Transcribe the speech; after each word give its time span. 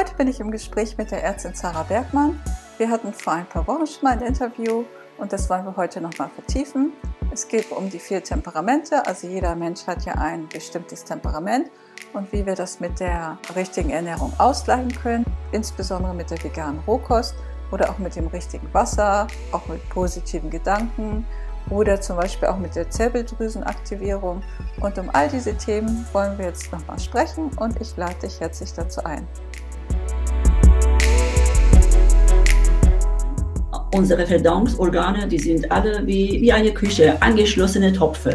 Heute 0.00 0.14
bin 0.14 0.28
ich 0.28 0.40
im 0.40 0.50
Gespräch 0.50 0.96
mit 0.96 1.10
der 1.10 1.22
Ärztin 1.22 1.52
Sarah 1.52 1.82
Bergmann. 1.82 2.40
Wir 2.78 2.88
hatten 2.88 3.12
vor 3.12 3.34
ein 3.34 3.44
paar 3.44 3.66
Wochen 3.66 3.86
schon 3.86 4.02
mal 4.02 4.12
ein 4.12 4.22
Interview 4.22 4.84
und 5.18 5.30
das 5.30 5.50
wollen 5.50 5.66
wir 5.66 5.76
heute 5.76 6.00
nochmal 6.00 6.30
vertiefen. 6.30 6.94
Es 7.30 7.46
geht 7.46 7.70
um 7.70 7.90
die 7.90 7.98
vier 7.98 8.24
Temperamente, 8.24 9.06
also 9.06 9.26
jeder 9.26 9.54
Mensch 9.54 9.86
hat 9.86 10.06
ja 10.06 10.14
ein 10.14 10.48
bestimmtes 10.48 11.04
Temperament 11.04 11.70
und 12.14 12.32
wie 12.32 12.46
wir 12.46 12.54
das 12.54 12.80
mit 12.80 12.98
der 12.98 13.36
richtigen 13.54 13.90
Ernährung 13.90 14.32
ausgleichen 14.38 14.90
können, 15.02 15.26
insbesondere 15.52 16.14
mit 16.14 16.30
der 16.30 16.42
veganen 16.42 16.80
Rohkost 16.86 17.34
oder 17.70 17.90
auch 17.90 17.98
mit 17.98 18.16
dem 18.16 18.28
richtigen 18.28 18.72
Wasser, 18.72 19.26
auch 19.52 19.66
mit 19.66 19.86
positiven 19.90 20.48
Gedanken 20.48 21.26
oder 21.68 22.00
zum 22.00 22.16
Beispiel 22.16 22.48
auch 22.48 22.56
mit 22.56 22.74
der 22.74 22.88
Zirbeldrüsenaktivierung. 22.88 24.42
Und 24.80 24.96
um 24.96 25.10
all 25.12 25.28
diese 25.28 25.54
Themen 25.58 26.06
wollen 26.14 26.38
wir 26.38 26.46
jetzt 26.46 26.72
nochmal 26.72 26.98
sprechen 26.98 27.50
und 27.58 27.78
ich 27.82 27.94
lade 27.98 28.14
dich 28.22 28.40
herzlich 28.40 28.72
dazu 28.72 29.04
ein. 29.04 29.28
Unsere 33.94 34.26
Verdauungsorgane, 34.26 35.26
die 35.26 35.38
sind 35.38 35.70
alle 35.70 36.06
wie, 36.06 36.40
wie 36.40 36.52
eine 36.52 36.72
Küche, 36.72 37.20
angeschlossene 37.20 37.92
Topfe. 37.92 38.34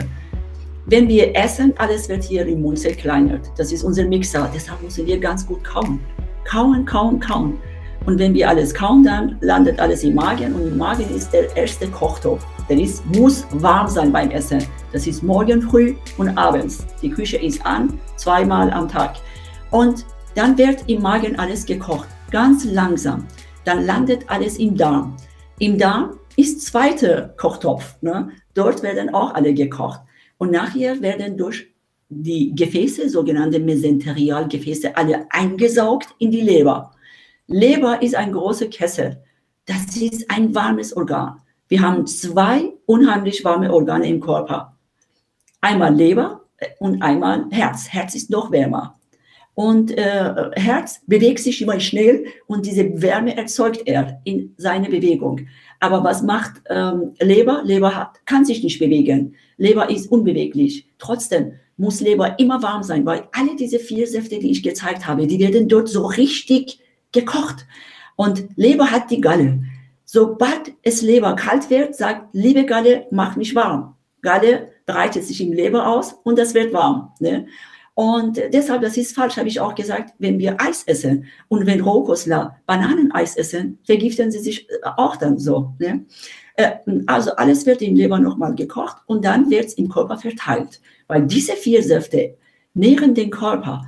Wenn 0.87 1.07
wir 1.07 1.35
essen, 1.35 1.73
alles 1.77 2.07
wird 2.09 2.23
hier 2.23 2.45
im 2.45 2.61
Mund 2.61 2.77
zerkleinert. 2.77 3.51
Das 3.57 3.71
ist 3.71 3.83
unser 3.83 4.05
Mixer. 4.05 4.49
Deshalb 4.53 4.81
müssen 4.83 5.05
wir 5.07 5.19
ganz 5.19 5.45
gut 5.45 5.63
kauen. 5.63 5.99
Kauen, 6.43 6.85
kauen, 6.85 7.19
kauen. 7.19 7.57
Und 8.05 8.19
wenn 8.19 8.35
wir 8.35 8.47
alles 8.47 8.71
kauen, 8.71 9.03
dann 9.03 9.37
landet 9.41 9.79
alles 9.79 10.03
im 10.03 10.13
Magen. 10.13 10.53
Und 10.53 10.67
im 10.67 10.77
Magen 10.77 11.09
ist 11.15 11.33
der 11.33 11.55
erste 11.57 11.87
Kochtopf. 11.87 12.45
Der 12.69 12.77
ist, 12.77 13.03
muss 13.15 13.47
warm 13.51 13.87
sein 13.87 14.11
beim 14.11 14.29
Essen. 14.29 14.63
Das 14.91 15.07
ist 15.07 15.23
morgen 15.23 15.61
früh 15.63 15.95
und 16.17 16.37
abends. 16.37 16.85
Die 17.01 17.09
Küche 17.09 17.37
ist 17.37 17.65
an, 17.65 17.99
zweimal 18.15 18.69
am 18.71 18.87
Tag. 18.87 19.15
Und 19.71 20.05
dann 20.35 20.55
wird 20.55 20.87
im 20.87 21.01
Magen 21.01 21.39
alles 21.39 21.65
gekocht. 21.65 22.07
Ganz 22.29 22.63
langsam. 22.65 23.25
Dann 23.63 23.85
landet 23.87 24.29
alles 24.29 24.57
im 24.57 24.77
Darm. 24.77 25.15
Im 25.59 25.77
Darm 25.77 26.19
ist 26.35 26.65
zweiter 26.65 27.33
Kochtopf. 27.37 27.95
Ne? 28.01 28.31
Dort 28.53 28.83
werden 28.83 29.13
auch 29.13 29.33
alle 29.33 29.53
gekocht. 29.53 30.01
Und 30.37 30.51
nachher 30.51 31.01
werden 31.01 31.37
durch 31.37 31.67
die 32.09 32.53
Gefäße, 32.53 33.09
sogenannte 33.09 33.59
Mesenterialgefäße, 33.59 34.95
alle 34.95 35.25
eingesaugt 35.29 36.09
in 36.19 36.31
die 36.31 36.41
Leber. 36.41 36.91
Leber 37.47 38.01
ist 38.01 38.15
ein 38.15 38.33
großer 38.33 38.67
Kessel. 38.67 39.23
Das 39.65 39.95
ist 39.95 40.29
ein 40.29 40.53
warmes 40.53 40.95
Organ. 40.95 41.41
Wir 41.67 41.81
haben 41.81 42.05
zwei 42.05 42.73
unheimlich 42.85 43.43
warme 43.43 43.73
Organe 43.73 44.07
im 44.07 44.19
Körper. 44.19 44.77
Einmal 45.61 45.95
Leber 45.95 46.41
und 46.79 47.01
einmal 47.01 47.45
Herz. 47.49 47.87
Herz 47.87 48.13
ist 48.13 48.29
noch 48.29 48.51
wärmer. 48.51 48.99
Und 49.55 49.97
äh, 49.97 50.51
Herz 50.53 51.01
bewegt 51.07 51.39
sich 51.39 51.61
immer 51.61 51.79
schnell 51.79 52.25
und 52.45 52.65
diese 52.65 53.01
Wärme 53.01 53.37
erzeugt 53.37 53.83
er 53.85 54.19
in 54.25 54.53
seiner 54.57 54.89
Bewegung. 54.89 55.47
Aber 55.79 56.03
was 56.03 56.21
macht 56.21 56.61
ähm, 56.69 57.13
Leber? 57.19 57.61
Leber 57.63 57.95
hat, 57.95 58.25
kann 58.25 58.43
sich 58.43 58.63
nicht 58.63 58.79
bewegen. 58.79 59.35
Leber 59.57 59.89
ist 59.89 60.11
unbeweglich. 60.11 60.87
Trotzdem 60.97 61.53
muss 61.77 62.01
Leber 62.01 62.37
immer 62.37 62.61
warm 62.61 62.83
sein, 62.83 63.05
weil 63.05 63.27
alle 63.31 63.55
diese 63.55 63.79
vier 63.79 64.07
Säfte, 64.07 64.39
die 64.39 64.51
ich 64.51 64.61
gezeigt 64.61 65.07
habe, 65.07 65.25
die 65.25 65.39
werden 65.39 65.69
dort 65.69 65.87
so 65.87 66.05
richtig 66.05 66.79
gekocht. 67.13 67.65
Und 68.17 68.47
Leber 68.55 68.91
hat 68.91 69.09
die 69.09 69.21
Galle. 69.21 69.63
Sobald 70.05 70.73
es 70.83 71.01
Leber 71.01 71.35
kalt 71.35 71.69
wird, 71.69 71.95
sagt, 71.95 72.29
liebe 72.33 72.65
Galle, 72.65 73.07
mach 73.11 73.35
mich 73.35 73.55
warm. 73.55 73.95
Galle 74.21 74.69
breitet 74.85 75.23
sich 75.23 75.41
im 75.41 75.51
Leber 75.51 75.87
aus 75.87 76.13
und 76.23 76.37
das 76.37 76.53
wird 76.53 76.73
warm. 76.73 77.11
Ne? 77.19 77.47
Und 77.95 78.41
deshalb, 78.51 78.81
das 78.81 78.97
ist 78.97 79.15
falsch, 79.15 79.37
habe 79.37 79.47
ich 79.47 79.61
auch 79.61 79.73
gesagt, 79.73 80.13
wenn 80.19 80.37
wir 80.37 80.59
Eis 80.59 80.83
essen 80.83 81.25
und 81.47 81.65
wenn 81.65 81.79
Rohkostler 81.79 82.57
Bananeneis 82.65 83.37
essen, 83.37 83.79
vergiften 83.85 84.31
sie 84.31 84.39
sich 84.39 84.69
äh, 84.69 84.73
auch 84.97 85.15
dann 85.15 85.39
so. 85.39 85.73
Ne? 85.79 86.05
Äh, 86.55 86.71
also 87.07 87.31
alles 87.37 87.65
wird 87.65 87.81
im 87.81 87.95
Leber 87.95 88.19
nochmal 88.19 88.53
gekocht 88.53 88.97
und 89.07 89.23
dann 89.23 89.49
wird 89.49 89.67
es 89.67 89.73
im 89.75 89.87
Körper 89.87 90.17
verteilt. 90.17 90.81
Weil 91.07 91.25
diese 91.25 91.53
vier 91.53 91.81
Säfte 91.81 92.35
nähren 92.73 93.15
den 93.15 93.29
Körper. 93.29 93.85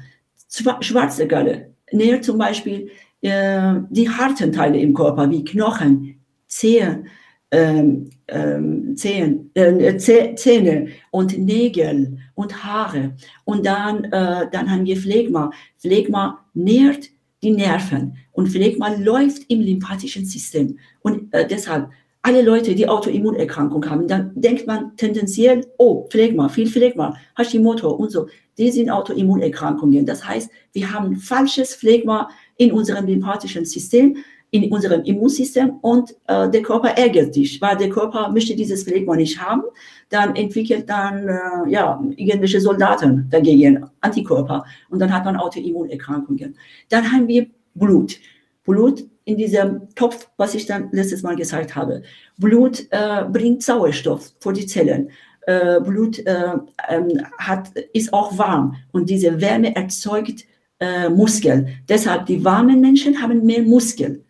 Schwarze 0.80 1.28
Galle 1.28 1.74
nährt 1.92 2.24
zum 2.24 2.38
Beispiel 2.38 2.90
äh, 3.22 3.74
die 3.90 4.10
harten 4.10 4.54
Teile 4.54 4.80
im 4.80 4.94
Körper, 4.94 5.30
wie 5.30 5.44
Knochen, 5.44 6.22
Zehen, 6.48 7.08
ähm, 7.52 8.10
ähm, 8.30 8.96
Zehen, 8.96 9.52
äh, 9.54 9.98
Zähne 9.98 10.88
und 11.12 11.38
Nägel 11.38 12.20
und 12.38 12.64
Haare. 12.64 13.16
Und 13.46 13.66
dann, 13.66 14.06
äh, 14.06 14.48
dann 14.52 14.70
haben 14.70 14.86
wir 14.86 14.96
Phlegma. 14.96 15.50
Phlegma 15.80 16.46
nährt 16.53 17.09
die 17.42 17.52
Nerven 17.52 18.18
und 18.31 18.48
Phlegma 18.48 18.90
läuft 18.90 19.44
im 19.50 19.62
lymphatischen 19.62 20.24
System. 20.24 20.78
Und 21.02 21.34
äh, 21.34 21.48
deshalb, 21.48 21.90
alle 22.22 22.44
Leute, 22.44 22.75
die 22.75 22.88
Autoimmunerkrankung 22.88 23.90
haben, 23.90 24.08
dann 24.08 24.31
denkt 24.36 24.68
man 24.68 24.96
tendenziell, 24.98 25.66
oh, 25.80 26.08
Phlegma, 26.12 26.48
viel 26.48 26.68
Phlegma, 26.68 27.16
Hashimoto 27.36 27.90
und 27.90 28.12
so. 28.12 28.28
Die 28.58 28.69
sind 28.69 28.92
Autoimmunerkrankungen. 28.92 30.06
Das 30.06 30.28
heißt, 30.28 30.50
wir 30.74 30.94
haben 30.94 31.16
falsches 31.16 31.74
Phlegma 31.74 32.30
in 32.58 32.72
unserem 32.72 33.08
lymphatischen 33.08 33.66
System 33.66 34.18
in 34.52 34.72
unserem 34.72 35.04
Immunsystem 35.04 35.72
und 35.81 36.16
äh, 36.28 36.50
der 36.50 36.62
Körper 36.62 36.90
ärgert 36.90 37.34
sich, 37.34 37.62
weil 37.62 37.75
der 37.75 37.90
Körper 37.90 38.31
möchte 38.31 38.56
dieses 38.56 38.84
Phlegma 38.84 39.16
nicht 39.16 39.42
haben, 39.42 39.64
dann 40.09 40.35
entwickelt 40.35 40.90
dann 40.90 41.28
äh, 41.28 41.69
ja 41.69 42.01
irgendwelche 42.16 42.62
Soldaten 42.62 43.28
dagegen 43.29 43.85
Antikörper 44.01 44.66
und 44.90 45.00
dann 45.00 45.13
hat 45.13 45.25
man 45.25 45.35
Autoimmunerkrankungen. 45.35 46.56
Dann 46.90 47.12
haben 47.12 47.28
wir 47.28 47.47
Blut, 47.75 48.18
Blut 48.63 49.03
in 49.25 49.38
diesem 49.38 49.94
Topf, 49.95 50.29
was 50.38 50.56
ich 50.56 50.66
dann 50.66 50.90
letztes 50.91 51.22
Mal 51.22 51.35
gesagt 51.35 51.75
habe. 51.75 52.03
Blut 52.38 52.88
äh, 52.91 53.25
bringt 53.25 53.62
Sauerstoff 53.63 54.34
für 54.40 54.53
die 54.53 54.66
Zellen. 54.66 55.09
Äh, 55.41 55.81
Blut 55.81 56.19
äh, 56.25 56.53
ähm, 56.89 57.22
hat, 57.38 57.69
ist 57.94 58.13
auch 58.13 58.38
warm 58.38 58.75
und 58.91 59.09
diese 59.09 59.39
Wärme 59.41 59.75
erzeugt 59.75 60.45
äh, 60.79 61.09
Muskeln. 61.09 61.69
Deshalb 61.89 62.25
die 62.25 62.44
warmen 62.44 62.81
Menschen 62.81 63.22
haben 63.22 63.45
mehr 63.45 63.63
Muskeln. 63.63 64.24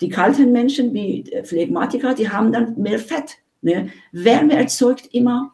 Die 0.00 0.08
kalten 0.08 0.52
Menschen 0.52 0.92
wie 0.92 1.24
Phlegmatiker, 1.44 2.14
die 2.14 2.28
haben 2.28 2.52
dann 2.52 2.80
mehr 2.80 2.98
Fett. 2.98 3.38
Ne? 3.62 3.90
Wärme 4.12 4.54
erzeugt 4.54 5.08
immer 5.12 5.52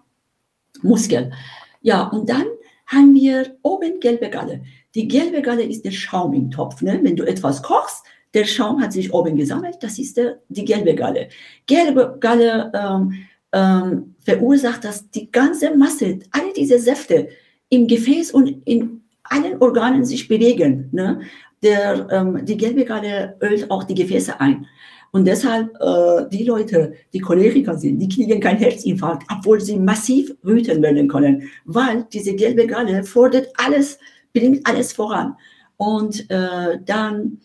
Muskeln. 0.83 1.33
Ja, 1.81 2.05
und 2.09 2.29
dann 2.29 2.47
haben 2.87 3.15
wir 3.15 3.57
oben 3.63 4.01
gelbe 4.01 4.29
Galle. 4.31 4.63
Die 4.95 5.09
gelbe 5.09 5.43
Galle 5.43 5.63
ist 5.63 5.85
der 5.85 5.91
Schaum 5.91 6.35
im 6.35 6.51
Topf. 6.51 6.83
Ne? 6.83 7.01
Wenn 7.03 7.17
du 7.17 7.25
etwas 7.25 7.63
kochst, 7.63 8.05
der 8.35 8.45
Schaum 8.45 8.81
hat 8.81 8.93
sich 8.93 9.13
oben 9.13 9.37
gesammelt, 9.37 9.77
das 9.81 9.99
ist 9.99 10.17
der, 10.17 10.39
die 10.49 10.65
gelbe 10.65 10.95
Galle. 10.95 11.29
Gelbe 11.67 12.17
Galle 12.21 12.73
ähm, 12.75 13.27
ähm, 13.53 14.15
verursacht, 14.21 14.85
dass 14.85 15.11
die 15.11 15.31
ganze 15.31 15.77
Masse, 15.77 16.19
alle 16.31 16.53
diese 16.57 16.79
Säfte 16.79 17.29
im 17.69 17.87
Gefäß 17.87 18.33
und 18.33 18.67
in 18.67 19.03
allen 19.25 19.61
Organen 19.61 20.05
sich 20.05 20.29
bewegen. 20.29 20.89
Ne? 20.93 21.21
der, 21.63 22.09
ähm, 22.11 22.45
die 22.45 22.57
gelbe 22.57 22.85
Galle 22.85 23.37
ölt 23.41 23.71
auch 23.71 23.85
die 23.85 23.95
Gefäße 23.95 24.41
ein. 24.41 24.67
Und 25.13 25.27
deshalb, 25.27 25.71
äh, 25.79 26.29
die 26.31 26.45
Leute, 26.45 26.95
die 27.13 27.21
Choleriker 27.21 27.77
sind, 27.77 27.99
die 27.99 28.09
kriegen 28.09 28.41
keinen 28.41 28.59
Herzinfarkt, 28.59 29.25
obwohl 29.31 29.61
sie 29.61 29.79
massiv 29.79 30.35
wütend 30.43 30.81
werden 30.81 31.07
können, 31.07 31.51
weil 31.67 32.07
diese 32.11 32.35
gelbe 32.35 32.67
Galle 32.67 33.05
fordert 33.05 33.49
alles, 33.59 33.99
bringt 34.33 34.67
alles 34.67 34.95
voran. 34.95 35.37
Und 35.77 36.31
äh, 36.31 36.79
dann, 36.87 37.41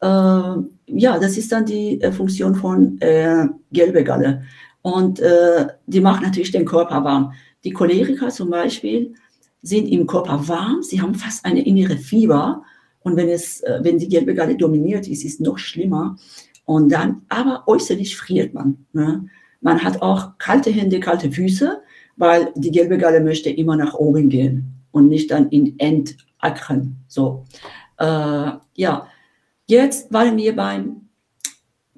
äh, 0.00 0.06
ja, 0.86 1.18
das 1.18 1.36
ist 1.36 1.52
dann 1.52 1.66
die 1.66 2.00
äh, 2.00 2.10
Funktion 2.10 2.54
von 2.54 2.98
äh, 3.02 3.46
gelbe 3.70 4.02
Galle. 4.02 4.42
Und 4.80 5.20
äh, 5.20 5.66
die 5.86 6.00
macht 6.00 6.22
natürlich 6.22 6.52
den 6.52 6.64
Körper 6.64 7.04
warm. 7.04 7.34
Die 7.64 7.72
Choleriker 7.72 8.30
zum 8.30 8.48
Beispiel 8.48 9.12
sind 9.60 9.88
im 9.88 10.06
Körper 10.06 10.48
warm, 10.48 10.82
sie 10.82 11.02
haben 11.02 11.14
fast 11.14 11.44
eine 11.44 11.66
innere 11.66 11.98
Fieber 11.98 12.62
und 13.02 13.16
wenn 13.16 13.28
es, 13.28 13.62
wenn 13.80 13.98
die 13.98 14.08
gelbe 14.08 14.34
Galle 14.34 14.56
dominiert 14.56 15.06
ist, 15.06 15.22
ist 15.22 15.34
es 15.34 15.40
noch 15.40 15.58
schlimmer. 15.58 16.16
Und 16.70 16.92
dann, 16.92 17.22
aber 17.28 17.64
äußerlich 17.66 18.16
friert 18.16 18.54
man. 18.54 18.86
Ne? 18.92 19.26
Man 19.60 19.82
hat 19.82 20.02
auch 20.02 20.38
kalte 20.38 20.70
Hände, 20.70 21.00
kalte 21.00 21.32
Füße, 21.32 21.82
weil 22.16 22.52
die 22.54 22.70
gelbe 22.70 22.96
Galle 22.96 23.20
möchte 23.20 23.50
immer 23.50 23.74
nach 23.74 23.94
oben 23.94 24.28
gehen 24.28 24.72
und 24.92 25.08
nicht 25.08 25.32
dann 25.32 25.48
in 25.48 25.76
Endackern. 25.80 26.96
So, 27.08 27.44
äh, 27.98 28.52
ja. 28.76 29.08
Jetzt 29.66 30.12
waren 30.12 30.36
wir 30.36 30.54
beim 30.54 31.08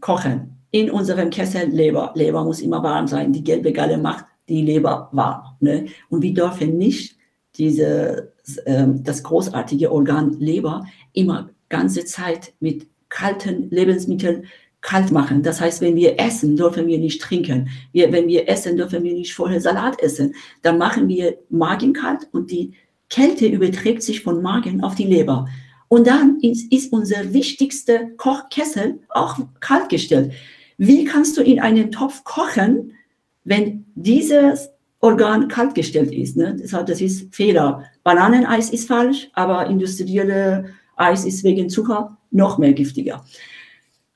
Kochen 0.01 0.57
in 0.71 0.91
unserem 0.91 1.29
Kessel 1.29 1.69
Leber. 1.69 2.13
Leber 2.15 2.43
muss 2.43 2.63
immer 2.63 2.83
warm 2.83 3.07
sein. 3.07 3.31
Die 3.31 3.45
gelbe 3.45 3.75
Galle 3.75 3.99
macht 3.99 4.25
die 4.49 4.63
Leber 4.63 5.11
warm. 5.13 5.55
Ne? 5.61 5.85
Und 6.09 6.23
wir 6.23 6.33
dürfen 6.33 6.79
nicht 6.79 7.19
diese, 7.57 8.33
äh, 8.65 8.87
das 8.89 9.23
großartige 9.23 9.93
Organ 9.93 10.31
Leber 10.41 10.87
immer 11.13 11.51
ganze 11.69 12.07
Zeit 12.07 12.55
mit 12.59 12.87
kalten 13.12 13.70
Lebensmitteln 13.70 14.47
kalt 14.81 15.12
machen. 15.12 15.43
Das 15.43 15.61
heißt, 15.61 15.81
wenn 15.81 15.94
wir 15.94 16.19
essen, 16.19 16.56
dürfen 16.56 16.88
wir 16.88 16.99
nicht 16.99 17.23
trinken. 17.23 17.69
Wir, 17.93 18.11
wenn 18.11 18.26
wir 18.26 18.49
essen, 18.49 18.76
dürfen 18.76 19.05
wir 19.05 19.12
nicht 19.12 19.32
vorher 19.32 19.61
Salat 19.61 20.03
essen. 20.03 20.35
Dann 20.62 20.79
machen 20.79 21.09
wir 21.09 21.38
Magen 21.50 21.93
kalt 21.93 22.29
und 22.32 22.50
die 22.50 22.73
Kälte 23.09 23.47
überträgt 23.47 24.03
sich 24.03 24.23
von 24.23 24.43
Magen 24.43 24.82
auf 24.82 24.97
die 24.97 25.06
Leber. 25.06 25.47
Und 25.88 26.06
dann 26.06 26.41
ist, 26.41 26.73
ist 26.73 26.93
unser 26.93 27.32
wichtigster 27.32 28.06
Kochkessel 28.17 29.00
auch 29.11 29.38
kalt 29.61 29.88
gestellt. 29.88 30.32
Wie 30.79 31.05
kannst 31.05 31.37
du 31.37 31.43
in 31.43 31.61
einem 31.61 31.93
Topf 31.93 32.25
kochen, 32.25 32.94
wenn 33.44 33.85
dieses 33.94 34.70
Organ 35.03 35.49
kaltgestellt 35.49 36.12
ist. 36.12 36.37
Ne? 36.37 36.56
Deshalb, 36.59 36.87
das 36.87 37.00
ist 37.00 37.35
Fehler. 37.35 37.85
Bananeneis 38.05 38.70
ist 38.70 38.87
falsch, 38.87 39.29
aber 39.35 39.67
industrielle 39.67 40.67
Eis 40.97 41.25
ist 41.25 41.43
wegen 41.43 41.69
Zucker 41.69 42.17
noch 42.32 42.58
mehr 42.58 42.73
giftiger. 42.73 43.25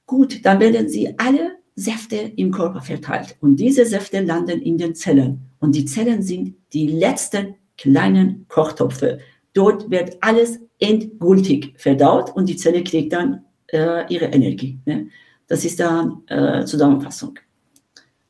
Gut, 0.07 0.45
dann 0.45 0.61
werden 0.61 0.89
sie 0.89 1.19
alle 1.19 1.57
Säfte 1.75 2.17
im 2.17 2.51
Körper 2.53 2.81
verteilt 2.81 3.37
und 3.41 3.57
diese 3.57 3.85
Säfte 3.85 4.21
landen 4.21 4.61
in 4.63 4.79
den 4.79 4.95
Zellen 4.95 5.51
und 5.59 5.75
die 5.75 5.85
Zellen 5.85 6.23
sind 6.23 6.55
die 6.73 6.87
letzten 6.87 7.57
kleinen 7.77 8.47
Kochtopfe. 8.49 9.19
Dort 9.53 9.91
wird 9.91 10.17
alles 10.21 10.61
endgültig 10.79 11.75
verdaut 11.77 12.35
und 12.35 12.49
die 12.49 12.57
Zelle 12.57 12.83
kriegt 12.83 13.13
dann 13.13 13.45
äh, 13.73 14.13
ihre 14.13 14.27
Energie. 14.27 14.79
Ne? 14.85 15.09
Das 15.47 15.65
ist 15.65 15.81
dann 15.81 16.23
äh, 16.27 16.65
Zusammenfassung, 16.65 17.39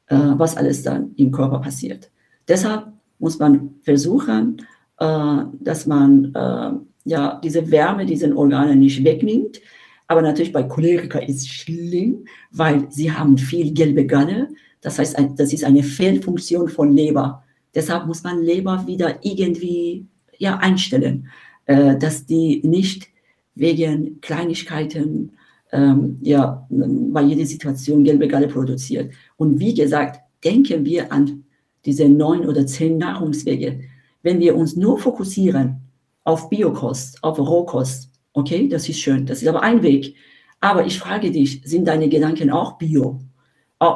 äh, 0.06 0.16
was 0.16 0.56
alles 0.56 0.82
dann 0.82 1.14
im 1.16 1.30
Körper 1.30 1.60
passiert. 1.60 2.10
Deshalb 2.48 2.92
muss 3.18 3.38
man 3.38 3.76
versuchen, 3.82 4.58
äh, 4.98 5.38
dass 5.60 5.86
man 5.86 6.34
äh, 6.34 6.70
ja 7.04 7.40
diese 7.42 7.70
Wärme 7.70 8.06
diesen 8.06 8.36
Organen 8.36 8.80
nicht 8.80 9.02
wegnimmt. 9.04 9.60
Aber 10.08 10.22
natürlich 10.22 10.52
bei 10.52 10.62
Choleriker 10.62 11.26
ist 11.26 11.42
es 11.42 11.48
schlimm, 11.48 12.26
weil 12.52 12.90
sie 12.90 13.12
haben 13.12 13.38
viel 13.38 13.72
gelbe 13.72 14.06
Galle. 14.06 14.48
Das 14.80 14.98
heißt, 14.98 15.16
das 15.36 15.52
ist 15.52 15.64
eine 15.64 15.82
Fehlfunktion 15.82 16.68
von 16.68 16.92
Leber. 16.92 17.42
Deshalb 17.74 18.06
muss 18.06 18.22
man 18.22 18.42
Leber 18.42 18.86
wieder 18.86 19.18
irgendwie 19.22 20.06
ja, 20.38 20.56
einstellen, 20.58 21.28
äh, 21.66 21.96
dass 21.96 22.26
die 22.26 22.62
nicht 22.64 23.08
wegen 23.54 24.20
Kleinigkeiten 24.20 25.32
ähm, 25.72 26.18
ja, 26.22 26.66
bei 26.70 27.22
jeder 27.22 27.44
Situation 27.44 28.04
gelbe 28.04 28.28
Galle 28.28 28.48
produziert. 28.48 29.12
Und 29.36 29.58
wie 29.58 29.74
gesagt, 29.74 30.20
denken 30.44 30.84
wir 30.84 31.12
an 31.12 31.44
diese 31.84 32.08
neun 32.08 32.46
oder 32.46 32.66
zehn 32.66 32.98
Nahrungswege, 32.98 33.80
wenn 34.22 34.40
wir 34.40 34.56
uns 34.56 34.76
nur 34.76 34.98
fokussieren 34.98 35.80
auf 36.24 36.48
Biokost, 36.50 37.22
auf 37.22 37.38
Rohkost, 37.38 38.05
okay, 38.36 38.68
das 38.68 38.88
ist 38.88 39.00
schön, 39.00 39.26
das 39.26 39.42
ist 39.42 39.48
aber 39.48 39.62
ein 39.62 39.82
Weg. 39.82 40.14
Aber 40.60 40.86
ich 40.86 40.98
frage 40.98 41.30
dich, 41.30 41.62
sind 41.64 41.88
deine 41.88 42.08
Gedanken 42.08 42.50
auch 42.50 42.78
bio? 42.78 43.20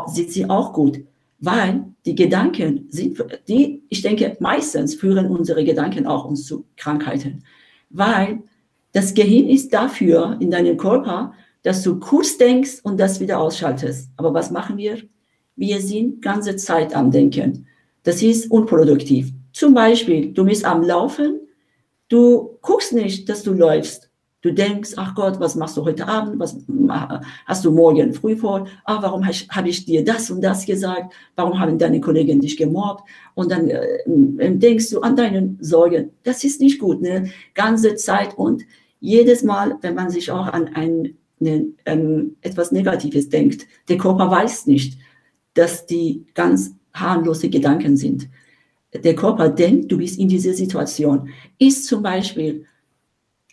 Sind 0.06 0.30
sie 0.30 0.48
auch 0.48 0.72
gut? 0.72 1.00
Weil 1.38 1.84
die 2.04 2.14
Gedanken 2.14 2.86
sind, 2.90 3.22
die, 3.48 3.82
ich 3.88 4.02
denke, 4.02 4.36
meistens 4.40 4.94
führen 4.94 5.26
unsere 5.26 5.64
Gedanken 5.64 6.06
auch 6.06 6.24
uns 6.24 6.44
zu 6.44 6.66
Krankheiten. 6.76 7.44
Weil 7.90 8.42
das 8.92 9.14
Gehirn 9.14 9.48
ist 9.48 9.72
dafür 9.72 10.36
in 10.40 10.50
deinem 10.50 10.76
Körper, 10.76 11.32
dass 11.62 11.82
du 11.82 11.98
kurz 11.98 12.36
denkst 12.36 12.80
und 12.82 12.98
das 12.98 13.20
wieder 13.20 13.38
ausschaltest. 13.38 14.10
Aber 14.16 14.32
was 14.34 14.50
machen 14.50 14.76
wir? 14.76 14.98
Wir 15.56 15.80
sind 15.80 16.22
ganze 16.22 16.56
Zeit 16.56 16.94
am 16.94 17.10
Denken. 17.10 17.66
Das 18.02 18.22
ist 18.22 18.50
unproduktiv. 18.50 19.32
Zum 19.52 19.74
Beispiel, 19.74 20.32
du 20.32 20.44
bist 20.44 20.64
am 20.64 20.82
Laufen, 20.82 21.40
du 22.08 22.58
guckst 22.62 22.92
nicht, 22.92 23.28
dass 23.28 23.42
du 23.42 23.52
läufst. 23.52 24.09
Du 24.42 24.52
denkst, 24.52 24.92
ach 24.96 25.14
Gott, 25.14 25.38
was 25.38 25.54
machst 25.54 25.76
du 25.76 25.84
heute 25.84 26.08
Abend? 26.08 26.40
Was 26.40 26.56
hast 27.44 27.64
du 27.64 27.70
morgen 27.72 28.14
früh 28.14 28.36
vor? 28.36 28.66
Ah, 28.84 29.02
warum 29.02 29.26
habe 29.26 29.68
ich 29.68 29.84
dir 29.84 30.02
das 30.02 30.30
und 30.30 30.40
das 30.40 30.64
gesagt? 30.64 31.12
Warum 31.36 31.60
haben 31.60 31.78
deine 31.78 32.00
Kollegen 32.00 32.40
dich 32.40 32.56
gemobbt? 32.56 33.06
Und 33.34 33.50
dann 33.50 33.68
äh, 33.68 34.56
denkst 34.56 34.90
du 34.90 35.00
an 35.02 35.14
deine 35.14 35.56
Sorgen. 35.60 36.12
Das 36.22 36.42
ist 36.42 36.60
nicht 36.60 36.78
gut, 36.78 37.02
ne? 37.02 37.30
Ganze 37.52 37.96
Zeit 37.96 38.36
und 38.38 38.64
jedes 39.00 39.42
Mal, 39.42 39.76
wenn 39.82 39.94
man 39.94 40.08
sich 40.08 40.30
auch 40.30 40.46
an 40.46 40.68
ein, 40.74 41.16
ne, 41.38 41.66
ähm, 41.84 42.36
etwas 42.40 42.72
Negatives 42.72 43.28
denkt, 43.28 43.66
der 43.90 43.98
Körper 43.98 44.30
weiß 44.30 44.66
nicht, 44.66 44.98
dass 45.52 45.84
die 45.84 46.24
ganz 46.32 46.72
harmlose 46.94 47.50
Gedanken 47.50 47.96
sind. 47.98 48.28
Der 48.94 49.14
Körper 49.14 49.50
denkt, 49.50 49.92
du 49.92 49.98
bist 49.98 50.18
in 50.18 50.28
dieser 50.28 50.54
Situation. 50.54 51.28
Ist 51.58 51.86
zum 51.86 52.02
Beispiel 52.02 52.64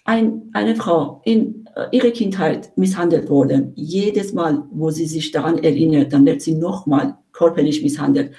ein, 0.07 0.49
eine 0.53 0.75
Frau 0.75 1.21
in 1.25 1.67
äh, 1.75 1.95
ihrer 1.95 2.11
Kindheit 2.11 2.75
misshandelt 2.77 3.29
worden, 3.29 3.73
jedes 3.75 4.33
Mal, 4.33 4.63
wo 4.71 4.89
sie 4.89 5.05
sich 5.05 5.31
daran 5.31 5.57
erinnert, 5.59 6.13
dann 6.13 6.25
wird 6.25 6.41
sie 6.41 6.55
nochmal 6.55 7.17
körperlich 7.33 7.83
misshandelt. 7.83 8.31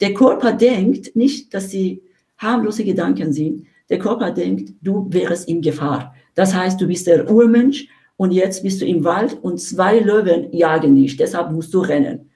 Der 0.00 0.12
Körper 0.12 0.52
denkt 0.52 1.16
nicht, 1.16 1.54
dass 1.54 1.70
sie 1.70 2.02
harmlose 2.36 2.84
Gedanken 2.84 3.32
sind. 3.32 3.66
Der 3.88 3.98
Körper 3.98 4.30
denkt, 4.30 4.74
du 4.82 5.06
wärst 5.10 5.48
in 5.48 5.62
Gefahr. 5.62 6.14
Das 6.34 6.54
heißt, 6.54 6.78
du 6.80 6.86
bist 6.86 7.06
der 7.06 7.30
Urmensch 7.30 7.88
und 8.18 8.32
jetzt 8.32 8.62
bist 8.62 8.82
du 8.82 8.86
im 8.86 9.02
Wald 9.02 9.38
und 9.42 9.58
zwei 9.58 10.00
Löwen 10.00 10.52
jagen 10.52 10.94
dich. 10.96 11.16
Deshalb 11.16 11.50
musst 11.50 11.72
du 11.72 11.80
rennen 11.80 12.30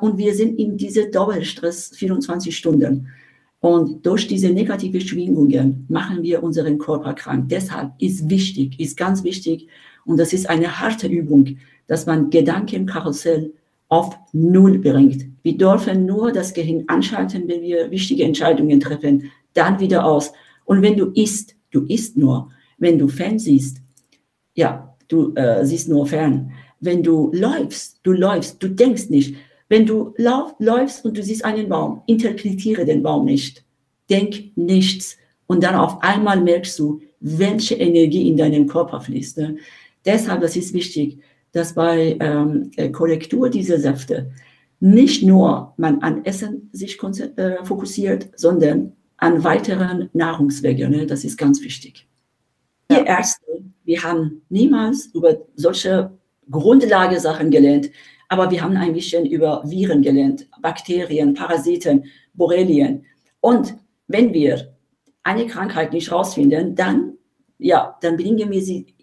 und 0.00 0.18
wir 0.18 0.34
sind 0.34 0.56
in 0.58 0.76
diese 0.76 1.10
Dauerstress 1.10 1.90
24 1.96 2.56
Stunden. 2.56 3.08
Und 3.60 4.06
durch 4.06 4.28
diese 4.28 4.50
negative 4.50 5.00
Schwingungen 5.00 5.86
machen 5.88 6.22
wir 6.22 6.42
unseren 6.42 6.78
Körper 6.78 7.14
krank. 7.14 7.48
Deshalb 7.48 7.92
ist 7.98 8.30
wichtig, 8.30 8.78
ist 8.78 8.96
ganz 8.96 9.24
wichtig, 9.24 9.68
und 10.04 10.16
das 10.16 10.32
ist 10.32 10.48
eine 10.48 10.80
harte 10.80 11.06
Übung, 11.06 11.58
dass 11.86 12.06
man 12.06 12.30
Gedankenkarussell 12.30 13.52
auf 13.88 14.16
Null 14.32 14.78
bringt. 14.78 15.26
Wir 15.42 15.56
dürfen 15.56 16.06
nur 16.06 16.32
das 16.32 16.54
Gehirn 16.54 16.84
anschalten, 16.86 17.48
wenn 17.48 17.62
wir 17.62 17.90
wichtige 17.90 18.24
Entscheidungen 18.24 18.80
treffen, 18.80 19.30
dann 19.54 19.80
wieder 19.80 20.04
aus. 20.04 20.32
Und 20.64 20.82
wenn 20.82 20.96
du 20.96 21.10
isst, 21.12 21.56
du 21.70 21.84
isst 21.86 22.16
nur. 22.16 22.50
Wenn 22.78 22.98
du 22.98 23.08
fern 23.08 23.38
siehst, 23.38 23.78
ja, 24.54 24.96
du 25.08 25.34
äh, 25.34 25.64
siehst 25.64 25.88
nur 25.88 26.06
fern. 26.06 26.52
Wenn 26.80 27.02
du 27.02 27.30
läufst, 27.34 28.00
du 28.02 28.12
läufst, 28.12 28.62
du 28.62 28.68
denkst 28.68 29.10
nicht. 29.10 29.36
Wenn 29.68 29.86
du 29.86 30.14
lauf, 30.16 30.54
läufst 30.58 31.04
und 31.04 31.16
du 31.16 31.22
siehst 31.22 31.44
einen 31.44 31.68
Baum, 31.68 32.02
interpretiere 32.06 32.84
den 32.84 33.02
Baum 33.02 33.24
nicht. 33.26 33.64
Denk 34.08 34.56
nichts. 34.56 35.16
Und 35.46 35.62
dann 35.62 35.74
auf 35.74 36.02
einmal 36.02 36.40
merkst 36.40 36.78
du, 36.78 37.00
welche 37.20 37.74
Energie 37.74 38.28
in 38.28 38.36
deinem 38.36 38.66
Körper 38.66 39.00
fließt. 39.00 39.38
Ne? 39.38 39.56
Deshalb, 40.04 40.40
das 40.40 40.56
ist 40.56 40.72
wichtig, 40.72 41.18
dass 41.52 41.74
bei 41.74 42.16
ähm, 42.20 42.70
äh, 42.76 42.90
Korrektur 42.90 43.50
dieser 43.50 43.78
Säfte 43.78 44.30
nicht 44.80 45.22
nur 45.24 45.74
man 45.76 46.00
an 46.02 46.24
Essen 46.24 46.70
sich 46.72 46.98
äh, 47.36 47.64
fokussiert, 47.64 48.28
sondern 48.36 48.92
an 49.16 49.42
weiteren 49.42 50.08
Nahrungswegen. 50.12 50.90
Ne? 50.90 51.06
Das 51.06 51.24
ist 51.24 51.36
ganz 51.36 51.60
wichtig. 51.62 52.06
Wir 52.88 53.06
Ärzte, 53.06 53.44
wir 53.84 54.02
haben 54.02 54.42
niemals 54.48 55.06
über 55.06 55.38
solche 55.56 56.10
Grundlagesachen 56.50 57.50
gelernt. 57.50 57.90
Aber 58.28 58.50
wir 58.50 58.62
haben 58.62 58.76
ein 58.76 58.92
bisschen 58.92 59.24
über 59.26 59.62
Viren 59.64 60.02
gelernt, 60.02 60.46
Bakterien, 60.60 61.34
Parasiten, 61.34 62.04
Borrelien. 62.34 63.04
Und 63.40 63.74
wenn 64.06 64.32
wir 64.32 64.74
eine 65.22 65.46
Krankheit 65.46 65.92
nicht 65.92 66.12
rausfinden, 66.12 66.74
dann, 66.74 67.14
ja, 67.58 67.96
dann 68.00 68.16
bringen 68.16 68.50
wir 68.50 68.62
sie 68.62 68.94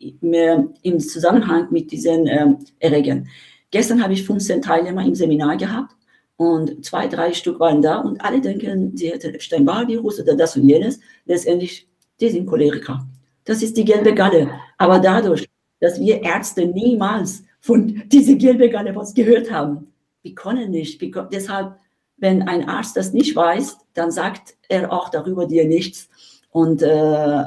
im 0.82 1.00
Zusammenhang 1.00 1.68
mit 1.72 1.92
diesen 1.92 2.28
ähm, 2.28 2.58
Erregern. 2.80 3.28
Gestern 3.72 4.02
habe 4.02 4.14
ich 4.14 4.24
15 4.24 4.62
Teilnehmer 4.62 5.06
im 5.06 5.16
Seminar 5.16 5.58
gehabt 5.58 5.96
und 6.38 6.86
zwei, 6.86 7.08
drei 7.08 7.34
Stück 7.34 7.60
waren 7.60 7.82
da 7.82 8.00
und 8.00 8.22
alle 8.24 8.42
denken, 8.42 8.96
sie 8.96 9.12
hätten 9.12 9.34
Epstein-Barr-Virus 9.34 10.22
oder 10.22 10.36
das 10.36 10.56
und 10.56 10.68
jenes. 10.68 11.00
Letztendlich, 11.26 11.88
die 12.20 12.30
sind 12.30 12.46
Choleriker. 12.46 13.06
Das 13.44 13.62
ist 13.62 13.78
die 13.78 13.86
gelbe 13.86 14.14
Galle. 14.14 14.50
Aber 14.78 15.00
dadurch, 15.00 15.48
dass 15.80 16.00
wir 16.00 16.22
Ärzte 16.24 16.66
niemals 16.66 17.44
von 17.66 18.04
dieser 18.10 18.36
gelben 18.36 18.70
Galle 18.70 18.96
was 18.96 19.16
gehört 19.16 19.52
haben. 19.52 19.92
Wir 20.22 20.36
können 20.36 20.70
nicht. 20.70 21.02
Wir, 21.02 21.10
deshalb, 21.34 21.74
wenn 22.18 22.44
ein 22.44 22.70
Arzt 22.70 22.96
das 22.96 23.12
nicht 23.12 23.36
weiß, 23.36 23.78
dann 23.96 24.12
sagt 24.12 24.56
er 24.70 24.94
auch 24.94 25.10
darüber 25.10 25.48
dir 25.48 25.66
nichts. 25.66 26.08
Und 26.52 26.84
äh, 26.84 27.44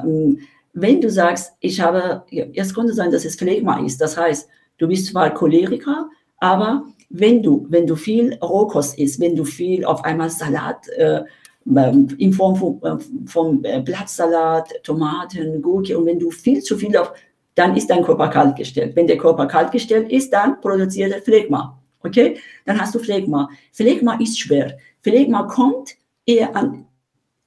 wenn 0.73 0.99
du 0.99 1.09
sagst, 1.09 1.53
ich 1.61 1.79
habe, 1.79 2.23
es 2.53 2.73
könnte 2.73 2.93
sein, 2.93 3.11
dass 3.11 3.23
es 3.23 3.37
Phlegma 3.37 3.79
ist, 3.85 4.01
das 4.01 4.17
heißt, 4.17 4.49
du 4.77 4.89
bist 4.89 5.07
zwar 5.07 5.33
Choleriker, 5.33 6.09
aber 6.37 6.83
wenn 7.09 7.41
du, 7.41 7.65
wenn 7.69 7.87
du 7.87 7.95
viel 7.95 8.35
Rohkost 8.43 8.99
isst, 8.99 9.21
wenn 9.21 9.37
du 9.37 9.45
viel 9.45 9.85
auf 9.85 10.03
einmal 10.03 10.29
Salat 10.29 10.85
äh, 10.97 11.21
ähm, 11.65 12.09
in 12.17 12.33
Form 12.33 12.57
von, 12.57 12.81
äh, 12.83 12.97
von 13.25 13.63
äh, 13.63 13.81
Blattsalat, 13.81 14.83
Tomaten, 14.83 15.61
Gurke 15.61 15.97
und 15.97 16.05
wenn 16.05 16.19
du 16.19 16.29
viel 16.29 16.61
zu 16.61 16.77
viel 16.77 16.97
auf 16.97 17.13
dann 17.59 17.75
ist 17.75 17.89
dein 17.89 18.03
Körper 18.03 18.29
kaltgestellt. 18.29 18.95
Wenn 18.95 19.05
der 19.05 19.17
Körper 19.17 19.45
kaltgestellt 19.45 20.09
ist, 20.11 20.31
dann 20.31 20.61
produziert 20.61 21.11
er 21.11 21.21
Phlegma. 21.21 21.77
Okay? 22.01 22.37
Dann 22.65 22.79
hast 22.79 22.95
du 22.95 22.99
Phlegma. 22.99 23.49
Phlegma 23.73 24.17
ist 24.17 24.39
schwer. 24.39 24.77
Phlegma 25.01 25.43
kommt 25.43 25.95
eher 26.25 26.55
an 26.55 26.85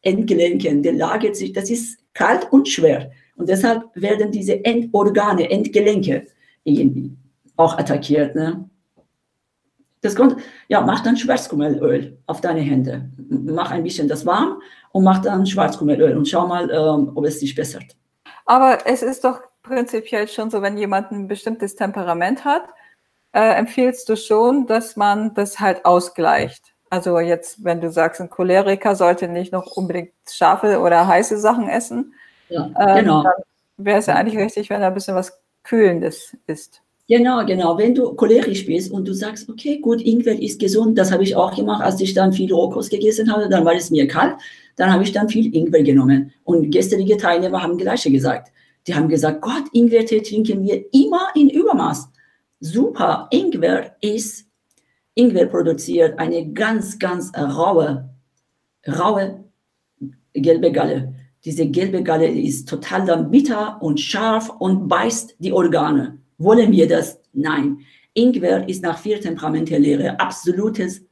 Endgelenken. 0.03 0.83
Der 0.83 0.93
lagert 0.93 1.35
sich, 1.35 1.55
das 1.55 1.71
ist 1.71 1.99
kalt 2.13 2.47
und 2.53 2.69
schwer. 2.69 3.11
Und 3.37 3.49
deshalb 3.49 3.85
werden 3.95 4.31
diese 4.31 4.63
Endorgane, 4.63 5.51
Endgelenke 5.51 6.27
irgendwie 6.63 7.17
auch 7.57 7.79
attackiert. 7.79 8.35
Ne? 8.35 8.69
Das 10.03 10.15
kommt, 10.15 10.37
ja, 10.69 10.83
mach 10.83 11.01
dann 11.01 11.17
Schwarzkummelöl 11.17 12.19
auf 12.27 12.43
deine 12.43 12.61
Hände. 12.61 13.09
Mach 13.31 13.71
ein 13.71 13.83
bisschen 13.83 14.09
das 14.09 14.27
warm 14.27 14.61
und 14.91 15.05
mach 15.05 15.23
dann 15.23 15.47
Schwarzkummelöl 15.47 16.19
und 16.19 16.29
schau 16.29 16.47
mal, 16.47 16.71
ähm, 16.71 17.13
ob 17.15 17.25
es 17.25 17.39
dich 17.39 17.55
bessert. 17.55 17.97
Aber 18.45 18.87
es 18.87 19.03
ist 19.03 19.25
doch 19.25 19.41
prinzipiell 19.63 20.29
schon 20.29 20.51
so, 20.51 20.63
wenn 20.63 20.77
jemand 20.77 21.13
ein 21.13 21.29
bestimmtes 21.29 21.75
Temperament 21.75 22.45
hat, 22.45 22.65
äh, 23.33 23.55
empfiehlst 23.55 24.09
du 24.09 24.17
schon, 24.17 24.67
dass 24.67 24.97
man 24.97 25.35
das 25.35 25.61
halt 25.61 25.85
ausgleicht. 25.85 26.73
Also 26.91 27.19
jetzt, 27.19 27.65
wenn 27.65 27.81
du 27.81 27.91
sagst, 27.91 28.21
ein 28.21 28.29
Choleriker 28.29 28.95
sollte 28.95 29.27
nicht 29.29 29.53
noch 29.53 29.67
unbedingt 29.77 30.13
scharfe 30.31 30.79
oder 30.79 31.07
heiße 31.07 31.39
Sachen 31.39 31.69
essen, 31.69 32.13
ja, 32.51 32.67
ähm, 32.79 32.97
genau. 32.97 33.23
dann 33.23 33.33
wäre 33.79 33.99
es 33.99 34.07
ja 34.07 34.15
eigentlich 34.15 34.39
richtig, 34.39 34.69
wenn 34.69 34.83
da 34.83 34.89
ein 34.89 34.95
bisschen 34.95 35.15
was 35.15 35.41
Kühlendes 35.65 36.37
ist. 36.47 36.83
Genau, 37.09 37.45
genau. 37.45 37.77
Wenn 37.79 37.95
du 37.95 38.15
cholerisch 38.15 38.65
bist 38.67 38.93
und 38.93 39.07
du 39.09 39.13
sagst, 39.13 39.49
okay, 39.49 39.79
gut, 39.79 40.01
Ingwer 40.03 40.41
ist 40.41 40.61
gesund, 40.61 40.97
das 40.99 41.11
habe 41.11 41.23
ich 41.23 41.35
auch 41.35 41.55
gemacht, 41.55 41.83
als 41.83 42.01
ich 42.01 42.15
dann 42.15 42.33
viel 42.33 42.53
Rohkost 42.53 42.91
gegessen 42.91 43.33
habe, 43.33 43.49
dann 43.49 43.65
war 43.65 43.75
es 43.75 43.91
mir 43.91 44.07
kalt, 44.07 44.35
dann 44.77 44.93
habe 44.93 45.03
ich 45.03 45.13
dann 45.13 45.29
viel 45.29 45.55
Ingwer 45.55 45.83
genommen. 45.83 46.33
Und 46.45 46.71
gestrige 46.71 47.17
Teilnehmer 47.17 47.63
haben 47.63 47.77
gleiche 47.77 48.11
gesagt. 48.11 48.53
Die 48.87 48.95
haben 48.95 49.09
gesagt, 49.09 49.41
Gott, 49.43 49.65
Ingwertee 49.73 50.21
trinken 50.21 50.65
wir 50.65 50.85
immer 50.93 51.29
in 51.35 51.51
Übermaß. 51.51 52.09
Super, 52.61 53.29
Ingwer 53.31 53.97
ist, 54.01 54.47
Ingwer 55.15 55.47
produziert 55.47 56.19
eine 56.19 56.53
ganz, 56.53 56.99
ganz 56.99 57.33
raue, 57.37 58.11
raue 58.87 59.45
gelbe 60.33 60.73
Galle. 60.73 61.15
Diese 61.45 61.67
gelbe 61.67 62.03
Galle 62.03 62.29
ist 62.29 62.69
total 62.69 63.05
dann 63.05 63.31
bitter 63.31 63.81
und 63.83 64.01
scharf 64.01 64.49
und 64.61 64.89
beißt 64.89 65.37
die 65.39 65.53
Organe. 65.53 66.19
Wollen 66.39 66.71
wir 66.73 66.89
das? 66.89 67.21
Nein. 67.33 67.79
Ingwer 68.15 68.69
ist 68.69 68.83
nach 68.83 68.99
vier 68.99 69.21
Temperamentenlehre 69.21 70.19
absolutes 70.21 71.03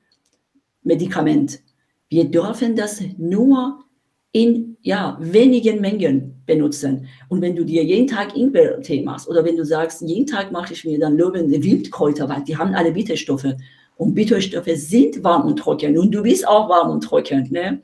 Medikament. 0.83 1.61
Wir 2.09 2.25
dürfen 2.25 2.77
das 2.77 3.03
nur 3.17 3.85
in 4.33 4.77
ja, 4.83 5.17
wenigen 5.21 5.81
Mengen 5.81 6.43
benutzen. 6.47 7.07
Und 7.29 7.43
wenn 7.43 7.57
du 7.57 7.65
dir 7.65 7.83
jeden 7.83 8.07
Tag 8.07 8.37
Ingwer-Tee 8.37 9.03
machst 9.03 9.29
oder 9.29 9.45
wenn 9.45 9.57
du 9.57 9.65
sagst, 9.65 10.03
jeden 10.03 10.27
Tag 10.27 10.53
mache 10.53 10.73
ich 10.73 10.85
mir 10.85 10.99
dann 10.99 11.17
löwende 11.17 11.63
Wildkräuter, 11.63 12.29
weil 12.29 12.43
die 12.45 12.57
haben 12.57 12.75
alle 12.75 12.93
Bitterstoffe. 12.93 13.55
Und 13.97 14.15
Bitterstoffe 14.15 14.71
sind 14.75 15.23
warm 15.25 15.47
und 15.47 15.59
trocken. 15.59 15.99
Und 15.99 16.15
du 16.15 16.23
bist 16.23 16.47
auch 16.47 16.69
warm 16.69 16.91
und 16.91 17.03
trocken. 17.03 17.49
Ne? 17.51 17.83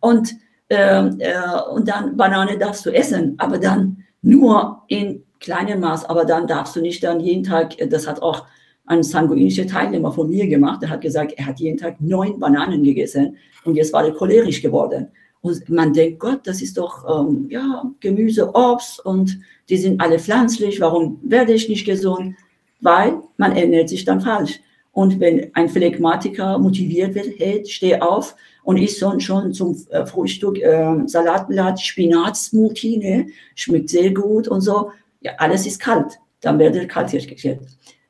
Und, 0.00 0.34
äh, 0.68 1.06
äh, 1.06 1.34
und 1.72 1.88
dann 1.88 2.16
Banane 2.16 2.58
darfst 2.58 2.84
du 2.84 2.90
essen, 2.90 3.34
aber 3.38 3.58
dann 3.58 4.04
nur 4.20 4.82
in 4.88 5.22
kleinem 5.38 5.80
Maß, 5.80 6.06
aber 6.06 6.24
dann 6.24 6.46
darfst 6.46 6.74
du 6.74 6.80
nicht 6.80 7.04
dann 7.04 7.20
jeden 7.20 7.44
Tag, 7.44 7.78
äh, 7.80 7.86
das 7.86 8.06
hat 8.06 8.20
auch 8.20 8.46
ein 8.86 9.02
sanguinischer 9.02 9.66
Teilnehmer 9.66 10.12
von 10.12 10.28
mir 10.28 10.46
gemacht, 10.46 10.82
der 10.82 10.90
hat 10.90 11.00
gesagt, 11.00 11.32
er 11.36 11.46
hat 11.46 11.60
jeden 11.60 11.78
Tag 11.78 12.00
neun 12.00 12.38
Bananen 12.38 12.82
gegessen 12.82 13.36
und 13.64 13.76
jetzt 13.76 13.92
war 13.92 14.04
er 14.04 14.12
cholerisch 14.12 14.60
geworden. 14.60 15.08
Und 15.44 15.68
man 15.68 15.92
denkt, 15.92 16.20
Gott, 16.20 16.40
das 16.44 16.62
ist 16.62 16.78
doch 16.78 17.04
ähm, 17.06 17.48
ja, 17.50 17.84
Gemüse, 18.00 18.54
Obst 18.54 19.04
und 19.04 19.38
die 19.68 19.76
sind 19.76 20.00
alle 20.00 20.18
pflanzlich, 20.18 20.80
warum 20.80 21.20
werde 21.22 21.52
ich 21.52 21.68
nicht 21.68 21.84
gesund? 21.84 22.34
Weil 22.80 23.18
man 23.36 23.54
ernährt 23.54 23.90
sich 23.90 24.06
dann 24.06 24.22
falsch. 24.22 24.60
Und 24.92 25.20
wenn 25.20 25.54
ein 25.54 25.68
Phlegmatiker 25.68 26.58
motiviert 26.58 27.14
wird, 27.14 27.34
hey, 27.36 27.62
steh 27.66 28.00
auf 28.00 28.34
und 28.62 28.78
isst 28.78 29.00
schon, 29.00 29.20
schon 29.20 29.52
zum 29.52 29.76
äh, 29.90 30.06
Frühstück 30.06 30.62
äh, 30.62 31.06
Salatblatt, 31.06 31.78
Spinat-Smoothie, 31.78 32.96
ne? 32.96 33.26
schmeckt 33.54 33.90
sehr 33.90 34.14
gut 34.14 34.48
und 34.48 34.62
so, 34.62 34.92
ja, 35.20 35.32
alles 35.36 35.66
ist 35.66 35.78
kalt, 35.78 36.18
dann 36.40 36.58
werde 36.58 36.86
kalt 36.86 37.12
hergestellt. 37.12 37.60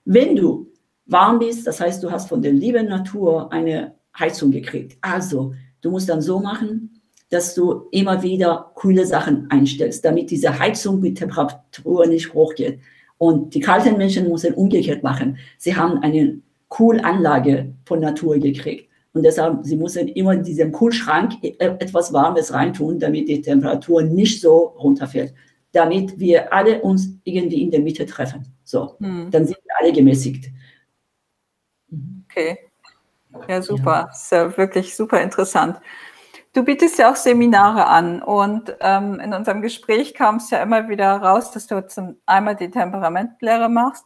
Wenn 0.04 0.36
du 0.36 0.68
warm 1.06 1.40
bist, 1.40 1.66
das 1.66 1.80
heißt, 1.80 2.00
du 2.00 2.12
hast 2.12 2.28
von 2.28 2.42
der 2.42 2.52
lieben 2.52 2.86
Natur 2.86 3.52
eine 3.52 3.96
Heizung 4.16 4.52
gekriegt. 4.52 4.96
Also, 5.00 5.52
du 5.80 5.90
musst 5.90 6.08
dann 6.08 6.22
so 6.22 6.38
machen, 6.38 6.93
dass 7.31 7.54
du 7.54 7.88
immer 7.90 8.23
wieder 8.23 8.73
kühle 8.76 9.07
Sachen 9.07 9.50
einstellst, 9.50 10.04
damit 10.04 10.31
diese 10.31 10.59
Heizung 10.59 11.00
mit 11.00 11.19
Temperatur 11.19 12.07
nicht 12.07 12.33
hochgeht. 12.33 12.81
Und 13.19 13.54
die 13.54 13.61
kalten 13.61 13.97
Menschen 13.97 14.28
müssen 14.28 14.54
umgekehrt 14.54 15.02
machen. 15.02 15.38
Sie 15.59 15.75
haben 15.75 15.99
eine 15.99 16.38
Kühlanlage 16.69 17.73
von 17.85 18.00
Natur 18.00 18.38
gekriegt. 18.38 18.88
Und 19.12 19.23
deshalb, 19.23 19.64
sie 19.64 19.76
müssen 19.76 20.09
immer 20.09 20.35
in 20.35 20.43
diesem 20.43 20.73
Kühlschrank 20.73 21.35
e-, 21.43 21.54
etwas 21.59 22.12
Warmes 22.12 22.52
reintun, 22.52 22.99
damit 22.99 23.28
die 23.28 23.40
Temperatur 23.40 24.02
nicht 24.02 24.40
so 24.40 24.75
runterfällt 24.78 25.33
damit 25.75 26.19
wir 26.19 26.52
alle 26.52 26.81
uns 26.81 27.19
irgendwie 27.25 27.62
in 27.62 27.71
der 27.71 27.81
Mitte 27.81 28.07
treffen. 28.07 28.47
So, 28.62 28.97
hm. 29.00 29.31
dann 29.31 29.45
sind 29.45 29.59
wir 29.64 29.75
alle 29.81 29.93
gemäßigt. 29.93 30.50
Okay. 32.31 32.59
Ja, 33.49 33.61
super. 33.61 34.07
Ja. 34.07 34.11
Ist 34.11 34.33
ja 34.33 34.57
wirklich 34.57 34.95
super 34.95 35.21
interessant. 35.21 35.78
Du 36.54 36.62
bietest 36.62 36.99
ja 37.00 37.11
auch 37.11 37.16
Seminare 37.16 37.87
an 37.88 38.23
und 38.23 38.76
ähm, 38.80 39.18
in 39.18 39.34
unserem 39.34 39.61
Gespräch 39.61 40.14
kam 40.14 40.37
es 40.37 40.50
ja 40.50 40.62
immer 40.62 40.88
wieder 40.88 41.16
raus, 41.16 41.50
dass 41.50 41.66
du 41.66 41.84
zum 41.88 42.16
einmal 42.26 42.54
die 42.54 42.70
Temperamentlehre 42.70 43.68
machst, 43.68 44.04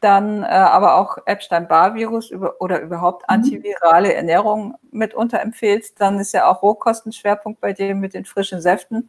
dann 0.00 0.42
äh, 0.42 0.46
aber 0.46 0.96
auch 0.96 1.16
Epstein-Barr-Virus 1.26 2.32
über, 2.32 2.60
oder 2.60 2.80
überhaupt 2.80 3.22
mhm. 3.22 3.34
antivirale 3.34 4.12
Ernährung 4.12 4.74
mitunter 4.90 5.40
empfehlst. 5.40 6.00
Dann 6.00 6.18
ist 6.18 6.32
ja 6.32 6.50
auch 6.50 6.60
Rohkostenschwerpunkt 6.60 7.60
bei 7.60 7.72
dir 7.72 7.94
mit 7.94 8.14
den 8.14 8.24
frischen 8.24 8.60
Säften 8.60 9.08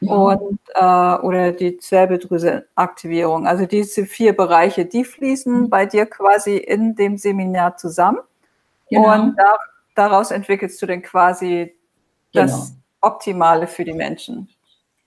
und 0.00 0.60
äh, 0.74 1.14
oder 1.16 1.52
die 1.52 1.76
Zirbeldrüsenaktivierung. 1.76 3.46
Also 3.46 3.66
diese 3.66 4.06
vier 4.06 4.34
Bereiche, 4.34 4.86
die 4.86 5.04
fließen 5.04 5.62
mhm. 5.62 5.70
bei 5.70 5.84
dir 5.84 6.06
quasi 6.06 6.56
in 6.56 6.94
dem 6.94 7.18
Seminar 7.18 7.76
zusammen. 7.76 8.20
Genau. 8.88 9.12
Und 9.12 9.36
da, 9.36 9.56
daraus 9.94 10.30
entwickelst 10.30 10.80
du 10.80 10.86
dann 10.86 11.02
quasi 11.02 11.74
das 12.34 12.50
genau. 12.50 12.80
Optimale 13.00 13.66
für 13.66 13.84
die 13.84 13.92
Menschen. 13.92 14.48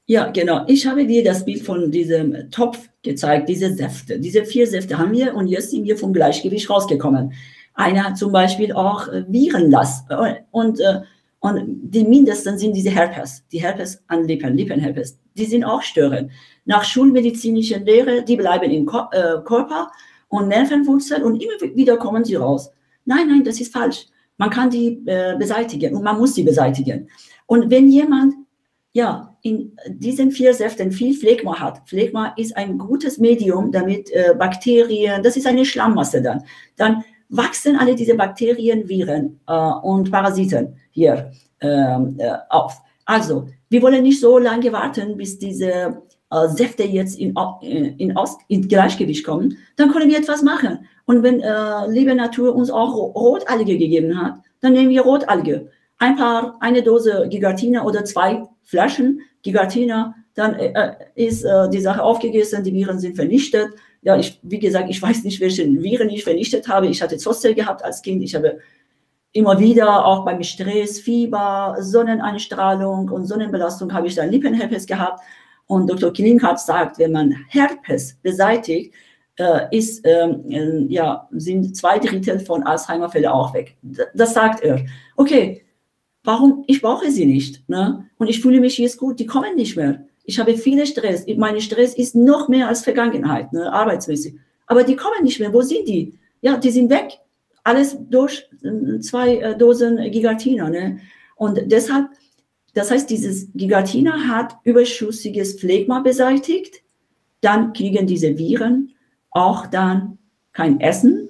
Ja, 0.06 0.32
genau. 0.32 0.64
Ich 0.68 0.88
habe 0.88 1.06
dir 1.06 1.24
das 1.24 1.44
Bild 1.44 1.64
von 1.64 1.92
diesem 1.92 2.50
Topf 2.50 2.90
gezeigt, 3.04 3.50
diese 3.50 3.74
Säfte. 3.74 4.20
Diese 4.20 4.46
vier 4.46 4.66
Säfte 4.66 4.98
haben 4.98 5.12
wir 5.12 5.36
und 5.36 5.48
jetzt 5.48 5.72
sind 5.72 5.84
wir 5.84 5.98
vom 5.98 6.14
Gleichgewicht 6.14 6.70
rausgekommen. 6.70 7.34
Einer 7.74 8.06
hat 8.06 8.18
zum 8.18 8.32
Beispiel 8.32 8.72
auch 8.72 9.08
äh, 9.10 9.26
Virenlast 9.28 10.10
und 10.52 10.80
äh, 10.80 11.02
und 11.40 11.92
die 11.94 12.04
mindesten 12.04 12.58
sind 12.58 12.74
diese 12.74 12.90
Herpes, 12.90 13.44
die 13.52 13.62
Herpes 13.62 14.04
an 14.08 14.28
Lippen, 14.28 14.58
Lippenherpes. 14.58 15.20
Die 15.36 15.46
sind 15.46 15.64
auch 15.64 15.82
störend. 15.84 16.32
Nach 16.66 16.84
schulmedizinischer 16.84 17.80
Lehre, 17.80 18.24
die 18.24 18.36
bleiben 18.36 18.72
im 18.72 18.88
äh, 18.88 19.42
Körper 19.46 19.92
und 20.30 20.48
Nervenwurzeln 20.48 21.24
und 21.24 21.42
immer 21.42 21.76
wieder 21.76 21.98
kommen 21.98 22.26
sie 22.26 22.36
raus. 22.36 22.72
Nein, 23.06 23.28
nein, 23.28 23.44
das 23.44 23.62
ist 23.62 23.72
falsch. 23.72 24.08
Man 24.38 24.50
kann 24.50 24.70
die 24.70 25.02
äh, 25.06 25.36
beseitigen 25.38 25.96
und 25.96 26.04
man 26.04 26.18
muss 26.18 26.36
sie 26.36 26.44
beseitigen. 26.44 27.10
Und 27.46 27.70
wenn 27.70 27.90
jemand 27.90 28.34
ja, 28.98 29.38
in 29.44 29.78
diesen 29.90 30.32
vier 30.32 30.56
Säften 30.56 30.92
viel 30.92 31.14
Phlegma 31.14 31.60
hat. 31.60 31.88
Phlegma 31.88 32.34
ist 32.36 32.58
ein 32.58 32.80
gutes 32.80 33.20
Medium, 33.20 33.72
damit 33.72 34.10
äh, 34.12 34.34
Bakterien, 34.36 35.22
das 35.22 35.38
ist 35.38 35.46
eine 35.46 35.66
Schlammmasse 35.66 36.20
dann. 36.20 36.44
Dann 36.78 37.04
wachsen 37.30 37.76
alle 37.76 37.94
diese 37.94 38.16
Bakterien, 38.16 38.90
Viren 38.90 39.40
äh, 39.48 39.54
und 39.54 40.10
Parasiten 40.10 40.78
hier 40.90 41.32
ähm, 41.62 42.16
äh, 42.18 42.38
auf. 42.50 42.82
Also, 43.06 43.48
wir 43.70 43.84
wollen 43.84 44.02
nicht 44.02 44.20
so 44.20 44.40
lange 44.40 44.72
warten, 44.72 45.16
bis 45.16 45.38
diese 45.38 46.02
äh, 46.32 46.48
Säfte 46.48 46.84
jetzt 46.84 47.20
in, 47.20 47.36
in, 48.00 48.18
Aus, 48.18 48.38
in 48.48 48.68
Gleichgewicht 48.68 49.24
kommen. 49.24 49.60
Dann 49.76 49.92
können 49.92 50.10
wir 50.10 50.18
etwas 50.18 50.42
machen. 50.42 50.88
Und 51.08 51.24
wenn 51.24 51.42
äh, 51.42 51.88
liebe 51.88 52.14
Natur 52.14 52.56
uns 52.56 52.70
auch 52.70 52.94
Rotalge 52.94 53.78
gegeben 53.78 54.22
hat, 54.22 54.36
dann 54.62 54.74
nehmen 54.74 54.90
wir 54.90 55.02
Rotalge. 55.02 55.72
Ein 55.98 56.16
paar, 56.16 56.58
eine 56.60 56.84
Dose 56.84 57.28
Gigatina 57.28 57.84
oder 57.84 58.06
zwei 58.06 58.46
Flaschen 58.64 59.22
Gigatina, 59.42 60.14
dann 60.36 60.54
äh, 60.54 60.74
äh 60.74 60.94
ist 61.16 61.44
äh, 61.44 61.68
die 61.70 61.82
Sache 61.82 62.04
aufgegessen, 62.04 62.64
die 62.64 62.74
Viren 62.74 63.00
sind 63.00 63.16
vernichtet 63.16 63.72
ja, 64.08 64.18
ich, 64.18 64.40
wie 64.42 64.60
gesagt, 64.60 64.90
ich 64.90 65.02
weiß 65.02 65.26
nicht, 65.26 65.42
welche 65.42 65.66
Viren 65.66 66.10
ich 66.10 66.24
vernichtet 66.24 66.70
habe. 66.70 66.88
Ich 66.88 67.02
hatte 67.02 67.18
Zoster 67.18 67.54
gehabt 67.54 67.84
als 67.84 68.02
Kind. 68.02 68.24
Ich 68.24 68.36
habe 68.36 68.60
immer 69.34 69.60
wieder, 69.60 70.06
auch 70.06 70.24
beim 70.24 70.42
Stress, 70.44 71.00
Fieber, 71.00 71.76
Sonneneinstrahlung 71.80 73.10
und 73.10 73.26
Sonnenbelastung, 73.26 73.94
habe 73.94 74.08
ich 74.08 74.16
dann 74.16 74.32
Lippenherpes 74.32 74.86
gehabt. 74.86 75.22
Und 75.66 75.90
Dr. 75.90 76.14
Klinghart 76.14 76.60
sagt, 76.60 76.98
wenn 77.00 77.12
man 77.12 77.36
Herpes 77.50 78.18
beseitigt, 78.22 78.94
ist, 79.72 80.02
ähm, 80.04 80.44
äh, 80.50 80.92
ja, 80.92 81.28
sind 81.32 81.76
zwei 81.76 82.00
Drittel 82.00 82.40
von 82.40 82.64
Alzheimer-Fällen 82.64 83.28
auch 83.28 83.54
weg. 83.54 83.78
Das 84.14 84.34
sagt 84.34 84.64
er. 84.64 84.84
Okay, 85.16 85.64
warum? 86.24 86.64
Ich 86.68 86.82
brauche 86.82 87.12
sie 87.12 87.26
nicht. 87.26 87.68
Ne? 87.70 88.06
Und 88.18 88.30
ich 88.30 88.42
fühle 88.42 88.60
mich 88.60 88.78
jetzt 88.78 88.98
gut, 88.98 89.20
die 89.20 89.26
kommen 89.26 89.56
nicht 89.56 89.78
mehr. 89.78 90.06
Ich 90.26 90.40
habe 90.40 90.58
viele 90.58 90.86
Stress. 90.86 91.26
Mein 91.38 91.62
Stress 91.62 91.94
ist 91.94 92.16
noch 92.16 92.50
mehr 92.50 92.68
als 92.68 92.84
Vergangenheit, 92.84 93.54
ne, 93.54 93.72
arbeitsmäßig. 93.72 94.36
Aber 94.66 94.84
die 94.84 94.98
kommen 94.98 95.24
nicht 95.24 95.40
mehr. 95.40 95.54
Wo 95.54 95.62
sind 95.62 95.88
die? 95.88 96.14
Ja, 96.42 96.58
die 96.58 96.70
sind 96.70 96.90
weg. 96.90 97.20
Alles 97.64 97.98
durch 98.10 98.50
äh, 98.64 99.00
zwei 99.00 99.38
äh, 99.38 99.58
Dosen 99.58 99.98
Gigatina. 100.12 100.70
Ne? 100.70 101.00
Und 101.38 101.62
deshalb, 101.68 102.10
das 102.74 102.92
heißt, 102.92 103.10
dieses 103.10 103.48
Gigatina 103.54 104.28
hat 104.28 104.58
überschüssiges 104.64 105.60
Phlegma 105.60 106.02
beseitigt. 106.02 106.82
Dann 107.40 107.72
kriegen 107.72 108.06
diese 108.06 108.38
Viren 108.38 108.94
auch 109.38 109.68
dann 109.68 110.18
kein 110.52 110.80
Essen. 110.80 111.30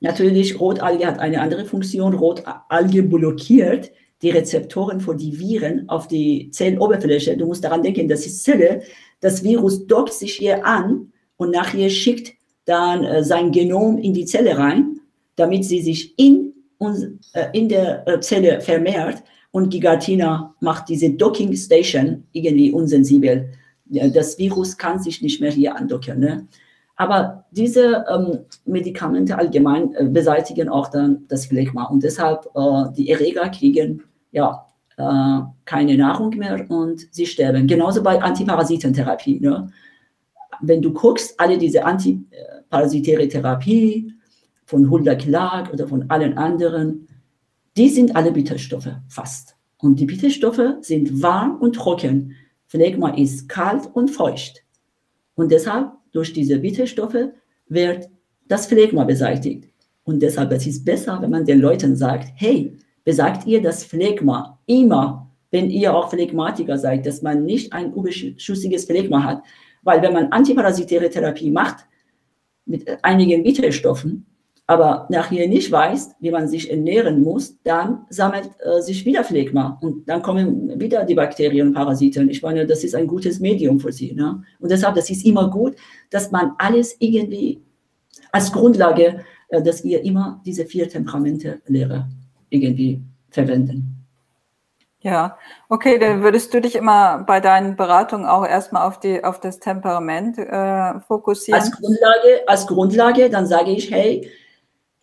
Natürlich, 0.00 0.58
Rotalge 0.58 1.06
hat 1.06 1.18
eine 1.18 1.40
andere 1.40 1.66
Funktion. 1.66 2.14
Rotalge 2.14 3.02
blockiert 3.02 3.92
die 4.22 4.30
Rezeptoren 4.30 5.00
für 5.00 5.14
die 5.14 5.38
Viren 5.38 5.88
auf 5.88 6.08
die 6.08 6.50
Zelloberfläche. 6.50 7.36
Du 7.36 7.46
musst 7.46 7.62
daran 7.62 7.82
denken, 7.82 8.08
das 8.08 8.24
ist 8.24 8.42
Zelle. 8.42 8.82
Das 9.20 9.44
Virus 9.44 9.86
dockt 9.86 10.14
sich 10.14 10.34
hier 10.34 10.64
an 10.64 11.12
und 11.36 11.50
nachher 11.50 11.90
schickt 11.90 12.32
dann 12.64 13.04
äh, 13.04 13.22
sein 13.22 13.52
Genom 13.52 13.98
in 13.98 14.14
die 14.14 14.24
Zelle 14.24 14.56
rein, 14.56 15.00
damit 15.36 15.66
sie 15.66 15.82
sich 15.82 16.18
in, 16.18 16.54
äh, 17.34 17.46
in 17.52 17.68
der 17.68 18.08
äh, 18.08 18.20
Zelle 18.20 18.62
vermehrt. 18.62 19.22
Und 19.50 19.68
Gigatina 19.68 20.54
macht 20.60 20.88
diese 20.88 21.10
Docking 21.10 21.54
Station 21.54 22.24
irgendwie 22.32 22.72
unsensibel. 22.72 23.50
Das 23.84 24.38
Virus 24.38 24.76
kann 24.76 24.98
sich 24.98 25.20
nicht 25.20 25.40
mehr 25.40 25.52
hier 25.52 25.76
andocken. 25.76 26.18
Ne? 26.18 26.48
Aber 26.96 27.44
diese 27.50 28.04
ähm, 28.08 28.40
Medikamente 28.64 29.36
allgemein 29.36 29.94
äh, 29.94 30.04
beseitigen 30.04 30.68
auch 30.68 30.88
dann 30.88 31.24
das 31.28 31.46
Phlegma. 31.46 31.84
Und 31.84 32.02
deshalb 32.04 32.46
äh, 32.54 32.92
die 32.96 33.10
Erreger 33.10 33.48
kriegen 33.48 34.02
ja 34.30 34.66
äh, 34.96 35.40
keine 35.64 35.96
Nahrung 35.96 36.30
mehr 36.30 36.64
und 36.68 37.06
sie 37.12 37.26
sterben. 37.26 37.66
Genauso 37.66 38.02
bei 38.02 38.22
Antiparasitentherapie. 38.22 39.40
Ne? 39.40 39.68
Wenn 40.60 40.82
du 40.82 40.92
guckst, 40.92 41.38
alle 41.40 41.58
diese 41.58 41.84
antiparasitäre 41.84 43.26
Therapie 43.26 44.12
von 44.66 44.88
Hulda 44.88 45.16
Clark 45.16 45.72
oder 45.72 45.88
von 45.88 46.08
allen 46.10 46.38
anderen, 46.38 47.08
die 47.76 47.88
sind 47.88 48.14
alle 48.14 48.30
Bitterstoffe 48.30 48.90
fast. 49.08 49.56
Und 49.78 49.98
die 49.98 50.06
Bitterstoffe 50.06 50.62
sind 50.80 51.22
warm 51.22 51.56
und 51.56 51.74
trocken. 51.74 52.34
Phlegma 52.66 53.10
ist 53.10 53.48
kalt 53.48 53.88
und 53.92 54.10
feucht. 54.10 54.64
Und 55.34 55.50
deshalb, 55.50 55.90
durch 56.14 56.32
diese 56.32 56.58
Bitterstoffe, 56.58 57.32
wird 57.68 58.08
das 58.46 58.66
Phlegma 58.66 59.04
beseitigt. 59.04 59.68
Und 60.04 60.22
deshalb 60.22 60.52
es 60.52 60.66
ist 60.66 60.76
es 60.76 60.84
besser, 60.84 61.20
wenn 61.20 61.30
man 61.30 61.44
den 61.44 61.60
Leuten 61.60 61.96
sagt, 61.96 62.28
hey, 62.36 62.76
besagt 63.04 63.46
ihr 63.46 63.60
das 63.60 63.84
Phlegma 63.84 64.58
immer, 64.66 65.30
wenn 65.50 65.70
ihr 65.70 65.94
auch 65.94 66.10
Phlegmatiker 66.10 66.78
seid, 66.78 67.04
dass 67.04 67.22
man 67.22 67.44
nicht 67.44 67.72
ein 67.72 67.92
überschüssiges 67.92 68.86
Phlegma 68.86 69.22
hat. 69.22 69.42
Weil 69.82 70.02
wenn 70.02 70.12
man 70.12 70.32
antiparasitäre 70.32 71.10
Therapie 71.10 71.50
macht, 71.50 71.86
mit 72.66 72.86
einigen 73.04 73.42
Bitterstoffen, 73.42 74.26
aber 74.66 75.06
nachher 75.10 75.46
nicht 75.46 75.70
weiß, 75.70 76.16
wie 76.20 76.30
man 76.30 76.48
sich 76.48 76.70
ernähren 76.70 77.22
muss, 77.22 77.60
dann 77.64 78.06
sammelt 78.08 78.50
äh, 78.60 78.80
sich 78.80 79.04
wieder 79.04 79.22
Phlegma 79.22 79.78
und 79.82 80.08
dann 80.08 80.22
kommen 80.22 80.80
wieder 80.80 81.04
die 81.04 81.14
Bakterien 81.14 81.68
und 81.68 81.74
Parasiten. 81.74 82.30
Ich 82.30 82.42
meine, 82.42 82.66
das 82.66 82.82
ist 82.82 82.94
ein 82.94 83.06
gutes 83.06 83.40
Medium 83.40 83.78
für 83.78 83.92
sie. 83.92 84.12
Ne? 84.12 84.42
Und 84.60 84.70
deshalb, 84.70 84.94
das 84.94 85.10
ist 85.10 85.24
immer 85.26 85.50
gut, 85.50 85.76
dass 86.10 86.30
man 86.30 86.52
alles 86.56 86.96
irgendwie 86.98 87.62
als 88.32 88.50
Grundlage, 88.52 89.20
äh, 89.48 89.62
dass 89.62 89.84
wir 89.84 90.02
immer 90.02 90.40
diese 90.46 90.64
vier 90.64 90.88
Temperamente 90.88 91.60
Lehre 91.66 92.08
irgendwie 92.48 93.02
verwenden. 93.28 93.90
Ja, 95.00 95.36
okay, 95.68 95.98
dann 95.98 96.22
würdest 96.22 96.54
du 96.54 96.62
dich 96.62 96.76
immer 96.76 97.24
bei 97.26 97.38
deinen 97.40 97.76
Beratungen 97.76 98.24
auch 98.24 98.46
erstmal 98.46 98.88
auf, 98.88 98.98
die, 98.98 99.22
auf 99.22 99.38
das 99.38 99.58
Temperament 99.58 100.38
äh, 100.38 100.98
fokussieren? 101.00 101.60
Als 101.60 101.70
Grundlage, 101.72 102.42
als 102.46 102.66
Grundlage, 102.66 103.28
dann 103.28 103.46
sage 103.46 103.72
ich, 103.72 103.90
hey, 103.90 104.26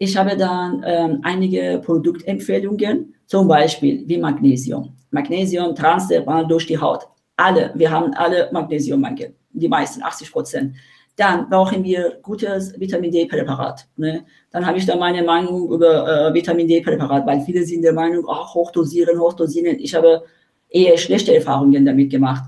ich 0.03 0.17
habe 0.17 0.35
dann 0.35 0.83
ähm, 0.83 1.19
einige 1.21 1.79
Produktempfehlungen, 1.85 3.13
zum 3.27 3.47
Beispiel 3.47 4.03
wie 4.07 4.17
Magnesium. 4.17 4.97
Magnesium 5.11 5.75
transdermal 5.75 6.47
durch 6.47 6.65
die 6.65 6.79
Haut. 6.79 7.07
Alle, 7.37 7.71
wir 7.75 7.91
haben 7.91 8.11
alle 8.15 8.49
Magnesiummangel, 8.51 9.35
die 9.51 9.67
meisten, 9.67 10.01
80 10.01 10.31
Prozent. 10.31 10.75
Dann 11.17 11.47
brauchen 11.49 11.83
wir 11.83 12.17
gutes 12.23 12.79
Vitamin 12.79 13.11
D-Präparat. 13.11 13.87
Ne? 13.95 14.25
Dann 14.49 14.65
habe 14.65 14.79
ich 14.79 14.87
da 14.87 14.95
meine 14.95 15.21
Meinung 15.21 15.71
über 15.71 16.29
äh, 16.29 16.33
Vitamin 16.33 16.67
D-Präparat, 16.67 17.27
weil 17.27 17.41
viele 17.41 17.63
sind 17.63 17.83
der 17.83 17.93
Meinung, 17.93 18.25
ach, 18.27 18.55
hochdosieren, 18.55 19.19
hochdosieren. 19.19 19.77
Ich 19.79 19.93
habe 19.93 20.23
eher 20.67 20.97
schlechte 20.97 21.35
Erfahrungen 21.35 21.85
damit 21.85 22.09
gemacht. 22.09 22.45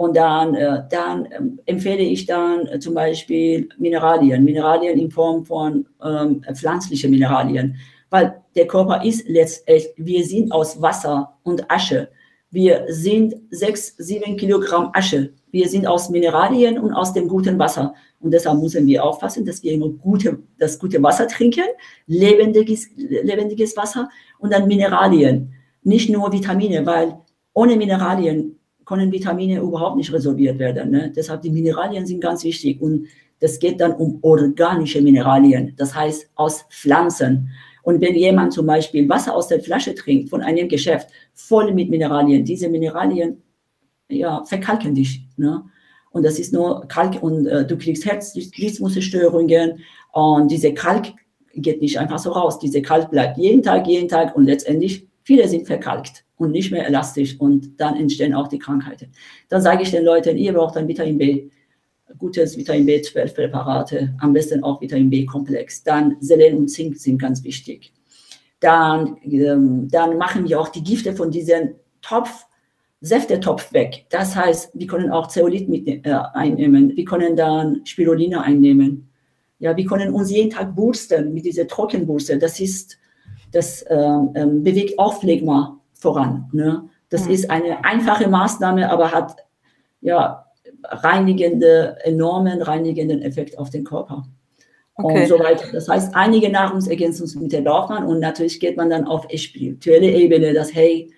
Und 0.00 0.16
dann, 0.16 0.54
äh, 0.54 0.82
dann 0.88 1.28
ähm, 1.30 1.60
empfehle 1.66 2.02
ich 2.02 2.24
dann 2.24 2.66
äh, 2.68 2.78
zum 2.78 2.94
Beispiel 2.94 3.68
Mineralien, 3.76 4.42
Mineralien 4.42 4.98
in 4.98 5.10
Form 5.10 5.44
von 5.44 5.86
ähm, 6.02 6.40
pflanzlichen 6.54 7.10
Mineralien, 7.10 7.76
weil 8.08 8.40
der 8.56 8.66
Körper 8.66 9.04
ist 9.04 9.28
letztendlich, 9.28 9.88
wir 9.98 10.24
sind 10.24 10.52
aus 10.52 10.80
Wasser 10.80 11.36
und 11.42 11.70
Asche. 11.70 12.08
Wir 12.50 12.86
sind 12.88 13.34
sechs, 13.50 13.94
sieben 13.98 14.38
Kilogramm 14.38 14.88
Asche. 14.94 15.34
Wir 15.50 15.68
sind 15.68 15.86
aus 15.86 16.08
Mineralien 16.08 16.78
und 16.78 16.94
aus 16.94 17.12
dem 17.12 17.28
guten 17.28 17.58
Wasser. 17.58 17.92
Und 18.20 18.30
deshalb 18.30 18.58
müssen 18.58 18.86
wir 18.86 19.04
aufpassen, 19.04 19.44
dass 19.44 19.62
wir 19.62 19.72
immer 19.72 19.90
gute, 19.90 20.38
das 20.58 20.78
gute 20.78 21.02
Wasser 21.02 21.28
trinken, 21.28 21.68
lebendiges, 22.06 22.88
lebendiges 22.96 23.76
Wasser 23.76 24.08
und 24.38 24.50
dann 24.50 24.66
Mineralien, 24.66 25.52
nicht 25.82 26.08
nur 26.08 26.32
Vitamine, 26.32 26.86
weil 26.86 27.18
ohne 27.52 27.76
Mineralien 27.76 28.56
können 28.90 29.12
Vitamine 29.12 29.60
überhaupt 29.60 29.96
nicht 29.96 30.12
resorbiert 30.12 30.58
werden. 30.58 30.90
Ne? 30.90 31.12
Deshalb 31.14 31.42
die 31.42 31.50
Mineralien 31.50 32.04
sind 32.06 32.20
ganz 32.20 32.42
wichtig 32.42 32.82
und 32.82 33.06
das 33.38 33.60
geht 33.60 33.80
dann 33.80 33.92
um 33.92 34.18
organische 34.22 35.00
Mineralien, 35.00 35.74
das 35.76 35.94
heißt 35.94 36.28
aus 36.34 36.64
Pflanzen. 36.70 37.50
Und 37.84 38.00
wenn 38.00 38.16
jemand 38.16 38.52
zum 38.52 38.66
Beispiel 38.66 39.08
Wasser 39.08 39.36
aus 39.36 39.46
der 39.46 39.60
Flasche 39.60 39.94
trinkt 39.94 40.28
von 40.28 40.42
einem 40.42 40.68
Geschäft 40.68 41.08
voll 41.34 41.72
mit 41.72 41.88
Mineralien, 41.88 42.44
diese 42.44 42.68
Mineralien 42.68 43.40
ja, 44.08 44.44
verkalken 44.44 44.92
dich. 44.92 45.24
Ne? 45.36 45.62
Und 46.10 46.24
das 46.24 46.40
ist 46.40 46.52
nur 46.52 46.88
Kalk 46.88 47.22
und 47.22 47.46
äh, 47.46 47.64
du 47.64 47.78
kriegst 47.78 48.04
Herzrhythmusstörungen 48.04 49.78
und 50.12 50.50
diese 50.50 50.74
Kalk 50.74 51.12
geht 51.54 51.80
nicht 51.80 51.96
einfach 51.96 52.18
so 52.18 52.32
raus. 52.32 52.58
Diese 52.58 52.82
Kalk 52.82 53.12
bleibt 53.12 53.38
jeden 53.38 53.62
Tag, 53.62 53.86
jeden 53.86 54.08
Tag 54.08 54.34
und 54.34 54.46
letztendlich 54.46 55.06
viele 55.30 55.46
sind 55.46 55.64
verkalkt 55.64 56.24
und 56.38 56.50
nicht 56.50 56.72
mehr 56.72 56.84
elastisch 56.88 57.38
und 57.38 57.80
dann 57.80 57.94
entstehen 57.94 58.34
auch 58.34 58.48
die 58.48 58.58
Krankheiten. 58.58 59.12
Dann 59.48 59.62
sage 59.62 59.84
ich 59.84 59.92
den 59.92 60.04
Leuten, 60.04 60.36
ihr 60.36 60.52
braucht 60.52 60.76
ein 60.76 60.88
Vitamin 60.88 61.18
B, 61.18 61.50
gutes 62.18 62.58
Vitamin 62.58 62.84
B12 62.88 63.32
Präparate, 63.32 64.12
am 64.18 64.32
besten 64.32 64.64
auch 64.64 64.80
Vitamin 64.80 65.08
B 65.08 65.24
Komplex. 65.24 65.84
Dann 65.84 66.16
Selen 66.18 66.56
und 66.56 66.66
Zink 66.66 66.96
sind 66.96 67.18
ganz 67.18 67.44
wichtig. 67.44 67.92
Dann, 68.58 69.18
ähm, 69.22 69.86
dann 69.88 70.18
machen 70.18 70.48
wir 70.48 70.60
auch 70.60 70.70
die 70.70 70.82
Gifte 70.82 71.12
von 71.12 71.30
diesem 71.30 71.76
Topf, 72.02 72.46
Säftetopf 73.00 73.72
weg. 73.72 74.06
Das 74.10 74.34
heißt, 74.34 74.72
wir 74.74 74.88
können 74.88 75.12
auch 75.12 75.28
Zeolit 75.28 75.68
mit, 75.68 75.86
äh, 75.86 76.00
einnehmen. 76.34 76.96
Wir 76.96 77.04
können 77.04 77.36
dann 77.36 77.82
Spirulina 77.84 78.40
einnehmen. 78.40 79.08
Ja, 79.60 79.76
wir 79.76 79.86
können 79.86 80.12
uns 80.12 80.32
jeden 80.32 80.50
Tag 80.50 80.74
bursten 80.74 81.32
mit 81.32 81.44
dieser 81.44 81.68
Trockenburste. 81.68 82.36
Das 82.36 82.58
ist, 82.58 82.98
das 83.52 83.84
ähm, 83.88 84.30
ähm 84.34 84.62
bewegt 84.62 84.98
auch 84.98 85.20
Phlegma 85.20 85.80
voran. 85.94 86.48
Ne? 86.52 86.88
Das 87.08 87.26
mhm. 87.26 87.30
ist 87.32 87.50
eine 87.50 87.84
einfache 87.84 88.28
Maßnahme, 88.28 88.90
aber 88.90 89.12
hat 89.12 89.36
ja 90.00 90.46
reinigende, 90.84 91.98
enormen 92.04 92.62
reinigenden 92.62 93.22
Effekt 93.22 93.58
auf 93.58 93.70
den 93.70 93.84
Körper. 93.84 94.24
Okay. 94.94 95.22
Und 95.22 95.28
so 95.28 95.38
weiter. 95.38 95.64
Das 95.72 95.88
heißt, 95.88 96.14
einige 96.14 96.50
Nahrungsergänzungsmittel 96.50 97.62
braucht 97.62 97.90
man 97.90 98.04
und 98.04 98.20
natürlich 98.20 98.60
geht 98.60 98.76
man 98.76 98.90
dann 98.90 99.06
auf 99.06 99.26
spirituelle 99.34 100.10
Ebene, 100.10 100.52
dass, 100.52 100.74
hey, 100.74 101.10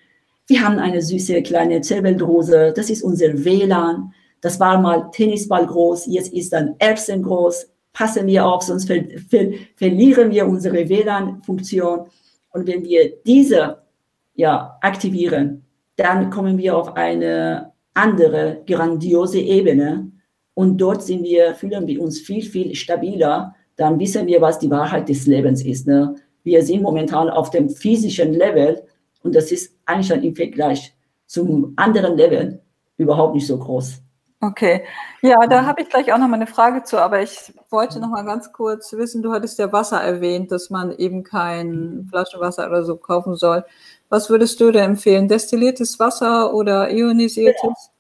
wir 0.47 0.65
haben 0.65 0.79
eine 0.79 1.03
süße 1.03 1.43
kleine 1.43 1.81
Zirbeldrose, 1.81 2.73
das 2.75 2.91
ist 2.91 3.03
unser 3.03 3.45
WLAN, 3.45 4.13
das 4.41 4.59
war 4.59 4.81
mal 4.81 5.11
Tennisball 5.13 5.67
groß, 5.67 6.07
jetzt 6.07 6.33
ist 6.33 6.53
dann 6.53 6.75
Erbsen 6.79 7.23
groß, 7.23 7.71
passen 7.93 8.27
wir 8.27 8.47
auf, 8.47 8.63
sonst 8.63 8.87
ver 8.87 9.03
ver 9.29 9.53
verlieren 9.77 10.31
wir 10.31 10.47
unsere 10.47 10.89
WLAN-Funktion. 10.89 12.07
Und 12.53 12.67
wenn 12.67 12.85
wir 12.85 13.13
diese 13.25 13.79
ja, 14.35 14.79
aktivieren, 14.81 15.65
dann 15.97 16.31
kommen 16.31 16.59
wir 16.59 16.77
auf 16.77 16.97
eine 16.97 17.73
andere, 17.95 18.63
grandiose 18.67 19.41
Ebene 19.41 20.11
und 20.55 20.79
dort 20.79 21.03
sind 21.03 21.25
wir, 21.25 21.55
fühlen 21.55 21.87
wir 21.87 22.01
uns 22.01 22.21
viel, 22.21 22.43
viel 22.43 22.75
stabiler. 22.75 23.55
Dann 23.77 23.99
wissen 23.99 24.27
wir, 24.27 24.41
was 24.41 24.59
die 24.59 24.71
Wahrheit 24.71 25.09
des 25.09 25.27
Lebens 25.27 25.65
ist. 25.65 25.87
Ne? 25.87 26.15
Wir 26.45 26.63
sind 26.63 26.83
momentan 26.83 27.31
auf 27.31 27.51
dem 27.51 27.69
physischen 27.69 28.33
Level 28.33 28.83
und 29.23 29.35
das 29.35 29.53
ist 29.53 29.77
eigentlich 29.87 30.25
im 30.25 30.35
Vergleich 30.35 30.95
zum 31.27 31.73
anderen 31.77 32.17
Level 32.17 32.61
überhaupt 32.97 33.35
nicht 33.35 33.47
so 33.47 33.59
groß. 33.59 34.02
Okay, 34.45 34.83
ja, 35.21 35.39
da 35.47 35.65
habe 35.67 35.83
ich 35.83 35.89
gleich 35.89 36.13
auch 36.13 36.19
noch 36.19 36.27
mal 36.27 36.35
eine 36.35 36.49
Frage 36.49 36.83
zu, 36.83 36.99
aber 36.99 37.23
ich 37.23 37.53
wollte 37.71 38.01
noch 38.01 38.09
mal 38.09 38.25
ganz 38.25 38.53
kurz 38.53 38.93
wissen, 38.93 39.23
du 39.23 39.31
hattest 39.31 39.57
ja 39.61 39.73
Wasser 39.73 40.01
erwähnt, 40.01 40.51
dass 40.51 40.69
man 40.69 40.91
eben 40.99 41.23
kein 41.23 42.09
Flaschenwasser 42.11 42.67
oder 42.67 42.83
so 42.83 42.97
kaufen 42.97 43.37
soll. 43.37 43.65
Was 44.09 44.31
würdest 44.31 44.61
du 44.61 44.73
da 44.73 44.81
empfehlen? 44.81 45.29
Destilliertes 45.29 46.01
Wasser 46.01 46.53
oder 46.53 46.91
ionisiertes? 46.91 47.93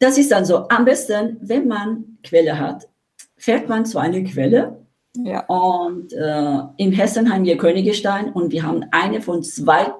Das 0.00 0.18
ist 0.18 0.32
dann 0.32 0.44
so. 0.44 0.68
Am 0.70 0.84
besten, 0.84 1.36
wenn 1.40 1.68
man 1.68 2.18
Quelle 2.24 2.58
hat, 2.58 2.88
fährt 3.36 3.68
man 3.68 3.86
zu 3.86 3.98
einer 3.98 4.22
Quelle. 4.28 4.84
Ja. 5.14 5.46
Und 5.46 6.12
äh, 6.12 6.58
in 6.78 6.90
Hessen 6.90 7.32
haben 7.32 7.44
wir 7.44 7.56
Königstein 7.56 8.32
und 8.32 8.50
wir 8.50 8.64
haben 8.64 8.84
eine 8.90 9.22
von 9.22 9.44
zwei 9.44 9.94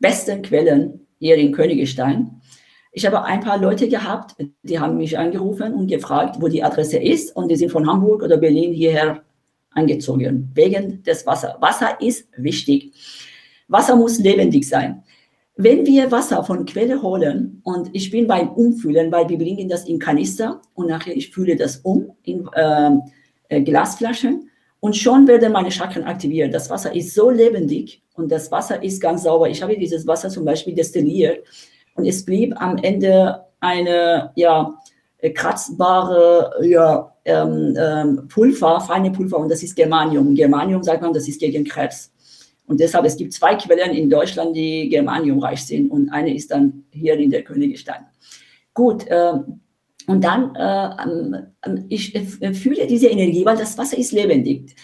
besten 0.00 0.42
Quellen 0.42 1.06
hier 1.20 1.36
in 1.36 1.52
Königstein. 1.52 2.39
Ich 2.92 3.06
habe 3.06 3.22
ein 3.24 3.40
paar 3.40 3.58
Leute 3.58 3.88
gehabt, 3.88 4.34
die 4.62 4.80
haben 4.80 4.96
mich 4.96 5.16
angerufen 5.16 5.74
und 5.74 5.86
gefragt, 5.86 6.36
wo 6.40 6.48
die 6.48 6.62
Adresse 6.62 6.98
ist 6.98 7.34
und 7.36 7.48
die 7.48 7.56
sind 7.56 7.70
von 7.70 7.86
Hamburg 7.86 8.22
oder 8.22 8.36
Berlin 8.36 8.72
hierher 8.72 9.22
angezogen, 9.70 10.50
wegen 10.54 11.02
des 11.04 11.24
Wassers. 11.24 11.54
Wasser 11.60 12.00
ist 12.00 12.26
wichtig. 12.36 12.92
Wasser 13.68 13.94
muss 13.94 14.18
lebendig 14.18 14.68
sein. 14.68 15.02
wenn 15.62 15.84
wir 15.84 16.10
Wasser 16.10 16.42
von 16.42 16.64
Quelle 16.64 17.02
holen 17.02 17.60
und 17.64 17.90
ich 17.92 18.10
bin 18.10 18.26
beim 18.26 18.48
Umfüllen, 18.48 19.12
weil 19.12 19.28
wir 19.28 19.36
bringen 19.36 19.68
das 19.68 19.84
in 19.86 19.98
Kanister 19.98 20.62
und 20.74 20.88
nachher 20.88 21.14
ich 21.14 21.30
fülle 21.30 21.54
das 21.54 21.76
um 21.78 22.12
in 22.24 22.48
ähm, 22.56 23.02
äh, 23.48 23.60
Glasflaschen 23.60 24.48
und 24.80 24.96
schon 24.96 25.28
werden 25.28 25.52
meine 25.52 25.70
Chakren 25.70 26.04
aktiviert. 26.04 26.54
Das 26.54 26.70
Wasser 26.70 26.94
ist 26.94 27.14
so 27.14 27.28
lebendig 27.28 28.02
und 28.14 28.32
das 28.32 28.50
Wasser 28.50 28.82
ist 28.82 29.02
ganz 29.02 29.24
sauber. 29.24 29.50
Ich 29.50 29.62
habe 29.62 29.76
dieses 29.76 30.06
Wasser 30.06 30.30
zum 30.30 30.46
Beispiel 30.46 30.74
destilliert 30.74 31.44
und 32.00 32.06
es 32.06 32.24
blieb 32.24 32.54
am 32.60 32.78
Ende 32.78 33.44
eine 33.60 34.32
ja, 34.34 34.74
kratzbare 35.34 36.50
ja, 36.62 37.14
ähm, 37.26 37.76
ähm, 37.78 38.28
Pulver, 38.28 38.80
feine 38.80 39.10
Pulver 39.10 39.38
und 39.38 39.50
das 39.50 39.62
ist 39.62 39.76
Germanium. 39.76 40.34
Germanium 40.34 40.82
sagt 40.82 41.02
man, 41.02 41.12
das 41.12 41.28
ist 41.28 41.40
gegen 41.40 41.64
Krebs. 41.64 42.10
Und 42.66 42.80
deshalb, 42.80 43.04
es 43.04 43.16
gibt 43.16 43.34
zwei 43.34 43.54
Quellen 43.56 43.90
in 43.90 44.08
Deutschland, 44.08 44.56
die 44.56 44.88
germaniumreich 44.88 45.62
sind 45.62 45.90
und 45.90 46.08
eine 46.08 46.34
ist 46.34 46.50
dann 46.50 46.84
hier 46.90 47.18
in 47.18 47.30
der 47.30 47.42
Königstein. 47.42 48.06
Gut, 48.72 49.06
äh, 49.08 49.32
und 50.06 50.24
dann, 50.24 50.54
äh, 50.54 51.84
ich 51.88 52.12
fühle 52.54 52.86
diese 52.86 53.08
Energie, 53.08 53.44
weil 53.44 53.58
das 53.58 53.76
Wasser 53.76 53.98
ist 53.98 54.12
lebendig. 54.12 54.74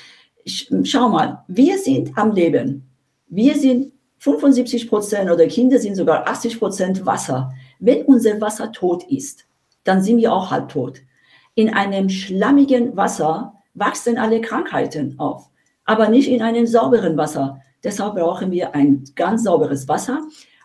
Ich, 0.45 0.71
schau 0.85 1.09
mal, 1.09 1.45
wir 1.49 1.79
sind 1.79 2.11
am 2.17 2.33
Leben. 2.33 2.91
Wir 3.29 3.55
sind 3.55 3.93
75 4.19 4.89
Prozent 4.89 5.31
oder 5.31 5.47
Kinder 5.47 5.79
sind 5.79 5.95
sogar 5.95 6.27
80 6.27 6.59
Prozent 6.59 7.07
Wasser. 7.07 7.53
Wenn 7.79 8.05
unser 8.07 8.41
Wasser 8.41 8.73
tot 8.73 9.05
ist, 9.05 9.47
dann 9.85 10.03
sind 10.03 10.19
wir 10.19 10.33
auch 10.33 10.51
halb 10.51 10.69
tot. 10.69 11.03
In 11.55 11.73
einem 11.73 12.09
schlammigen 12.09 12.97
Wasser 12.97 13.55
wachsen 13.75 14.19
alle 14.19 14.41
Krankheiten 14.41 15.19
auf, 15.19 15.49
aber 15.85 16.09
nicht 16.09 16.29
in 16.29 16.43
einem 16.43 16.67
sauberen 16.67 17.17
Wasser. 17.17 17.61
Deshalb 17.85 18.17
brauchen 18.17 18.51
wir 18.51 18.75
ein 18.75 19.05
ganz 19.15 19.45
sauberes 19.45 19.87
Wasser. 19.89 20.23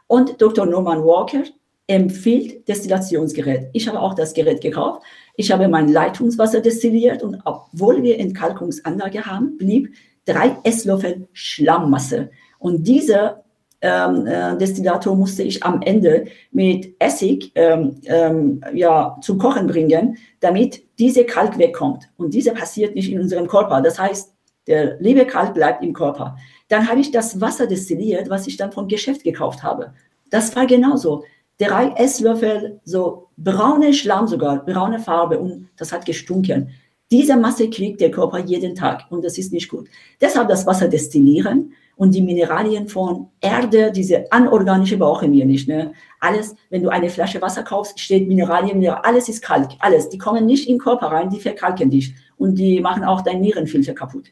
Und 0.08 0.42
Dr. 0.42 0.66
Norman 0.66 1.04
Walker 1.04 1.44
empfiehlt 1.88 2.68
Destillationsgerät. 2.68 3.70
Ich 3.74 3.88
habe 3.88 4.00
auch 4.00 4.14
das 4.14 4.34
Gerät 4.34 4.62
gekauft. 4.62 5.04
Ich 5.36 5.52
habe 5.52 5.68
mein 5.68 5.90
Leitungswasser 5.90 6.62
destilliert 6.62 7.22
und 7.22 7.42
obwohl 7.46 8.02
wir 8.02 8.20
Entkalkungsanlage 8.20 9.26
haben, 9.26 9.58
blieb 9.58 9.94
drei 10.26 10.58
Esslöffel 10.64 11.28
Schlammmasse. 11.34 12.32
Und 12.62 12.88
diese 12.88 13.42
ähm, 13.82 14.28
äh, 14.28 14.56
Destillator 14.56 15.16
musste 15.16 15.42
ich 15.42 15.64
am 15.64 15.82
Ende 15.82 16.26
mit 16.52 16.94
Essig 17.00 17.52
ähm, 17.56 18.00
ähm, 18.06 18.64
ja, 18.74 19.18
zum 19.22 19.40
Kochen 19.40 19.66
bringen, 19.66 20.18
damit 20.40 20.84
diese 21.00 21.26
Kalk 21.26 21.58
wegkommt. 21.58 22.08
Und 22.18 22.36
diese 22.36 22.52
passiert 22.52 22.94
nicht 22.94 23.12
in 23.12 23.20
unserem 23.20 23.48
Körper. 23.48 23.82
Das 23.82 23.98
heißt, 24.00 24.32
der 24.68 25.00
liebe 25.00 25.26
Kalk 25.26 25.56
bleibt 25.56 25.84
im 25.84 25.94
Körper. 25.94 26.38
Dann 26.70 26.88
habe 26.88 27.00
ich 27.00 27.10
das 27.10 27.42
Wasser 27.42 27.66
destilliert, 27.66 28.30
was 28.30 28.46
ich 28.46 28.58
dann 28.58 28.72
vom 28.72 28.88
Geschäft 28.88 29.24
gekauft 29.24 29.64
habe. 29.64 29.94
Das 30.30 30.56
war 30.56 30.68
genauso. 30.68 31.24
Drei 31.58 31.90
Esslöffel, 31.96 32.80
so 32.84 33.30
braune 33.38 33.94
Schlamm 33.94 34.28
sogar, 34.28 34.64
braune 34.64 35.00
Farbe 35.00 35.40
und 35.40 35.70
das 35.78 35.92
hat 35.92 36.06
gestunken. 36.06 36.70
Diese 37.10 37.36
Masse 37.36 37.70
kriegt 37.70 38.00
der 38.00 38.12
Körper 38.12 38.40
jeden 38.40 38.76
Tag 38.76 39.06
und 39.10 39.26
das 39.26 39.40
ist 39.40 39.52
nicht 39.52 39.70
gut. 39.70 39.90
Deshalb 40.22 40.48
das 40.48 40.66
Wasser 40.68 40.88
destillieren 40.88 41.74
und 42.02 42.16
die 42.16 42.24
Mineralien 42.24 42.88
von 42.88 43.28
Erde, 43.42 43.92
diese 43.92 44.26
anorganische 44.32 44.98
brauchen 44.98 45.32
wir 45.34 45.46
nicht. 45.46 45.68
Ne? 45.68 45.94
Alles, 46.20 46.56
wenn 46.72 46.82
du 46.82 46.90
eine 46.90 47.12
Flasche 47.12 47.40
Wasser 47.44 47.62
kaufst, 47.62 48.00
steht 48.00 48.28
Mineralien, 48.28 48.84
alles 48.88 49.30
ist 49.30 49.44
Kalk, 49.44 49.70
alles. 49.78 50.10
Die 50.10 50.18
kommen 50.18 50.48
nicht 50.48 50.68
in 50.68 50.78
den 50.78 50.82
Körper 50.82 51.12
rein, 51.12 51.30
die 51.30 51.40
verkalken 51.40 51.92
dich 51.92 52.16
und 52.38 52.56
die 52.56 52.82
machen 52.82 53.04
auch 53.04 53.22
dein 53.22 53.40
Nierenfilter 53.40 53.94
kaputt. 53.94 54.32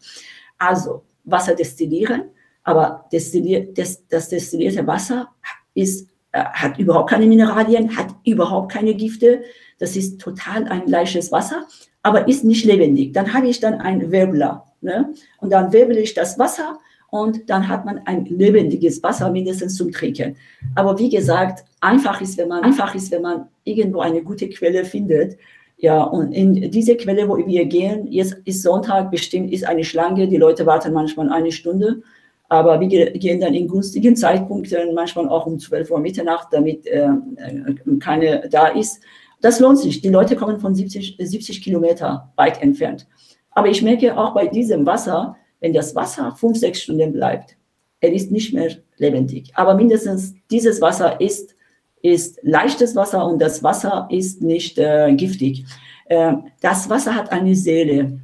Also 0.57 1.03
Wasser 1.25 1.53
destillieren, 1.53 2.23
aber 2.63 3.05
destillier, 3.11 3.71
das, 3.71 4.03
das 4.07 4.29
destillierte 4.29 4.87
Wasser 4.87 5.29
ist, 5.75 6.09
äh, 6.31 6.43
hat 6.43 6.79
überhaupt 6.79 7.11
keine 7.11 7.27
Mineralien, 7.27 7.95
hat 7.95 8.15
überhaupt 8.25 8.71
keine 8.71 8.95
Gifte. 8.95 9.43
Das 9.77 9.95
ist 9.95 10.19
total 10.19 10.67
ein 10.69 10.87
leichtes 10.87 11.31
Wasser, 11.31 11.67
aber 12.01 12.27
ist 12.27 12.43
nicht 12.43 12.65
lebendig. 12.65 13.13
Dann 13.13 13.31
habe 13.31 13.47
ich 13.47 13.59
dann 13.59 13.75
einen 13.75 14.11
Wirbler. 14.11 14.65
Ne? 14.81 15.13
Und 15.37 15.51
dann 15.51 15.71
wirbel 15.71 15.97
ich 15.97 16.15
das 16.15 16.39
Wasser 16.39 16.79
und 17.11 17.49
dann 17.49 17.67
hat 17.67 17.85
man 17.85 17.99
ein 18.05 18.25
lebendiges 18.25 19.01
Wasser 19.01 19.31
mindestens 19.31 19.75
zum 19.75 19.91
Trinken. 19.91 20.35
Aber 20.75 20.97
wie 20.99 21.09
gesagt, 21.09 21.65
einfach 21.81 22.21
ist, 22.21 22.37
wenn 22.37 22.49
man, 22.49 22.63
einfach 22.63 22.93
ist, 22.95 23.11
wenn 23.11 23.21
man 23.21 23.47
irgendwo 23.63 23.99
eine 24.01 24.21
gute 24.21 24.49
Quelle 24.49 24.85
findet, 24.85 25.37
ja, 25.81 26.03
und 26.03 26.33
in 26.33 26.69
diese 26.71 26.97
Quelle, 26.97 27.29
wo 27.29 27.37
wir 27.37 27.65
gehen, 27.65 28.05
jetzt 28.11 28.35
ist 28.43 28.63
Sonntag 28.63 29.11
bestimmt, 29.11 29.53
ist 29.53 29.65
eine 29.65 29.85
Schlange. 29.85 30.27
Die 30.27 30.35
Leute 30.35 30.65
warten 30.65 30.91
manchmal 30.91 31.29
eine 31.29 31.53
Stunde. 31.53 32.01
Aber 32.49 32.81
wir 32.81 32.87
gehen 32.87 33.39
dann 33.39 33.53
in 33.53 33.67
günstigen 33.67 34.15
Zeitpunkten, 34.15 34.93
manchmal 34.93 35.29
auch 35.29 35.45
um 35.45 35.57
12 35.57 35.89
Uhr 35.91 35.99
Mitternacht, 35.99 36.49
damit 36.51 36.85
äh, 36.87 37.07
äh 37.07 37.97
keine 37.99 38.49
da 38.49 38.67
ist. 38.67 39.01
Das 39.39 39.61
lohnt 39.61 39.77
sich. 39.77 40.01
Die 40.01 40.09
Leute 40.09 40.35
kommen 40.35 40.59
von 40.59 40.75
70, 40.75 41.15
70 41.17 41.61
Kilometer 41.61 42.29
weit 42.35 42.61
entfernt. 42.61 43.07
Aber 43.51 43.69
ich 43.69 43.81
merke 43.81 44.17
auch 44.17 44.33
bei 44.33 44.47
diesem 44.47 44.85
Wasser, 44.85 45.37
wenn 45.59 45.73
das 45.73 45.95
Wasser 45.95 46.35
fünf, 46.35 46.57
sechs 46.57 46.83
Stunden 46.83 47.13
bleibt, 47.13 47.55
er 48.01 48.13
ist 48.13 48.31
nicht 48.31 48.53
mehr 48.53 48.77
lebendig. 48.97 49.51
Aber 49.55 49.75
mindestens 49.75 50.33
dieses 50.49 50.81
Wasser 50.81 51.19
ist 51.19 51.55
ist 52.01 52.39
leichtes 52.43 52.95
Wasser 52.95 53.25
und 53.25 53.39
das 53.39 53.63
Wasser 53.63 54.07
ist 54.09 54.41
nicht 54.41 54.77
äh, 54.77 55.13
giftig. 55.13 55.65
Äh, 56.05 56.33
das 56.61 56.89
Wasser 56.89 57.15
hat 57.15 57.31
eine 57.31 57.55
Seele. 57.55 58.19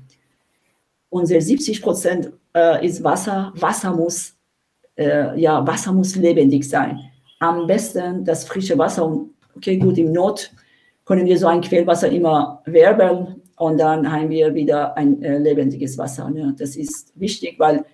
Unsere 1.10 1.42
70 1.42 1.82
Prozent 1.82 2.32
äh, 2.54 2.86
ist 2.86 3.04
Wasser. 3.04 3.52
Wasser 3.56 3.94
muss, 3.94 4.36
äh, 4.98 5.40
ja, 5.40 5.66
Wasser 5.66 5.92
muss 5.92 6.16
lebendig 6.16 6.68
sein. 6.70 7.00
Am 7.40 7.68
besten 7.68 8.24
das 8.24 8.46
frische 8.46 8.78
Wasser. 8.78 9.26
Okay, 9.56 9.78
gut, 9.78 9.98
im 9.98 10.12
Not 10.12 10.52
können 11.06 11.26
wir 11.26 11.38
so 11.38 11.48
ein 11.48 11.62
Quellwasser 11.62 12.10
immer 12.10 12.62
werbeln 12.66 13.42
und 13.58 13.78
dann 13.78 14.12
haben 14.12 14.30
wir 14.30 14.54
wieder 14.54 14.98
ein 14.98 15.22
äh, 15.22 15.38
lebendiges 15.38 15.98
Wasser. 15.98 16.30
Ne? 16.30 16.54
Das 16.58 16.76
ist 16.76 17.14
wichtig, 17.16 17.56
weil 17.58 17.86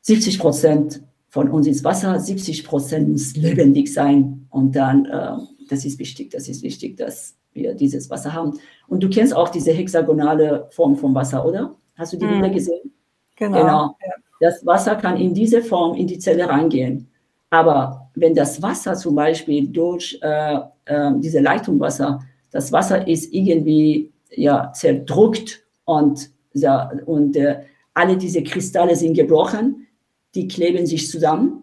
70 0.00 0.38
Prozent 0.38 1.02
von 1.28 1.50
uns 1.50 1.66
ist 1.66 1.84
Wasser, 1.84 2.18
70 2.18 2.64
Prozent 2.64 3.08
muss 3.08 3.36
lebendig 3.36 3.92
sein. 3.92 4.46
Und 4.50 4.74
dann, 4.74 5.04
äh, 5.06 5.36
das 5.68 5.84
ist 5.84 5.98
wichtig, 5.98 6.30
das 6.30 6.48
ist 6.48 6.62
wichtig, 6.62 6.96
dass 6.96 7.36
wir 7.52 7.74
dieses 7.74 8.08
Wasser 8.08 8.32
haben. 8.32 8.58
Und 8.88 9.02
du 9.02 9.10
kennst 9.10 9.34
auch 9.34 9.48
diese 9.50 9.72
hexagonale 9.72 10.68
Form 10.70 10.96
vom 10.96 11.14
Wasser, 11.14 11.44
oder? 11.44 11.74
Hast 11.96 12.12
du 12.12 12.16
die 12.16 12.26
Bilder 12.26 12.48
mhm. 12.48 12.52
gesehen? 12.52 12.92
Genau. 13.36 13.58
genau. 13.58 13.96
Das 14.40 14.64
Wasser 14.64 14.96
kann 14.96 15.16
in 15.16 15.34
diese 15.34 15.62
Form 15.62 15.96
in 15.96 16.06
die 16.06 16.18
Zelle 16.18 16.48
reingehen. 16.48 17.08
Aber 17.50 18.10
wenn 18.14 18.34
das 18.34 18.60
Wasser 18.62 18.94
zum 18.94 19.14
Beispiel 19.14 19.68
durch 19.68 20.18
äh, 20.22 20.58
äh, 20.84 21.10
diese 21.16 21.40
Leitungswasser, 21.40 22.20
das 22.50 22.72
Wasser 22.72 23.06
ist 23.06 23.32
irgendwie 23.32 24.12
ja, 24.36 24.72
zerdrückt 24.72 25.64
und, 25.84 26.30
ja, 26.52 26.90
und 27.06 27.36
äh, 27.36 27.62
alle 27.94 28.16
diese 28.16 28.42
Kristalle 28.42 28.94
sind 28.94 29.14
gebrochen, 29.14 29.86
die 30.34 30.48
kleben 30.48 30.86
sich 30.86 31.10
zusammen. 31.10 31.62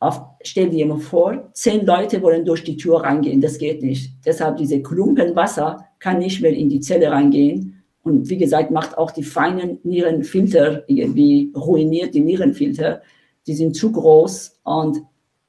Auf, 0.00 0.20
stell 0.42 0.70
dir 0.70 0.86
mal 0.86 0.98
vor, 0.98 1.50
zehn 1.52 1.84
Leute 1.84 2.22
wollen 2.22 2.44
durch 2.44 2.64
die 2.64 2.76
Tür 2.76 3.02
reingehen, 3.02 3.40
das 3.40 3.58
geht 3.58 3.82
nicht. 3.82 4.12
Deshalb 4.24 4.56
diese 4.56 4.82
Klumpen 4.82 5.36
Wasser 5.36 5.86
kann 5.98 6.18
nicht 6.18 6.40
mehr 6.40 6.52
in 6.52 6.68
die 6.68 6.80
Zelle 6.80 7.10
reingehen. 7.10 7.82
Und 8.02 8.30
wie 8.30 8.38
gesagt, 8.38 8.70
macht 8.70 8.96
auch 8.96 9.10
die 9.10 9.22
feinen 9.22 9.78
Nierenfilter 9.82 10.84
irgendwie, 10.88 11.52
ruiniert 11.54 12.14
die 12.14 12.20
Nierenfilter. 12.22 13.02
Die 13.46 13.54
sind 13.54 13.76
zu 13.76 13.92
groß 13.92 14.60
und 14.64 15.02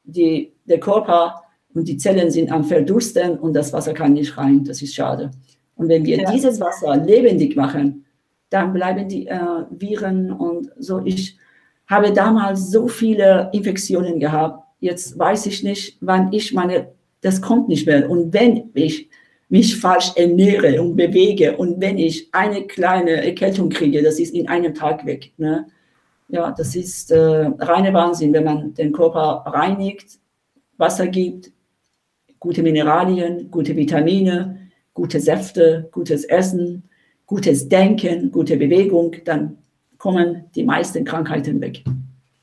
die, 0.04 0.54
der 0.65 0.80
Körper 0.80 1.43
und 1.74 1.88
die 1.88 1.97
Zellen 1.97 2.30
sind 2.30 2.52
am 2.52 2.65
Verdursten 2.65 3.39
und 3.39 3.54
das 3.54 3.71
Wasser 3.71 3.93
kann 3.93 4.13
nicht 4.13 4.38
rein. 4.38 4.65
Das 4.65 4.82
ist 4.82 4.93
schade. 4.93 5.32
Und 5.81 5.89
wenn 5.89 6.05
wir 6.05 6.21
ja. 6.21 6.31
dieses 6.31 6.59
Wasser 6.59 6.95
lebendig 6.95 7.55
machen, 7.55 8.05
dann 8.49 8.71
bleiben 8.73 9.07
die 9.07 9.27
äh, 9.27 9.39
Viren 9.71 10.31
und 10.31 10.69
so. 10.77 11.01
Ich, 11.03 11.37
habe 11.91 12.13
damals 12.13 12.71
so 12.71 12.87
viele 12.87 13.49
Infektionen 13.51 14.17
gehabt. 14.17 14.63
Jetzt 14.79 15.19
weiß 15.19 15.45
ich 15.47 15.61
nicht, 15.61 15.97
wann 15.99 16.31
ich 16.31 16.53
meine, 16.53 16.87
das 17.19 17.41
kommt 17.41 17.67
nicht 17.67 17.85
mehr. 17.85 18.09
Und 18.09 18.33
wenn 18.33 18.71
ich 18.73 19.09
mich 19.49 19.75
falsch 19.75 20.13
ernähre 20.15 20.81
und 20.81 20.95
bewege 20.95 21.57
und 21.57 21.81
wenn 21.81 21.97
ich 21.97 22.29
eine 22.31 22.65
kleine 22.65 23.25
Erkältung 23.25 23.67
kriege, 23.67 24.01
das 24.01 24.19
ist 24.19 24.33
in 24.33 24.47
einem 24.47 24.73
Tag 24.73 25.05
weg. 25.05 25.33
Ne? 25.37 25.67
Ja, 26.29 26.51
das 26.57 26.77
ist 26.77 27.11
äh, 27.11 27.17
reine 27.59 27.93
Wahnsinn, 27.93 28.31
wenn 28.31 28.45
man 28.45 28.73
den 28.73 28.93
Körper 28.93 29.43
reinigt, 29.45 30.17
Wasser 30.77 31.07
gibt, 31.07 31.51
gute 32.39 32.63
Mineralien, 32.63 33.51
gute 33.51 33.75
Vitamine, 33.75 34.61
gute 35.01 35.19
Säfte, 35.19 35.89
gutes 35.91 36.25
Essen, 36.25 36.87
gutes 37.25 37.67
Denken, 37.67 38.31
gute 38.31 38.55
Bewegung, 38.55 39.15
dann 39.25 39.57
kommen 39.97 40.45
die 40.53 40.63
meisten 40.63 41.03
Krankheiten 41.05 41.59
weg. 41.59 41.83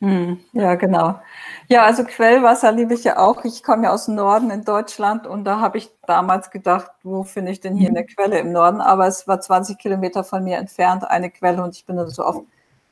Hm, 0.01 0.41
ja, 0.55 0.75
genau. 0.75 1.21
Ja, 1.69 1.85
also 1.85 2.03
Quellwasser 2.03 2.73
liebe 2.73 2.95
ich 2.95 3.05
ja 3.05 3.17
auch. 3.19 3.45
Ich 3.45 3.63
komme 3.63 3.85
ja 3.85 3.93
aus 3.93 4.07
dem 4.07 4.17
Norden 4.17 4.51
in 4.51 4.65
Deutschland 4.65 5.25
und 5.25 5.45
da 5.45 5.61
habe 5.61 5.79
ich 5.79 5.89
damals 6.05 6.51
gedacht, 6.51 6.91
wo 7.05 7.23
finde 7.23 7.53
ich 7.53 7.61
denn 7.61 7.77
hier 7.77 7.91
eine 7.91 8.05
Quelle 8.05 8.41
im 8.41 8.51
Norden? 8.51 8.81
Aber 8.81 9.07
es 9.07 9.29
war 9.29 9.41
20 9.41 9.79
Kilometer 9.79 10.25
von 10.25 10.43
mir 10.43 10.57
entfernt 10.57 11.09
eine 11.09 11.31
Quelle 11.31 11.63
und 11.63 11.77
ich 11.77 11.87
bin 11.87 11.95
da 11.95 12.09
so 12.09 12.25
oft 12.25 12.41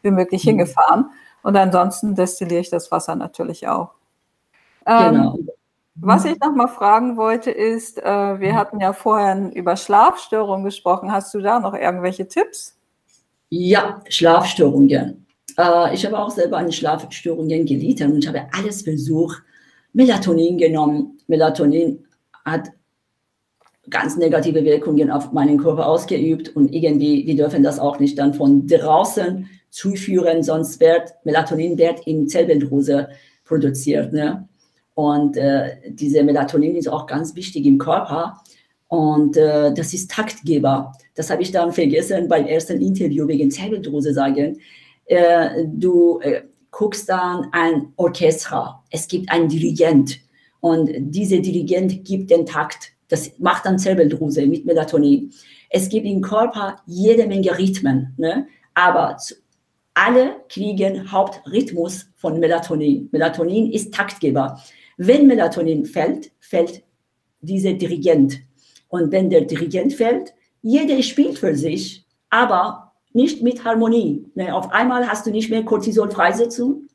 wie 0.02 0.12
möglich 0.12 0.44
mhm. 0.44 0.50
hingefahren. 0.50 1.10
Und 1.42 1.56
ansonsten 1.56 2.14
destilliere 2.14 2.60
ich 2.60 2.70
das 2.70 2.92
Wasser 2.92 3.16
natürlich 3.16 3.66
auch. 3.66 3.90
Ähm, 4.86 5.12
genau. 5.12 5.38
Was 5.98 6.26
ich 6.26 6.38
noch 6.38 6.54
mal 6.54 6.68
fragen 6.68 7.16
wollte, 7.16 7.50
ist, 7.50 7.98
äh, 7.98 8.04
wir 8.40 8.54
hatten 8.54 8.80
ja 8.80 8.92
vorher 8.92 9.50
über 9.54 9.76
Schlafstörungen 9.76 10.64
gesprochen. 10.64 11.10
Hast 11.10 11.32
du 11.32 11.40
da 11.40 11.58
noch 11.58 11.74
irgendwelche 11.74 12.28
Tipps? 12.28 12.76
Ja, 13.48 14.02
Schlafstörungen. 14.08 15.26
Äh, 15.56 15.94
ich 15.94 16.04
habe 16.04 16.18
auch 16.18 16.30
selber 16.30 16.58
an 16.58 16.70
Schlafstörungen 16.70 17.64
gelitten 17.64 18.12
und 18.12 18.18
ich 18.18 18.28
habe 18.28 18.46
alles 18.52 18.82
versucht. 18.82 19.42
Melatonin 19.94 20.58
genommen. 20.58 21.18
Melatonin 21.26 22.04
hat 22.44 22.70
ganz 23.88 24.16
negative 24.16 24.64
Wirkungen 24.64 25.10
auf 25.10 25.32
meinen 25.32 25.58
Körper 25.58 25.86
ausgeübt 25.86 26.54
und 26.54 26.74
irgendwie, 26.74 27.26
wir 27.26 27.36
dürfen 27.36 27.62
das 27.62 27.78
auch 27.78 27.98
nicht 27.98 28.18
dann 28.18 28.34
von 28.34 28.66
draußen 28.66 29.48
zuführen, 29.70 30.42
sonst 30.42 30.80
wird 30.80 31.14
Melatonin 31.24 31.78
wird 31.78 32.06
in 32.06 32.28
Zellbildrose 32.28 33.08
produziert. 33.44 34.12
Ne? 34.12 34.46
Und 34.96 35.36
äh, 35.36 35.76
diese 35.90 36.22
Melatonin 36.22 36.74
ist 36.74 36.88
auch 36.88 37.06
ganz 37.06 37.34
wichtig 37.34 37.66
im 37.66 37.76
Körper. 37.76 38.40
Und 38.88 39.36
äh, 39.36 39.74
das 39.74 39.92
ist 39.92 40.10
Taktgeber. 40.10 40.90
Das 41.14 41.28
habe 41.28 41.42
ich 41.42 41.52
dann 41.52 41.70
vergessen 41.70 42.28
beim 42.28 42.46
ersten 42.46 42.80
Interview 42.80 43.28
wegen 43.28 43.50
Zellbildrose 43.50 44.14
sagen. 44.14 44.58
Äh, 45.04 45.66
du 45.66 46.18
äh, 46.20 46.44
guckst 46.70 47.10
dann 47.10 47.48
ein 47.52 47.92
Orchester. 47.96 48.82
Es 48.90 49.06
gibt 49.06 49.30
einen 49.30 49.50
Dirigent. 49.50 50.18
Und 50.60 50.90
dieser 50.96 51.40
Dirigent 51.40 52.02
gibt 52.06 52.30
den 52.30 52.46
Takt. 52.46 52.92
Das 53.08 53.38
macht 53.38 53.66
dann 53.66 53.78
Zellbildruse 53.78 54.46
mit 54.46 54.64
Melatonin. 54.64 55.30
Es 55.68 55.90
gibt 55.90 56.06
im 56.06 56.22
Körper 56.22 56.80
jede 56.86 57.26
Menge 57.26 57.58
Rhythmen. 57.58 58.14
Ne? 58.16 58.46
Aber 58.72 59.18
zu, 59.18 59.34
alle 59.92 60.36
kriegen 60.48 61.12
Hauptrhythmus 61.12 62.06
von 62.16 62.40
Melatonin. 62.40 63.10
Melatonin 63.12 63.70
ist 63.70 63.92
Taktgeber. 63.92 64.58
Wenn 64.96 65.26
Melatonin 65.26 65.84
fällt, 65.84 66.32
fällt 66.40 66.82
dieser 67.40 67.74
Dirigent. 67.74 68.38
Und 68.88 69.12
wenn 69.12 69.30
der 69.30 69.42
Dirigent 69.42 69.92
fällt, 69.92 70.32
jeder 70.62 71.02
spielt 71.02 71.38
für 71.38 71.54
sich, 71.54 72.06
aber 72.30 72.92
nicht 73.12 73.42
mit 73.42 73.64
Harmonie. 73.64 74.26
Ne, 74.34 74.54
auf 74.54 74.70
einmal 74.72 75.08
hast 75.08 75.26
du 75.26 75.30
nicht 75.30 75.50
mehr 75.50 75.64
Cortisol-Freisetzung 75.64 76.88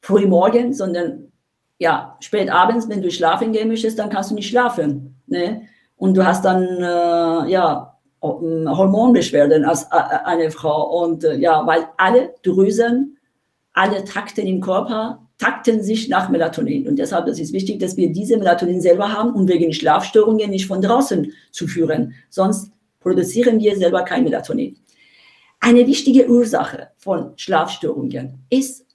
früh 0.00 0.26
morgen, 0.26 0.72
sondern 0.72 1.32
ja, 1.78 2.16
spät 2.20 2.50
abends, 2.50 2.88
wenn 2.88 3.02
du 3.02 3.10
schlafen 3.10 3.52
gehen 3.52 3.68
möchtest, 3.68 3.98
dann 3.98 4.10
kannst 4.10 4.30
du 4.30 4.34
nicht 4.34 4.48
schlafen. 4.48 5.16
Ne? 5.26 5.62
Und 5.96 6.16
du 6.16 6.24
hast 6.24 6.44
dann 6.44 6.62
äh, 6.64 7.50
ja, 7.50 7.98
Hormonbeschwerden 8.20 9.64
als 9.64 9.84
äh, 9.84 9.96
eine 10.24 10.50
Frau. 10.50 11.02
Und 11.02 11.24
äh, 11.24 11.36
ja, 11.36 11.66
weil 11.66 11.88
alle 11.96 12.34
Drüsen, 12.42 13.18
alle 13.72 14.04
Takten 14.04 14.46
im 14.46 14.60
Körper 14.60 15.26
takten 15.42 15.82
sich 15.82 16.08
nach 16.08 16.28
Melatonin. 16.28 16.86
Und 16.86 17.00
deshalb 17.00 17.26
ist 17.26 17.40
es 17.40 17.52
wichtig, 17.52 17.80
dass 17.80 17.96
wir 17.96 18.12
diese 18.12 18.36
Melatonin 18.36 18.80
selber 18.80 19.12
haben, 19.12 19.32
um 19.34 19.48
wegen 19.48 19.72
Schlafstörungen 19.72 20.50
nicht 20.50 20.66
von 20.68 20.80
draußen 20.80 21.32
zu 21.50 21.66
führen. 21.66 22.14
Sonst 22.30 22.70
produzieren 23.00 23.58
wir 23.58 23.76
selber 23.76 24.04
kein 24.04 24.22
Melatonin. 24.22 24.78
Eine 25.58 25.84
wichtige 25.84 26.28
Ursache 26.28 26.90
von 26.96 27.32
Schlafstörungen 27.36 28.44
ist 28.50 28.86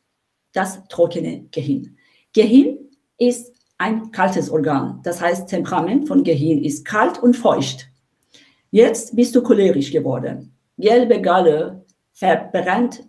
das 0.53 0.87
trockene 0.87 1.47
Gehirn. 1.51 1.97
Gehirn 2.33 2.77
ist 3.17 3.53
ein 3.77 4.09
kaltes 4.11 4.49
Organ. 4.49 5.01
Das 5.03 5.19
heißt, 5.19 5.49
Temperament 5.49 6.07
von 6.07 6.23
Gehirn 6.23 6.63
ist 6.63 6.85
kalt 6.85 7.21
und 7.21 7.35
feucht. 7.35 7.89
Jetzt 8.71 9.17
bist 9.17 9.35
du 9.35 9.43
cholerisch 9.43 9.91
geworden. 9.91 10.53
Gelbe 10.77 11.19
Galle 11.21 11.83
verbrennt 12.13 13.03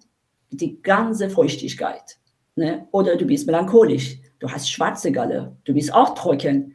die 0.50 0.82
ganze 0.82 1.30
Feuchtigkeit. 1.30 2.18
Ne? 2.58 2.86
Oder 2.90 3.16
du 3.16 3.24
bist 3.24 3.46
melancholisch. 3.46 4.18
Du 4.40 4.48
hast 4.48 4.70
schwarze 4.70 5.12
Galle. 5.12 5.56
Du 5.64 5.72
bist 5.72 5.94
auch 5.94 6.14
trocken. 6.14 6.74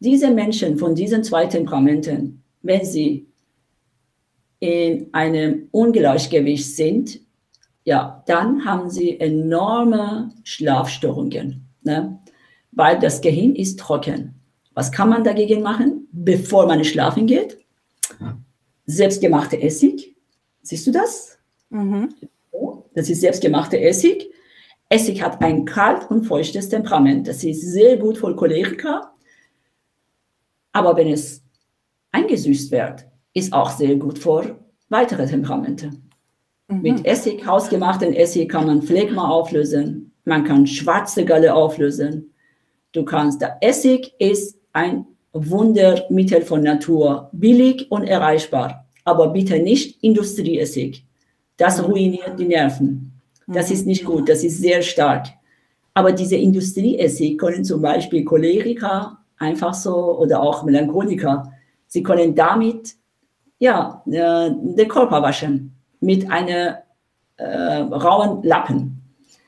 Diese 0.00 0.30
Menschen 0.30 0.78
von 0.78 0.94
diesen 0.94 1.24
zwei 1.24 1.46
Temperamenten, 1.46 2.42
wenn 2.62 2.84
sie 2.84 3.26
in 4.60 5.08
einem 5.12 5.68
Ungleichgewicht 5.70 6.76
sind, 6.76 7.20
ja, 7.84 8.22
dann 8.26 8.64
haben 8.64 8.90
sie 8.90 9.18
enorme 9.18 10.30
Schlafstörungen, 10.42 11.66
ne? 11.82 12.18
weil 12.72 12.98
das 12.98 13.20
Gehirn 13.20 13.54
ist 13.54 13.78
trocken. 13.78 14.34
Was 14.74 14.92
kann 14.92 15.08
man 15.08 15.24
dagegen 15.24 15.62
machen, 15.62 16.08
bevor 16.12 16.66
man 16.66 16.84
schlafen 16.84 17.26
geht? 17.26 17.58
selbstgemachte 18.86 19.60
Essig. 19.60 20.14
Siehst 20.62 20.86
du 20.86 20.90
das? 20.90 21.38
Mhm. 21.70 22.10
Das 22.94 23.08
ist 23.08 23.20
selbstgemachte 23.20 23.80
Essig. 23.80 24.30
Essig 24.88 25.22
hat 25.22 25.40
ein 25.42 25.64
kalt 25.64 26.10
und 26.10 26.24
feuchtes 26.24 26.68
Temperament. 26.68 27.26
Das 27.26 27.42
ist 27.42 27.60
sehr 27.72 27.96
gut 27.96 28.18
für 28.18 28.34
Choleriker. 28.36 29.12
Aber 30.72 30.96
wenn 30.96 31.08
es 31.08 31.42
eingesüßt 32.12 32.70
wird, 32.70 33.06
ist 33.32 33.52
auch 33.52 33.70
sehr 33.70 33.96
gut 33.96 34.18
für 34.18 34.58
weitere 34.88 35.26
Temperamente. 35.26 35.90
Mhm. 36.68 36.82
Mit 36.82 37.06
Essig, 37.06 37.46
hausgemachten 37.46 38.12
Essig, 38.12 38.48
kann 38.48 38.66
man 38.66 38.82
Phlegma 38.82 39.28
auflösen. 39.28 40.12
Man 40.24 40.44
kann 40.44 40.66
schwarze 40.66 41.24
Galle 41.24 41.54
auflösen. 41.54 42.32
Du 42.92 43.04
kannst, 43.04 43.40
der 43.40 43.58
Essig 43.60 44.14
ist 44.18 44.58
ein 44.72 45.06
Wundermittel 45.32 46.42
von 46.42 46.62
Natur, 46.62 47.28
billig 47.32 47.90
und 47.90 48.04
erreichbar, 48.04 48.86
aber 49.04 49.28
bitte 49.28 49.58
nicht 49.58 50.02
Industrieessig. 50.02 51.04
Das 51.56 51.78
mhm. 51.78 51.84
ruiniert 51.86 52.38
die 52.38 52.46
Nerven. 52.46 53.13
Das 53.46 53.70
ist 53.70 53.86
nicht 53.86 54.04
gut, 54.04 54.28
das 54.28 54.42
ist 54.42 54.58
sehr 54.58 54.82
stark. 54.82 55.26
Aber 55.92 56.12
diese 56.12 56.36
Industrieessig 56.36 57.38
können 57.38 57.64
zum 57.64 57.82
Beispiel 57.82 58.24
Choleriker 58.24 59.18
einfach 59.38 59.74
so 59.74 60.18
oder 60.18 60.40
auch 60.40 60.64
Melancholiker, 60.64 61.52
sie 61.86 62.02
können 62.02 62.34
damit 62.34 62.94
ja, 63.58 64.02
äh, 64.06 64.50
den 64.50 64.88
Körper 64.88 65.22
waschen 65.22 65.74
mit 66.00 66.30
einem 66.30 66.74
äh, 67.36 67.44
rauen 67.46 68.42
Lappen. 68.42 69.00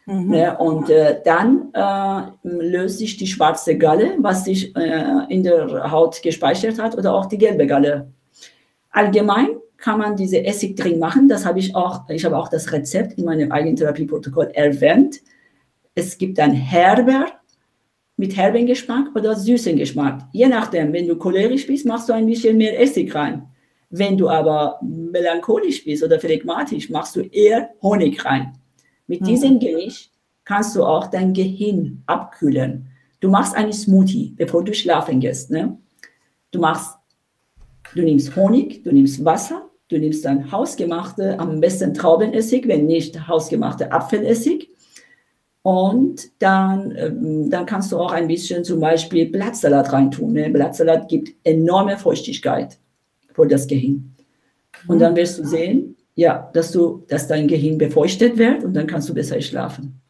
Mhm. 0.07 0.31
Ne? 0.31 0.57
Und 0.59 0.89
äh, 0.89 1.21
dann 1.25 1.73
äh, 1.75 2.23
löst 2.43 2.99
sich 2.99 3.17
die 3.17 3.27
schwarze 3.27 3.77
Galle, 3.77 4.15
was 4.19 4.45
sich 4.45 4.75
äh, 4.77 5.27
in 5.29 5.43
der 5.43 5.91
Haut 5.91 6.23
gespeichert 6.23 6.79
hat, 6.81 6.97
oder 6.97 7.15
auch 7.15 7.27
die 7.27 7.39
gelbe 7.39 7.67
Galle. 7.67 8.09
Allgemein 8.91 9.49
kann 9.77 9.99
man 9.99 10.17
diese 10.17 10.45
Essig 10.45 10.77
drin 10.77 10.99
machen. 10.99 11.29
Das 11.29 11.45
habe 11.45 11.59
ich 11.59 11.75
auch, 11.75 12.09
ich 12.09 12.25
habe 12.25 12.37
auch 12.37 12.49
das 12.49 12.73
Rezept 12.73 13.19
in 13.19 13.25
meinem 13.25 13.53
eigenen 13.53 13.77
Therapieprotokoll 13.77 14.51
erwähnt. 14.55 15.21
Es 15.95 16.19
gibt 16.19 16.39
ein 16.39 16.53
Herber 16.53 17.27
mit 18.17 18.37
herben 18.37 18.67
Geschmack 18.67 19.15
oder 19.15 19.37
süßen 19.37 19.77
Geschmack. 19.77 20.23
Je 20.33 20.49
nachdem, 20.49 20.93
wenn 20.93 21.07
du 21.07 21.17
cholerisch 21.17 21.67
bist, 21.67 21.85
machst 21.85 22.09
du 22.09 22.15
ein 22.15 22.27
bisschen 22.27 22.57
mehr 22.57 22.81
Essig 22.81 23.15
rein. 23.15 23.47
Wenn 23.91 24.17
du 24.17 24.29
aber 24.29 24.81
melancholisch 24.83 25.85
bist 25.85 26.03
oder 26.03 26.19
phlegmatisch, 26.19 26.91
machst 26.91 27.17
du 27.17 27.21
eher 27.21 27.71
Honig 27.83 28.25
rein. 28.25 28.53
Mit 29.07 29.21
mhm. 29.21 29.25
diesem 29.27 29.59
Gericht 29.59 30.11
kannst 30.45 30.75
du 30.77 30.85
auch 30.85 31.09
dein 31.09 31.35
Gehirn 31.35 32.03
abkühlen. 32.07 32.89
Du 33.21 33.29
machst 33.29 33.55
einen 33.55 33.73
Smoothie, 33.73 34.35
bevor 34.37 34.65
du 34.65 34.75
schlafen 34.75 35.21
gehst. 35.21 35.51
Ne? 35.51 35.79
Du 36.51 36.61
machst, 36.61 36.97
du 37.95 38.03
nimmst 38.03 38.35
Honig, 38.35 38.83
du 38.83 38.93
nimmst 38.93 39.25
Wasser, 39.25 39.66
du 39.89 39.99
nimmst 39.99 40.25
dann 40.25 40.51
hausgemachte, 40.51 41.39
am 41.39 41.61
besten 41.61 41.95
Traubenessig, 41.95 42.67
wenn 42.69 42.87
nicht 42.87 43.29
hausgemachte 43.29 43.93
Apfelessig. 43.93 44.71
Und 45.63 46.29
dann, 46.41 46.95
ähm, 46.97 47.51
dann 47.51 47.67
kannst 47.67 47.91
du 47.91 47.99
auch 47.99 48.13
ein 48.13 48.29
bisschen 48.29 48.63
zum 48.63 48.79
Beispiel 48.79 49.31
Blattsalat 49.31 49.93
reintun. 49.93 50.33
Ne? 50.33 50.49
Blattsalat 50.49 51.09
gibt 51.09 51.35
enorme 51.43 51.99
Feuchtigkeit 51.99 52.79
für 53.35 53.47
das 53.47 53.67
Gehirn. 53.67 54.15
Und 54.87 55.01
dann 55.01 55.17
wirst 55.17 55.39
du 55.39 55.45
sehen, 55.45 55.97
ja, 56.15 56.51
dass 56.53 56.71
du, 56.71 57.05
dass 57.09 57.27
dein 57.27 57.49
Gehirn 57.49 57.79
befeuchtet 57.79 58.39
wird 58.39 58.65
und 58.65 58.75
dann 58.75 58.87
kannst 58.87 59.09
du 59.09 59.15
besser 59.15 59.41
schlafen. 59.41 60.01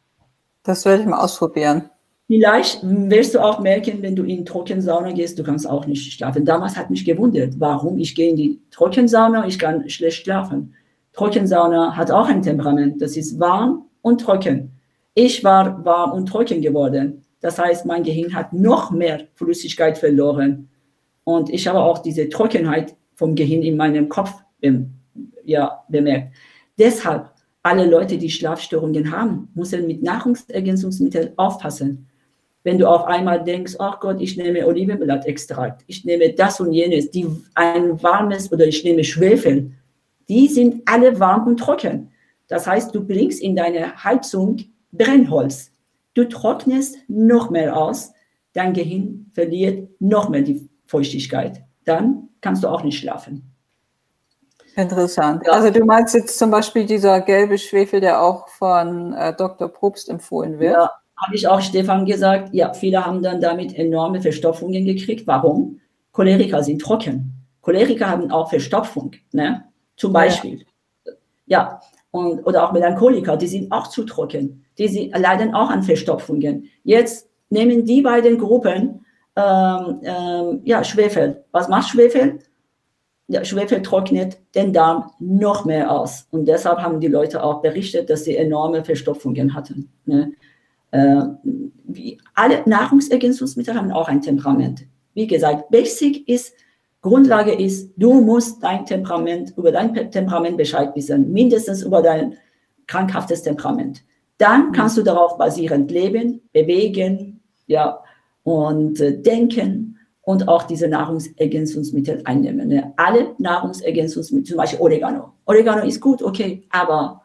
Das 0.62 0.84
werde 0.84 1.02
ich 1.02 1.08
mal 1.08 1.20
ausprobieren. 1.20 1.90
Vielleicht 2.26 2.80
wirst 2.82 3.34
du 3.34 3.40
auch 3.40 3.60
merken, 3.60 4.02
wenn 4.02 4.16
du 4.16 4.24
in 4.24 4.44
Trockensauna 4.44 5.12
gehst, 5.12 5.38
du 5.38 5.44
kannst 5.44 5.68
auch 5.68 5.86
nicht 5.86 6.12
schlafen. 6.12 6.44
Damals 6.44 6.76
hat 6.76 6.90
mich 6.90 7.04
gewundert, 7.04 7.54
warum 7.58 7.98
ich 7.98 8.16
gehe 8.16 8.30
in 8.30 8.36
die 8.36 8.60
Trockensauna, 8.72 9.46
ich 9.46 9.58
kann 9.58 9.88
schlecht 9.88 10.24
schlafen. 10.24 10.74
Trockensauna 11.12 11.96
hat 11.96 12.10
auch 12.10 12.28
ein 12.28 12.42
Temperament, 12.42 13.00
das 13.00 13.16
ist 13.16 13.38
warm 13.38 13.86
und 14.02 14.20
trocken. 14.20 14.72
Ich 15.14 15.44
war 15.44 15.84
warm 15.84 16.12
und 16.12 16.26
trocken 16.26 16.60
geworden. 16.60 17.22
Das 17.40 17.58
heißt, 17.58 17.86
mein 17.86 18.02
Gehirn 18.02 18.34
hat 18.34 18.52
noch 18.52 18.90
mehr 18.90 19.28
Flüssigkeit 19.34 19.96
verloren. 19.96 20.68
Und 21.22 21.48
ich 21.48 21.68
habe 21.68 21.78
auch 21.78 21.98
diese 21.98 22.28
Trockenheit 22.28 22.96
vom 23.14 23.34
Gehirn 23.34 23.62
in 23.62 23.76
meinem 23.76 24.08
Kopf 24.08 24.32
ja, 25.44 25.84
bemerkt. 25.88 26.34
Deshalb, 26.78 27.30
alle 27.62 27.88
Leute, 27.88 28.18
die 28.18 28.30
Schlafstörungen 28.30 29.10
haben, 29.10 29.48
müssen 29.54 29.86
mit 29.86 30.02
Nahrungsergänzungsmitteln 30.02 31.32
aufpassen. 31.36 32.08
Wenn 32.66 32.78
du 32.78 32.88
auf 32.88 33.04
einmal 33.04 33.44
denkst, 33.44 33.76
ach 33.78 34.00
Gott, 34.00 34.20
ich 34.20 34.36
nehme 34.36 34.66
Olivenblattextrakt, 34.66 35.84
ich 35.86 36.04
nehme 36.04 36.32
das 36.32 36.58
und 36.58 36.72
jenes, 36.72 37.12
die 37.12 37.24
ein 37.54 38.02
warmes 38.02 38.50
oder 38.50 38.66
ich 38.66 38.82
nehme 38.82 39.04
Schwefel, 39.04 39.70
die 40.28 40.48
sind 40.48 40.82
alle 40.84 41.20
warm 41.20 41.46
und 41.46 41.58
trocken. 41.58 42.10
Das 42.48 42.66
heißt, 42.66 42.92
du 42.92 43.06
bringst 43.06 43.40
in 43.40 43.54
deine 43.54 44.02
Heizung 44.02 44.56
Brennholz. 44.90 45.70
Du 46.14 46.24
trocknest 46.24 46.96
noch 47.06 47.50
mehr 47.50 47.76
aus, 47.76 48.12
dein 48.52 48.72
Gehirn 48.72 49.30
verliert 49.32 49.88
noch 50.00 50.28
mehr 50.28 50.42
die 50.42 50.68
Feuchtigkeit. 50.86 51.62
Dann 51.84 52.30
kannst 52.40 52.64
du 52.64 52.68
auch 52.68 52.82
nicht 52.82 52.98
schlafen. 52.98 53.54
Interessant. 54.74 55.44
Ja. 55.46 55.52
Also 55.52 55.70
du 55.70 55.84
meinst 55.84 56.16
jetzt 56.16 56.36
zum 56.36 56.50
Beispiel 56.50 56.84
dieser 56.84 57.20
gelbe 57.20 57.58
Schwefel, 57.58 58.00
der 58.00 58.20
auch 58.20 58.48
von 58.48 59.12
äh, 59.12 59.36
Dr. 59.36 59.68
Probst 59.68 60.08
empfohlen 60.08 60.58
wird? 60.58 60.74
Ja, 60.74 60.90
habe 61.16 61.34
ich 61.34 61.48
auch 61.48 61.60
Stefan 61.60 62.04
gesagt. 62.04 62.54
Ja, 62.54 62.72
viele 62.72 63.04
haben 63.04 63.22
dann 63.22 63.40
damit 63.40 63.74
enorme 63.76 64.20
Verstopfungen 64.20 64.84
gekriegt. 64.84 65.26
Warum? 65.26 65.80
Choleriker 66.12 66.62
sind 66.62 66.80
trocken. 66.80 67.32
Choleriker 67.62 68.08
haben 68.08 68.30
auch 68.30 68.48
Verstopfung, 68.48 69.12
ne? 69.32 69.64
Zum 69.96 70.12
Beispiel. 70.12 70.64
Ja, 71.04 71.12
ja. 71.46 71.80
Und, 72.10 72.46
oder 72.46 72.66
auch 72.66 72.72
Melancholiker, 72.72 73.36
die 73.36 73.46
sind 73.46 73.70
auch 73.70 73.88
zu 73.88 74.04
trocken. 74.04 74.64
Die 74.78 74.88
sind, 74.88 75.18
leiden 75.18 75.54
auch 75.54 75.68
an 75.68 75.82
Verstopfungen. 75.82 76.70
Jetzt 76.82 77.28
nehmen 77.50 77.84
die 77.84 78.02
beiden 78.02 78.38
Gruppen 78.38 79.04
ähm, 79.36 80.00
ähm, 80.02 80.60
ja, 80.64 80.82
Schwefel. 80.82 81.44
Was 81.52 81.68
macht 81.68 81.90
Schwefel? 81.90 82.38
Ja, 83.28 83.44
Schwefel 83.44 83.82
trocknet 83.82 84.38
den 84.54 84.72
Darm 84.72 85.10
noch 85.18 85.64
mehr 85.64 85.90
aus. 85.90 86.26
Und 86.30 86.46
deshalb 86.46 86.78
haben 86.78 87.00
die 87.00 87.08
Leute 87.08 87.42
auch 87.42 87.60
berichtet, 87.60 88.08
dass 88.08 88.24
sie 88.24 88.36
enorme 88.36 88.84
Verstopfungen 88.84 89.54
hatten. 89.54 89.92
Ne? 90.06 90.32
Äh, 90.96 91.22
wie 91.84 92.18
alle 92.34 92.62
Nahrungsergänzungsmittel 92.64 93.74
haben 93.74 93.92
auch 93.92 94.08
ein 94.08 94.22
Temperament. 94.22 94.86
Wie 95.12 95.26
gesagt, 95.26 95.70
Basic 95.70 96.26
ist, 96.26 96.54
Grundlage 97.02 97.52
ist, 97.52 97.92
du 97.96 98.14
musst 98.14 98.62
dein 98.62 98.86
Temperament, 98.86 99.52
über 99.58 99.72
dein 99.72 100.10
Temperament 100.10 100.56
Bescheid 100.56 100.90
wissen, 100.94 101.32
mindestens 101.32 101.82
über 101.82 102.00
dein 102.00 102.34
krankhaftes 102.86 103.42
Temperament. 103.42 104.02
Dann 104.38 104.72
kannst 104.72 104.96
du 104.96 105.02
darauf 105.02 105.36
basierend 105.36 105.90
leben, 105.90 106.40
bewegen, 106.52 107.40
ja, 107.66 108.00
und 108.42 108.98
äh, 109.00 109.20
denken 109.20 109.98
und 110.22 110.48
auch 110.48 110.62
diese 110.62 110.88
Nahrungsergänzungsmittel 110.88 112.22
einnehmen. 112.24 112.68
Ne? 112.68 112.92
Alle 112.96 113.34
Nahrungsergänzungsmittel, 113.38 114.48
zum 114.48 114.56
Beispiel 114.56 114.80
Oregano. 114.80 115.34
Oregano 115.44 115.84
ist 115.84 116.00
gut, 116.00 116.22
okay, 116.22 116.64
aber 116.70 117.22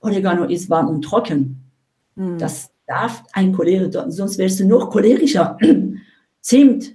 Oregano 0.00 0.44
ist 0.44 0.68
warm 0.68 0.88
und 0.88 1.02
trocken. 1.02 1.62
Mhm. 2.14 2.38
Das 2.38 2.70
darf 2.86 3.22
ein 3.32 3.52
Choleriker, 3.52 4.10
sonst 4.10 4.38
wärst 4.38 4.60
du 4.60 4.66
noch 4.66 4.90
cholerischer. 4.90 5.58
Zimt. 6.40 6.94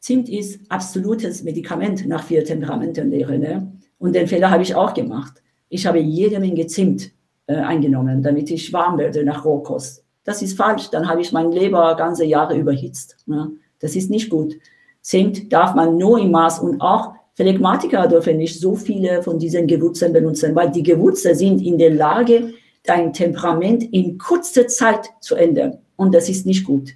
Zimt 0.00 0.28
ist 0.28 0.60
absolutes 0.70 1.42
Medikament 1.42 2.06
nach 2.06 2.24
vier 2.24 2.44
Temperamentenlehre. 2.44 3.38
Ne? 3.38 3.72
Und 3.98 4.14
den 4.14 4.26
Fehler 4.26 4.50
habe 4.50 4.62
ich 4.62 4.74
auch 4.74 4.92
gemacht. 4.94 5.42
Ich 5.68 5.86
habe 5.86 5.98
jede 5.98 6.40
Menge 6.40 6.66
Zimt 6.66 7.10
äh, 7.46 7.54
eingenommen, 7.54 8.22
damit 8.22 8.50
ich 8.50 8.72
warm 8.72 8.98
werde 8.98 9.24
nach 9.24 9.44
Rohkost. 9.44 10.04
Das 10.24 10.42
ist 10.42 10.56
falsch. 10.56 10.90
Dann 10.90 11.08
habe 11.08 11.20
ich 11.20 11.32
mein 11.32 11.52
Leber 11.52 11.94
ganze 11.96 12.24
Jahre 12.24 12.56
überhitzt. 12.56 13.16
Ne? 13.26 13.52
Das 13.80 13.96
ist 13.96 14.10
nicht 14.10 14.30
gut. 14.30 14.54
Zimt 15.00 15.52
darf 15.52 15.74
man 15.74 15.98
nur 15.98 16.18
im 16.18 16.30
Maß 16.30 16.60
und 16.60 16.80
auch 16.80 17.14
Phlegmatiker 17.34 18.06
dürfen 18.06 18.38
nicht 18.38 18.60
so 18.60 18.76
viele 18.76 19.22
von 19.22 19.38
diesen 19.38 19.66
Gewürzen 19.66 20.12
benutzen, 20.12 20.54
weil 20.54 20.70
die 20.70 20.82
Gewürze 20.82 21.34
sind 21.34 21.60
in 21.60 21.78
der 21.78 21.90
Lage, 21.90 22.54
dein 22.84 23.12
Temperament 23.12 23.82
in 23.82 24.18
kurzer 24.18 24.68
Zeit 24.68 25.10
zu 25.20 25.34
ändern. 25.34 25.78
Und 25.96 26.14
das 26.14 26.28
ist 26.28 26.46
nicht 26.46 26.64
gut. 26.64 26.92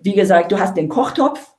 Wie 0.00 0.14
gesagt, 0.14 0.50
du 0.52 0.58
hast 0.58 0.76
den 0.76 0.88
Kochtopf 0.88 1.54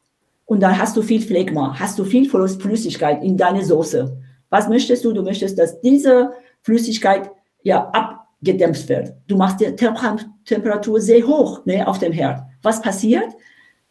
und 0.46 0.62
dann 0.62 0.78
hast 0.78 0.98
du 0.98 1.02
viel 1.02 1.22
Phlegma, 1.22 1.78
hast 1.80 2.00
du 2.00 2.04
viel 2.04 2.30
Flüssigkeit 2.30 3.24
in 3.24 3.38
deine 3.38 3.64
Soße. 3.64 4.18
Was 4.50 4.68
möchtest 4.68 5.06
du? 5.06 5.14
Du 5.14 5.22
möchtest, 5.24 5.58
dass 5.60 5.80
diese 5.82 6.32
Flüssigkeit 6.62 7.30
ja 7.64 7.90
abgedämpft 7.90 8.90
wird. 8.90 9.14
Du 9.28 9.38
machst 9.38 9.60
die 9.60 9.76
Temperatur 9.76 11.00
sehr 11.00 11.26
hoch 11.26 11.66
ne, 11.66 11.88
auf 11.88 12.00
dem 12.00 12.12
Herd. 12.12 12.42
Was 12.62 12.82
passiert? 12.82 13.30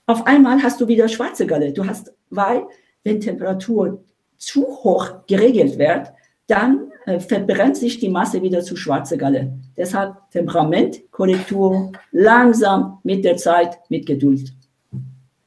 Auf 0.07 0.27
einmal 0.27 0.63
hast 0.63 0.81
du 0.81 0.89
wieder 0.89 1.09
schwarze 1.09 1.47
Galle. 1.47 1.73
Du 1.73 1.87
hast, 1.87 2.13
weil 2.31 2.65
wenn 3.05 3.21
Temperatur 3.21 4.03
zu 4.37 4.63
hoch 4.67 5.27
geregelt 5.27 5.79
wird, 5.79 6.13
dann 6.47 6.89
verbrennt 7.05 7.77
sich 7.77 7.99
die 7.99 8.09
Masse 8.09 8.43
wieder 8.43 8.63
zu 8.63 8.77
schwarze 8.77 9.17
Galle. 9.17 9.53
Deshalb 9.77 10.17
Temperament, 10.31 11.11
Korrektur, 11.11 11.93
langsam 12.13 12.99
mit 13.03 13.25
der 13.25 13.37
Zeit, 13.37 13.79
mit 13.89 14.07
Geduld. 14.07 14.53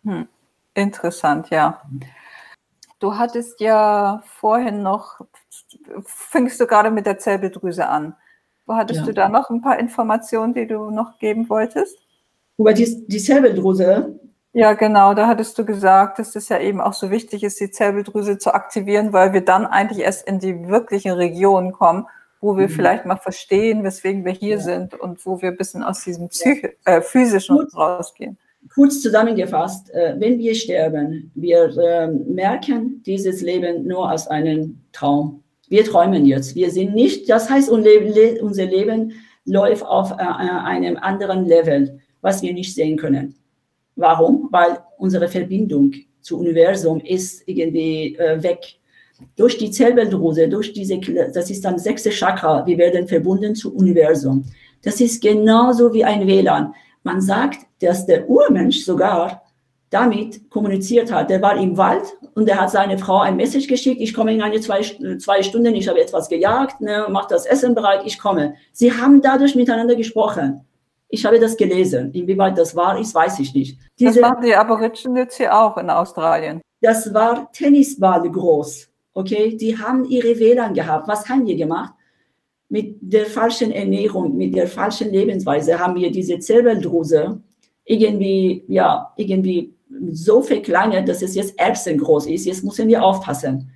Hm. 0.04 0.28
Interessant, 0.74 1.50
ja. 1.50 1.82
Du 3.00 3.18
hattest 3.18 3.60
ja 3.60 4.24
vorhin 4.26 4.82
noch, 4.82 5.22
fängst 6.06 6.60
du 6.60 6.68
gerade 6.68 6.89
mit 6.89 7.06
der 7.06 7.20
Zellbildrüse 7.20 7.88
an. 7.88 8.16
Wo 8.66 8.76
hattest 8.76 9.02
ja. 9.02 9.06
du 9.06 9.13
da 9.13 9.30
noch 9.30 9.50
ein 9.50 9.62
paar 9.62 9.78
Informationen, 9.78 10.54
die 10.54 10.68
du 10.68 10.89
noch 10.89 11.20
geben 11.20 11.50
wolltest? 11.50 11.98
Über 12.58 12.74
die, 12.74 13.06
die 13.08 13.20
Zellbildrüse, 13.20 14.20
ja, 14.54 14.74
genau, 14.74 15.16
da 15.16 15.28
hattest 15.28 15.58
du 15.58 15.66
gesagt, 15.66 16.20
dass 16.20 16.36
es 16.36 16.48
ja 16.50 16.60
eben 16.60 16.80
auch 16.80 16.94
so 16.94 17.10
wichtig 17.10 17.44
ist, 17.44 17.60
die 17.60 17.72
Zellbildrüse 17.72 18.38
zu 18.38 18.54
aktivieren, 18.54 19.12
weil 19.12 19.34
wir 19.34 19.42
dann 19.42 19.66
eigentlich 19.66 20.06
erst 20.06 20.28
in 20.28 20.38
die 20.39 20.68
wirklichen 20.68 21.12
Regionen 21.12 21.72
kommen, 21.72 22.06
wo 22.39 22.56
wir 22.56 22.68
mhm. 22.68 22.72
vielleicht 22.72 23.06
mal 23.06 23.18
verstehen, 23.18 23.84
weswegen 23.84 24.26
wir 24.26 24.32
hier 24.32 24.58
ja. 24.58 24.62
sind 24.62 24.94
und 24.94 25.26
wo 25.26 25.42
wir 25.42 25.50
ein 25.50 25.58
bisschen 25.58 25.82
aus 25.82 26.04
diesem 26.04 26.30
Psych 26.30 26.70
äh, 26.86 27.02
physischen 27.02 27.58
Gut. 27.58 27.76
rausgehen. 27.76 28.38
Kurz 28.76 29.02
zusammengefasst, 29.02 29.89
äh, 29.92 30.16
wenn 30.20 30.38
wir 30.38 30.54
sterben, 30.54 31.32
wir 31.34 31.76
äh, 31.78 32.08
merken 32.08 33.02
dieses 33.06 33.42
Leben 33.42 33.88
nur 33.88 34.08
als 34.08 34.28
einen 34.28 34.86
Traum. 34.94 35.42
Wir 35.68 35.84
träumen 35.84 36.26
jetzt. 36.26 36.54
Wir 36.56 36.70
sind 36.70 36.94
nicht, 36.94 37.28
das 37.28 37.50
heißt, 37.50 37.70
unser 37.70 38.66
Leben 38.66 39.13
läuft 39.46 39.84
auf 39.84 40.12
äh, 40.12 40.16
einem 40.16 40.98
anderen 40.98 41.46
Level, 41.46 42.00
was 42.22 42.44
wir 42.44 42.54
nicht 42.54 42.76
sehen 42.76 42.98
können. 42.98 43.36
Warum? 43.95 44.49
Weil 44.51 44.79
unsere 44.97 45.27
Verbindung 45.27 45.93
zum 46.21 46.39
Universum 46.39 46.99
ist 47.01 47.43
irgendwie 47.47 48.15
äh, 48.15 48.41
weg. 48.41 48.79
Durch 49.36 49.58
die 49.58 49.71
Zellbildrose, 49.71 50.49
durch 50.49 50.73
diese, 50.73 50.99
das 51.34 51.49
ist 51.49 51.63
dann 51.63 51.77
sechste 51.77 52.10
Chakra, 52.10 52.65
wir 52.65 52.77
werden 52.77 53.08
verbunden 53.08 53.56
zum 53.56 53.73
Universum. 53.73 54.43
Das 54.82 54.99
ist 54.99 55.21
genauso 55.21 55.93
wie 55.93 56.03
ein 56.03 56.27
WLAN. 56.27 56.73
Man 57.03 57.21
sagt, 57.21 57.60
dass 57.79 58.06
der 58.06 58.29
Urmensch 58.29 58.84
sogar 58.84 59.43
damit 59.89 60.49
kommuniziert 60.49 61.12
hat. 61.12 61.29
Der 61.29 61.41
war 61.41 61.56
im 61.56 61.77
Wald 61.77 62.03
und 62.34 62.49
er 62.49 62.60
hat 62.60 62.71
seine 62.71 62.97
Frau 62.97 63.19
ein 63.19 63.36
Message 63.36 63.67
geschickt, 63.67 64.01
ich 64.01 64.13
komme 64.13 64.34
in 64.34 64.41
eine 64.41 64.60
zwei, 64.60 64.82
zwei 65.19 65.43
Stunden, 65.43 65.75
ich 65.75 65.88
habe 65.88 66.01
etwas 66.01 66.29
gejagt, 66.29 66.82
ne, 66.82 67.06
mach 67.10 67.27
das 67.27 67.45
Essen 67.45 67.75
bereit, 67.75 68.01
ich 68.06 68.17
komme. 68.17 68.56
Sie 68.71 68.91
haben 68.91 69.21
dadurch 69.21 69.56
miteinander 69.56 69.95
gesprochen. 69.95 70.65
Ich 71.13 71.23
habe 71.23 71.39
das 71.39 71.56
gelesen. 71.56 72.12
Inwieweit 72.12 72.58
das 72.58 72.76
wahr 72.76 72.99
ist, 72.99 73.13
weiß 73.13 73.38
ich 73.38 73.54
nicht. 73.54 73.78
Diese, 73.99 74.19
das 74.19 74.32
machen 74.32 74.43
die 74.43 74.56
Aborigines 74.56 75.38
hier 75.38 75.56
auch 75.56 75.78
in 75.78 75.91
Australien. 75.91 76.60
Das 76.82 77.13
war 77.13 77.52
Tennisball 77.52 78.28
groß. 78.32 78.89
Okay, 79.13 79.56
die 79.56 79.78
haben 79.78 80.06
ihre 80.06 80.39
WLAN 80.39 80.73
gehabt. 80.73 81.08
Was 81.08 81.30
haben 81.30 81.45
wir 81.45 81.56
gemacht? 81.56 81.93
Mit 82.67 82.97
der 82.99 83.28
falschen 83.28 83.71
Ernährung, 83.71 84.36
mit 84.36 84.56
der 84.56 84.67
falschen 84.67 85.12
Lebensweise 85.12 85.78
haben 85.78 85.93
wir 85.93 86.12
diese 86.12 86.39
Zellwelldruse 86.39 87.39
irgendwie, 87.86 88.65
ja, 88.67 89.13
irgendwie 89.15 89.71
so 90.10 90.41
verkleinert, 90.41 91.08
dass 91.08 91.21
es 91.21 91.36
jetzt 91.36 91.60
Erbsen 91.60 91.99
groß 91.99 92.26
ist. 92.26 92.45
Jetzt 92.45 92.63
müssen 92.63 92.88
wir 92.88 93.04
aufpassen. 93.04 93.69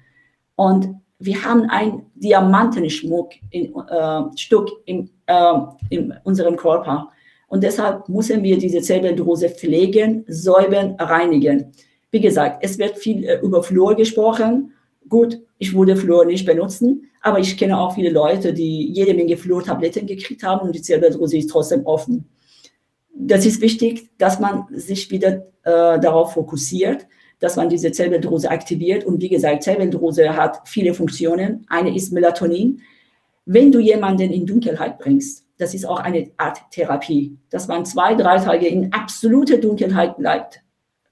Und 0.55 0.89
wir 1.19 1.43
haben 1.43 1.69
ein 1.69 2.07
Diamantenschmuck 2.15 3.33
in, 3.51 3.75
äh, 3.75 4.21
Stück 4.35 4.71
in, 4.85 5.11
äh, 5.27 5.53
in 5.91 6.15
unserem 6.23 6.55
Körper. 6.55 7.11
Und 7.47 7.63
deshalb 7.63 8.09
müssen 8.09 8.43
wir 8.43 8.57
diese 8.57 8.81
Zellbildrose 8.81 9.49
pflegen, 9.49 10.25
säubern, 10.27 10.95
reinigen. 10.99 11.71
Wie 12.11 12.19
gesagt, 12.19 12.63
es 12.63 12.77
wird 12.77 12.97
viel 12.97 13.23
äh, 13.23 13.39
über 13.39 13.63
Fluor 13.63 13.95
gesprochen. 13.95 14.73
Gut, 15.07 15.39
ich 15.57 15.73
würde 15.73 15.95
Fluor 15.95 16.25
nicht 16.25 16.45
benutzen, 16.45 17.09
aber 17.21 17.39
ich 17.39 17.57
kenne 17.57 17.79
auch 17.79 17.95
viele 17.95 18.09
Leute, 18.09 18.53
die 18.53 18.91
jede 18.91 19.13
Menge 19.13 19.37
Fluortabletten 19.37 20.05
gekriegt 20.05 20.43
haben 20.43 20.67
und 20.67 20.75
die 20.75 20.81
Zellbildrose 20.81 21.37
ist 21.37 21.49
trotzdem 21.49 21.85
offen. 21.85 22.25
Das 23.13 23.45
ist 23.45 23.61
wichtig, 23.61 24.09
dass 24.17 24.39
man 24.39 24.65
sich 24.71 25.09
wieder 25.09 25.47
äh, 25.63 25.99
darauf 25.99 26.33
fokussiert, 26.33 27.07
dass 27.39 27.55
man 27.55 27.69
diese 27.69 27.91
Zellbildrose 27.91 28.49
aktiviert. 28.51 29.05
Und 29.05 29.21
wie 29.21 29.29
gesagt, 29.29 29.63
Zellbildrose 29.63 30.35
hat 30.35 30.67
viele 30.67 30.93
Funktionen. 30.93 31.65
Eine 31.67 31.95
ist 31.95 32.11
Melatonin. 32.11 32.81
Wenn 33.45 33.71
du 33.71 33.79
jemanden 33.79 34.31
in 34.31 34.45
Dunkelheit 34.45 34.99
bringst, 34.99 35.46
das 35.57 35.73
ist 35.73 35.85
auch 35.85 35.99
eine 35.99 36.31
Art 36.37 36.59
Therapie, 36.71 37.37
dass 37.49 37.67
man 37.67 37.85
zwei, 37.85 38.15
drei 38.15 38.37
Tage 38.37 38.67
in 38.67 38.93
absoluter 38.93 39.57
Dunkelheit 39.57 40.17
bleibt, 40.17 40.61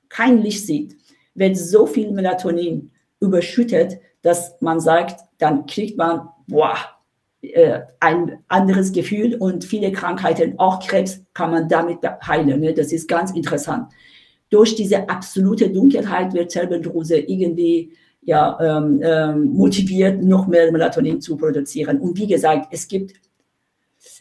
kein 0.10 0.42
Licht 0.42 0.66
sieht, 0.66 0.96
wird 1.34 1.58
so 1.58 1.86
viel 1.86 2.12
Melatonin 2.12 2.92
überschüttet, 3.20 4.00
dass 4.22 4.56
man 4.62 4.80
sagt, 4.80 5.20
dann 5.38 5.66
kriegt 5.66 5.98
man 5.98 6.30
boah, 6.48 6.78
äh, 7.42 7.82
ein 8.00 8.40
anderes 8.48 8.92
Gefühl 8.92 9.36
und 9.36 9.64
viele 9.64 9.92
Krankheiten, 9.92 10.58
auch 10.58 10.80
Krebs, 10.80 11.22
kann 11.34 11.52
man 11.52 11.68
damit 11.68 12.00
heilen. 12.26 12.60
Ne? 12.60 12.74
Das 12.74 12.92
ist 12.92 13.08
ganz 13.08 13.32
interessant. 13.32 13.92
Durch 14.50 14.76
diese 14.76 15.10
absolute 15.10 15.70
Dunkelheit 15.70 16.34
wird 16.34 16.52
Zellbildruse 16.52 17.18
irgendwie 17.18 17.94
ja, 18.22 18.58
ähm, 18.60 19.02
ähm, 19.04 19.54
motiviert, 19.54 20.24
noch 20.24 20.48
mehr 20.48 20.72
Melatonin 20.72 21.22
zu 21.22 21.38
produzieren. 21.38 22.00
Und 22.00 22.18
wie 22.18 22.28
gesagt, 22.28 22.68
es 22.72 22.88
gibt 22.88 23.14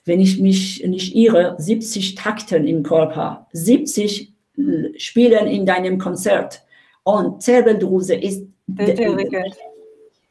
wenn 0.05 0.21
ich 0.21 0.41
mich 0.41 0.85
nicht 0.87 1.15
irre, 1.15 1.57
70 1.59 2.15
Takten 2.15 2.67
im 2.67 2.83
Körper, 2.83 3.47
70 3.53 4.33
äh, 4.57 4.99
Spielen 4.99 5.47
in 5.47 5.67
deinem 5.67 5.99
Konzert. 5.99 6.63
Und 7.03 7.43
Zirbeldruse 7.43 8.15
ist 8.15 8.47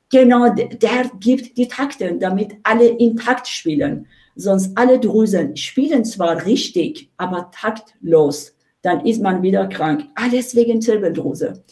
genau, 0.10 0.50
der 0.50 1.12
gibt 1.20 1.58
die 1.58 1.68
Takte, 1.68 2.16
damit 2.18 2.56
alle 2.64 2.88
intakt 2.88 3.48
spielen. 3.48 4.08
Sonst 4.36 4.76
alle 4.76 5.00
Drüsen 5.00 5.56
spielen 5.56 6.06
zwar 6.06 6.46
richtig, 6.46 7.12
aber 7.18 7.52
taktlos. 7.54 8.56
Dann 8.82 9.06
ist 9.06 9.22
man 9.22 9.44
wieder 9.44 9.68
krank. 9.68 10.06
Alles 10.16 10.56
wegen 10.56 10.82
Zirbeldruse. 10.82 11.64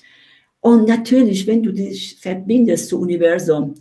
Und 0.59 0.87
natürlich, 0.87 1.47
wenn 1.47 1.63
du 1.63 1.73
dich 1.73 2.17
verbindest 2.19 2.89
zum 2.89 3.01
Universum, 3.01 3.73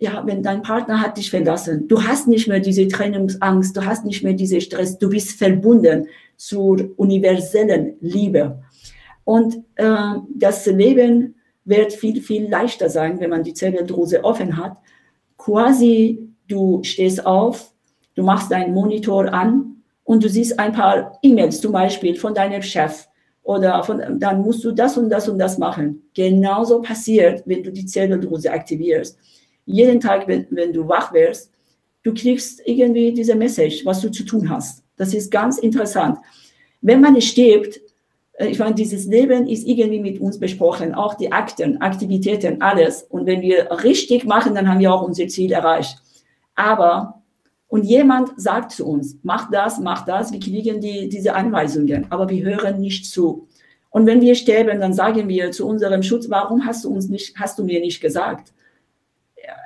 ja, 0.00 0.22
wenn 0.24 0.42
dein 0.42 0.62
Partner 0.62 1.00
hat 1.00 1.18
dich 1.18 1.30
verlassen, 1.30 1.86
du 1.86 2.02
hast 2.02 2.26
nicht 2.26 2.48
mehr 2.48 2.58
diese 2.58 2.88
Trennungsangst, 2.88 3.76
du 3.76 3.84
hast 3.84 4.06
nicht 4.06 4.24
mehr 4.24 4.32
diese 4.32 4.60
Stress, 4.62 4.98
du 4.98 5.10
bist 5.10 5.38
verbunden 5.38 6.08
zur 6.36 6.90
universellen 6.96 7.96
Liebe. 8.00 8.62
Und 9.24 9.62
äh, 9.76 10.14
das 10.34 10.64
Leben 10.64 11.34
wird 11.66 11.92
viel, 11.92 12.22
viel 12.22 12.48
leichter 12.48 12.88
sein, 12.88 13.20
wenn 13.20 13.28
man 13.28 13.44
die 13.44 13.52
Zelldruse 13.52 14.24
offen 14.24 14.56
hat. 14.56 14.78
Quasi, 15.36 16.30
du 16.48 16.82
stehst 16.82 17.26
auf, 17.26 17.70
du 18.14 18.22
machst 18.22 18.50
deinen 18.50 18.72
Monitor 18.72 19.30
an 19.32 19.82
und 20.04 20.24
du 20.24 20.30
siehst 20.30 20.58
ein 20.58 20.72
paar 20.72 21.18
E-Mails 21.22 21.60
zum 21.60 21.72
Beispiel 21.72 22.16
von 22.16 22.32
deinem 22.32 22.62
Chef 22.62 23.06
oder 23.42 23.82
von, 23.84 24.18
dann 24.18 24.40
musst 24.40 24.64
du 24.64 24.72
das 24.72 24.96
und 24.96 25.10
das 25.10 25.28
und 25.28 25.38
das 25.38 25.58
machen. 25.58 26.02
Genauso 26.14 26.80
passiert, 26.80 27.42
wenn 27.44 27.62
du 27.62 27.70
die 27.70 27.84
Zelldruse 27.84 28.50
aktivierst. 28.50 29.18
Jeden 29.66 30.00
Tag, 30.00 30.26
wenn, 30.28 30.46
wenn 30.50 30.72
du 30.72 30.88
wach 30.88 31.12
wirst, 31.12 31.52
du 32.02 32.14
kriegst 32.14 32.62
irgendwie 32.66 33.12
diese 33.12 33.34
Message, 33.34 33.84
was 33.84 34.00
du 34.00 34.10
zu 34.10 34.24
tun 34.24 34.48
hast. 34.48 34.84
Das 34.96 35.14
ist 35.14 35.30
ganz 35.30 35.58
interessant. 35.58 36.18
Wenn 36.80 37.00
man 37.00 37.20
stirbt, 37.20 37.80
äh, 38.34 38.48
ich 38.48 38.58
meine, 38.58 38.74
dieses 38.74 39.06
Leben 39.06 39.46
ist 39.46 39.66
irgendwie 39.66 40.00
mit 40.00 40.20
uns 40.20 40.38
besprochen, 40.38 40.94
auch 40.94 41.14
die 41.14 41.30
Akten, 41.32 41.80
Aktivitäten, 41.80 42.60
alles. 42.62 43.02
Und 43.02 43.26
wenn 43.26 43.42
wir 43.42 43.70
richtig 43.84 44.24
machen, 44.24 44.54
dann 44.54 44.68
haben 44.68 44.80
wir 44.80 44.92
auch 44.92 45.02
unser 45.02 45.28
Ziel 45.28 45.52
erreicht. 45.52 45.96
Aber, 46.54 47.22
und 47.68 47.84
jemand 47.84 48.32
sagt 48.36 48.72
zu 48.72 48.86
uns, 48.86 49.18
mach 49.22 49.50
das, 49.50 49.78
mach 49.78 50.04
das, 50.04 50.32
wir 50.32 50.40
kriegen 50.40 50.80
die, 50.80 51.08
diese 51.08 51.34
Anweisungen, 51.34 52.06
aber 52.10 52.28
wir 52.28 52.44
hören 52.44 52.80
nicht 52.80 53.06
zu. 53.06 53.46
Und 53.90 54.06
wenn 54.06 54.20
wir 54.20 54.34
sterben, 54.34 54.80
dann 54.80 54.92
sagen 54.92 55.28
wir 55.28 55.50
zu 55.50 55.66
unserem 55.66 56.02
Schutz, 56.02 56.30
warum 56.30 56.64
hast 56.64 56.84
du 56.84 56.90
uns 56.90 57.08
nicht, 57.08 57.36
hast 57.36 57.58
du 57.58 57.64
mir 57.64 57.80
nicht 57.80 58.00
gesagt? 58.00 58.52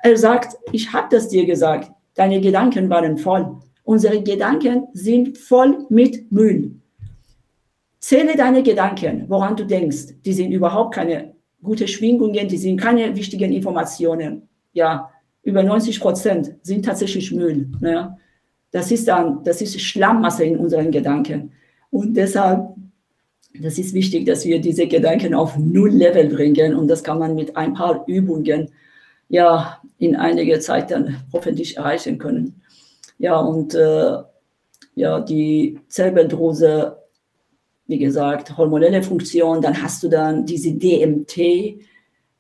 Er 0.03 0.17
sagt, 0.17 0.57
ich 0.73 0.93
habe 0.93 1.09
das 1.11 1.29
dir 1.29 1.47
gesagt, 1.47 1.91
deine 2.15 2.41
Gedanken 2.41 2.89
waren 2.91 3.19
voll. 3.19 3.57
Unsere 3.85 4.23
Gedanken 4.23 4.87
sind 4.93 5.37
voll 5.37 5.87
mit 5.91 6.31
Müll. 6.33 6.77
Zähle 8.01 8.37
deine 8.37 8.63
Gedanken, 8.63 9.25
woran 9.29 9.57
du 9.57 9.65
denkst. 9.65 10.15
Die 10.25 10.33
sind 10.33 10.53
überhaupt 10.53 10.95
keine 10.95 11.35
gute 11.63 11.89
Schwingungen, 11.89 12.47
die 12.49 12.59
sind 12.59 12.79
keine 12.79 13.17
wichtigen 13.17 13.53
Informationen. 13.53 14.49
Ja, 14.73 15.11
über 15.43 15.63
90 15.63 16.01
Prozent 16.01 16.55
sind 16.63 16.85
tatsächlich 16.85 17.33
Müll. 17.33 17.69
Ne? 17.81 18.17
Das 18.71 18.91
ist 18.91 19.09
dann, 19.09 19.43
das 19.45 19.63
ist 19.63 19.81
Schlammmasse 19.81 20.45
in 20.45 20.59
unseren 20.59 20.91
Gedanken. 20.91 21.53
Und 21.91 22.17
deshalb, 22.17 22.75
das 23.61 23.79
ist 23.79 23.95
wichtig, 23.95 24.27
dass 24.27 24.45
wir 24.45 24.61
diese 24.61 24.87
Gedanken 24.87 25.33
auf 25.35 25.57
Null-Level 25.57 26.29
bringen. 26.29 26.75
Und 26.75 26.89
das 26.89 27.05
kann 27.05 27.19
man 27.19 27.35
mit 27.35 27.57
ein 27.57 27.75
paar 27.75 28.05
Übungen 28.07 28.71
ja 29.29 29.81
in 29.99 30.17
einiger 30.17 30.61
Zeit 30.61 30.91
dann 30.91 31.23
hoffentlich 31.33 31.77
erreichen 31.77 32.19
können. 32.19 32.63
Ja, 33.19 33.39
und 33.39 33.75
äh, 33.75 34.17
ja, 34.95 35.21
die 35.21 35.79
Zellbeldrose 35.89 37.05
wie 37.87 37.99
gesagt, 37.99 38.57
hormonelle 38.57 39.03
Funktion, 39.03 39.61
dann 39.61 39.81
hast 39.83 40.03
du 40.03 40.09
dann 40.09 40.47
diese 40.47 40.73
DMT, 40.73 41.81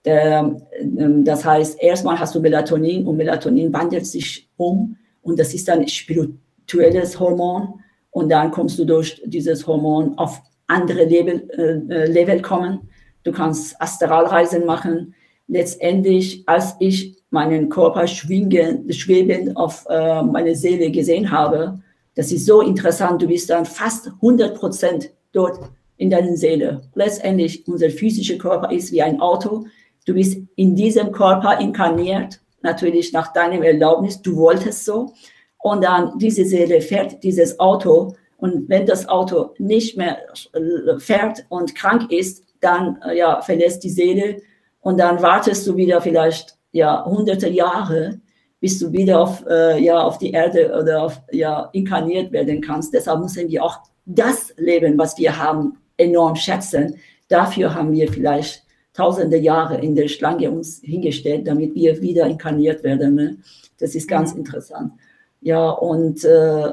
der, 0.05 0.57
ähm, 0.78 1.24
das 1.24 1.45
heißt, 1.45 1.82
erstmal 1.82 2.18
hast 2.18 2.35
du 2.35 2.41
Melatonin 2.41 3.07
und 3.07 3.16
Melatonin 3.16 3.72
wandelt 3.72 4.07
sich 4.07 4.49
um 4.57 4.97
und 5.22 5.39
das 5.39 5.55
ist 5.55 5.68
dann 5.68 5.87
spirituelles 5.87 7.18
Hormon 7.18 7.80
und 8.11 8.30
dann 8.30 8.51
kommst 8.51 8.78
du 8.78 8.85
durch 8.85 9.22
dieses 9.24 9.66
Hormon 9.66 10.16
auf 10.18 10.41
andere 10.66 11.05
Level, 11.05 11.49
äh, 11.91 12.07
Level 12.07 12.41
kommen. 12.41 12.89
Du 13.22 13.32
kannst 13.32 13.80
Astralreisen 13.80 14.64
machen. 14.64 15.14
Letztendlich, 15.47 16.43
als 16.47 16.75
ich 16.81 17.17
meinen 17.31 17.69
Körper 17.69 18.07
schwingen, 18.07 18.91
schwebend 18.93 19.57
auf 19.57 19.85
äh, 19.89 20.23
meine 20.23 20.55
Seele 20.55 20.91
gesehen 20.91 21.31
habe, 21.31 21.81
das 22.15 22.31
ist 22.33 22.47
so 22.47 22.61
interessant. 22.61 23.21
Du 23.21 23.27
bist 23.27 23.51
dann 23.51 23.67
fast 23.67 24.07
100 24.07 24.57
Prozent 24.57 25.11
dort 25.33 25.59
in 25.97 26.11
deiner 26.11 26.37
Seele. 26.37 26.83
Letztendlich, 26.95 27.67
unser 27.67 27.91
physischer 27.91 28.37
Körper 28.37 28.71
ist 28.73 28.93
wie 28.93 29.03
ein 29.03 29.21
Auto. 29.21 29.67
Du 30.07 30.15
bist 30.15 30.39
in 30.57 30.77
diesem 30.77 31.13
Körper 31.13 31.59
inkarniert, 31.61 32.41
natürlich 32.63 33.13
nach 33.13 33.33
deinem 33.33 33.63
Erlaubnis, 33.63 34.23
du 34.23 34.37
wolltest 34.37 34.85
so. 34.85 35.13
Und 35.59 35.83
dann 35.83 36.19
diese 36.19 36.45
Seele 36.45 36.81
fährt 36.81 37.23
dieses 37.23 37.59
Auto. 37.59 38.15
Und 38.37 38.69
wenn 38.69 38.87
das 38.87 39.09
Auto 39.09 39.51
nicht 39.59 39.97
mehr 39.97 40.19
äh, 40.53 40.99
fährt 40.99 41.47
und 41.49 41.75
krank 41.75 42.13
ist, 42.13 42.45
dann 42.61 43.01
äh, 43.03 43.17
ja, 43.17 43.41
verlässt 43.41 43.83
die 43.83 43.91
Seele 43.91 44.43
und 44.85 44.99
dann 44.99 45.22
wartest 45.22 45.66
du 45.66 45.76
wieder 45.76 46.01
vielleicht 46.03 46.57
ja, 46.72 47.05
hunderte 47.07 47.49
Jahre, 47.49 48.20
bis 48.61 48.78
du 48.78 48.93
wieder 48.93 49.20
auf, 49.20 49.45
äh, 49.49 49.82
ja, 49.82 49.99
auf 50.03 50.18
die 50.18 50.30
Erde 50.30 50.78
oder 50.78 51.05
auf, 51.05 51.22
ja, 51.32 51.70
inkarniert 51.72 52.32
werden 52.32 52.61
kannst. 52.61 52.93
Deshalb 52.93 53.20
müssen 53.20 53.49
wir 53.49 53.64
auch 53.64 53.78
das 54.05 54.53
Leben, 54.59 54.99
was 54.99 55.16
wir 55.16 55.39
haben, 55.39 55.78
enorm 55.97 56.37
schätzen. 56.37 56.97
Dafür 57.28 57.74
haben 57.74 57.93
wir 57.93 58.12
vielleicht 58.12 58.62
tausende 58.93 59.39
Jahre 59.39 59.78
in 59.78 59.95
der 59.95 60.09
Schlange 60.09 60.51
uns 60.51 60.80
hingestellt, 60.82 61.47
damit 61.47 61.74
wir 61.74 62.03
wieder 62.03 62.26
inkarniert 62.26 62.85
werden. 62.85 63.14
Ne? 63.14 63.39
Das 63.78 63.95
ist 63.95 64.07
ganz 64.07 64.35
mhm. 64.35 64.41
interessant. 64.41 64.93
Ja, 65.41 65.70
und 65.70 66.24
äh, 66.24 66.72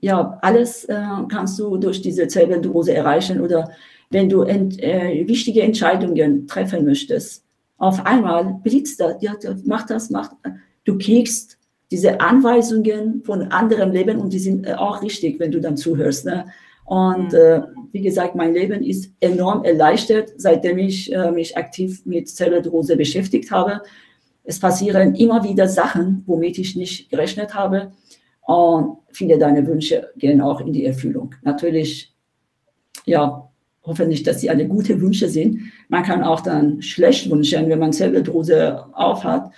ja, 0.00 0.38
alles 0.40 0.86
äh, 0.86 0.96
kannst 1.28 1.58
du 1.58 1.76
durch 1.76 2.00
diese 2.00 2.26
Zelldose 2.26 2.94
erreichen 2.94 3.40
oder 3.42 3.70
wenn 4.10 4.28
du 4.28 4.42
ent, 4.42 4.82
äh, 4.82 5.26
wichtige 5.26 5.62
Entscheidungen 5.62 6.46
treffen 6.46 6.84
möchtest, 6.84 7.44
auf 7.76 8.04
einmal 8.04 8.58
blitzt 8.62 9.00
das, 9.00 9.16
ja, 9.20 9.34
mach 9.64 9.86
das, 9.86 10.10
mach, 10.10 10.32
du 10.84 10.98
kriegst 10.98 11.58
diese 11.90 12.20
Anweisungen 12.20 13.22
von 13.24 13.42
anderem 13.50 13.92
Leben 13.92 14.18
und 14.18 14.32
die 14.32 14.38
sind 14.38 14.66
äh, 14.66 14.74
auch 14.74 15.02
richtig, 15.02 15.38
wenn 15.38 15.52
du 15.52 15.60
dann 15.60 15.76
zuhörst. 15.76 16.26
Ne? 16.26 16.46
Und 16.84 17.32
mhm. 17.32 17.38
äh, 17.38 17.62
wie 17.92 18.00
gesagt, 18.02 18.34
mein 18.34 18.54
Leben 18.54 18.82
ist 18.82 19.12
enorm 19.20 19.64
erleichtert, 19.64 20.32
seitdem 20.36 20.78
ich 20.78 21.12
äh, 21.12 21.30
mich 21.30 21.56
aktiv 21.56 22.04
mit 22.04 22.28
Zellulose 22.28 22.96
beschäftigt 22.96 23.50
habe. 23.50 23.82
Es 24.44 24.58
passieren 24.58 25.14
immer 25.14 25.44
wieder 25.44 25.68
Sachen, 25.68 26.24
womit 26.26 26.58
ich 26.58 26.76
nicht 26.76 27.10
gerechnet 27.10 27.54
habe. 27.54 27.92
Und 28.42 28.98
viele 29.12 29.38
deiner 29.38 29.66
Wünsche 29.66 30.10
gehen 30.16 30.40
auch 30.40 30.60
in 30.60 30.72
die 30.72 30.86
Erfüllung. 30.86 31.34
Natürlich, 31.42 32.14
ja, 33.04 33.47
hoffentlich, 33.88 34.22
dass 34.22 34.40
sie 34.40 34.50
alle 34.50 34.68
gute 34.68 35.00
Wünsche 35.00 35.28
sind. 35.28 35.60
Man 35.88 36.04
kann 36.04 36.22
auch 36.22 36.40
dann 36.40 36.80
schlecht 36.80 37.28
wünschen, 37.28 37.68
wenn 37.68 37.80
man 37.80 37.92
Zelldrose 37.92 38.84
aufhat 38.92 39.50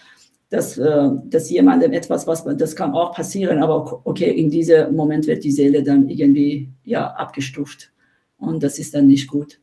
dass, 0.50 0.76
äh, 0.76 1.10
dass 1.24 1.48
jemandem 1.48 1.92
etwas, 1.92 2.26
was 2.26 2.44
man, 2.44 2.58
das 2.58 2.74
kann 2.74 2.92
auch 2.92 3.14
passieren, 3.14 3.62
aber 3.62 4.02
okay, 4.04 4.30
in 4.30 4.50
diesem 4.50 4.94
Moment 4.94 5.26
wird 5.26 5.44
die 5.44 5.52
Seele 5.52 5.82
dann 5.82 6.08
irgendwie 6.08 6.68
ja 6.84 7.06
abgestuft 7.06 7.92
und 8.36 8.62
das 8.62 8.78
ist 8.78 8.94
dann 8.94 9.06
nicht 9.06 9.28
gut. 9.28 9.60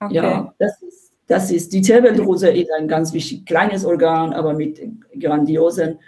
Okay. 0.00 0.14
Ja, 0.16 0.54
das 0.58 0.82
ist, 0.82 1.12
das 1.28 1.50
ist 1.50 1.72
die 1.72 1.82
Zirbeldruse 1.82 2.50
ist 2.50 2.70
ein 2.72 2.88
ganz 2.88 3.12
wichtig 3.12 3.46
kleines 3.46 3.84
Organ, 3.84 4.32
aber 4.32 4.54
mit 4.54 4.80
grandiosen 5.18 5.98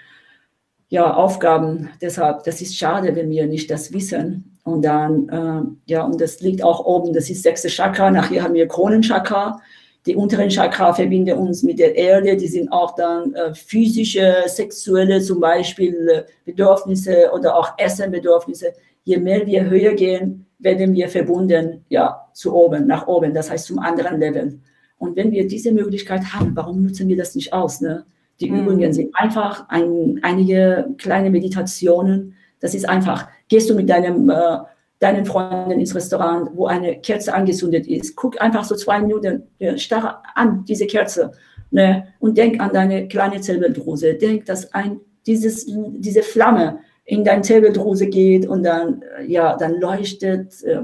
ja, 0.91 1.15
Aufgaben. 1.15 1.89
Deshalb, 2.03 2.45
das 2.45 2.61
ist 2.61 2.77
schade, 2.77 3.17
wenn 3.17 3.31
wir 3.31 3.47
nicht 3.47 3.71
das 3.71 3.93
wissen. 3.93 4.59
Und 4.65 4.85
dann, 4.85 5.29
äh, 5.29 5.91
ja, 5.91 6.05
und 6.05 6.21
das 6.21 6.41
liegt 6.41 6.63
auch 6.63 6.85
oben, 6.85 7.15
das 7.15 7.31
ist 7.31 7.43
sechste 7.43 7.69
Chakra. 7.69 8.11
Nachher 8.11 8.43
haben 8.43 8.55
wir 8.55 8.69
Kronenchakra 8.69 9.59
die 10.07 10.17
unteren 10.17 10.49
Chakra 10.49 10.95
verbinden 10.95 11.37
uns 11.39 11.63
mit 11.63 11.79
der 11.79 11.95
Erde, 11.95 12.37
die 12.37 12.47
sind 12.47 12.73
auch 12.73 12.95
dann 12.95 13.35
äh, 13.35 13.55
physische, 13.55 14.45
sexuelle 14.47 15.21
zum 15.21 15.41
Beispiel 15.41 16.09
äh, 16.09 16.23
Bedürfnisse 16.45 17.31
oder 17.35 17.57
auch 17.57 17.75
Essenbedürfnisse. 17.77 18.73
Je 19.05 19.19
mehr 19.19 19.47
wir 19.47 19.69
höher 19.69 19.93
gehen, 19.93 20.47
werden 20.59 20.95
wir 20.95 21.09
verbunden 21.09 21.85
ja, 21.89 22.29
zu 22.33 22.55
oben, 22.55 22.87
nach 22.87 23.07
oben, 23.07 23.35
das 23.35 23.51
heißt 23.51 23.67
zum 23.67 23.79
anderen 23.79 24.19
Level. 24.19 24.59
Und 24.99 25.17
wenn 25.17 25.33
wir 25.33 25.47
diese 25.47 25.73
Möglichkeit 25.73 26.23
haben, 26.33 26.55
warum 26.55 26.83
nutzen 26.83 27.09
wir 27.09 27.17
das 27.17 27.35
nicht 27.35 27.53
aus? 27.53 27.81
Ne? 27.81 28.05
Die 28.41 28.51
mhm. 28.51 28.61
Übungen 28.61 28.93
sind 28.93 29.15
einfach, 29.15 29.69
ein, 29.69 30.21
einige 30.23 30.95
kleine 30.99 31.31
Meditationen, 31.31 32.35
das 32.61 32.75
ist 32.75 32.89
einfach. 32.89 33.29
Gehst 33.49 33.71
du 33.71 33.75
mit 33.75 33.89
deinem 33.89 34.29
äh, 34.31 34.59
deinen 35.01 35.25
Freunden 35.25 35.73
ins 35.73 35.95
Restaurant, 35.95 36.51
wo 36.55 36.67
eine 36.67 37.01
Kerze 37.01 37.35
angezündet 37.35 37.87
ist. 37.87 38.15
Guck 38.17 38.41
einfach 38.41 38.65
so 38.65 38.77
zwei 38.77 39.01
Minuten, 39.01 39.45
ja, 39.59 39.77
starre 39.79 40.19
an 40.35 40.65
diese 40.67 40.87
Kerze 40.87 41.33
ne? 41.71 42.09
und 42.21 42.37
denk 42.37 42.61
an 42.61 42.71
deine 42.73 43.09
kleine 43.09 43.41
Zellbeldrose. 43.41 44.15
Denk, 44.15 44.45
dass 44.45 44.73
ein, 44.75 45.01
dieses, 45.27 45.67
diese 45.67 46.23
Flamme 46.23 46.81
in 47.07 47.25
deine 47.25 47.43
Zirbeldruse 47.43 48.07
geht 48.09 48.47
und 48.47 48.63
dann, 48.63 49.03
ja, 49.27 49.57
dann 49.57 49.81
leuchtet 49.81 50.63
äh, 50.65 50.83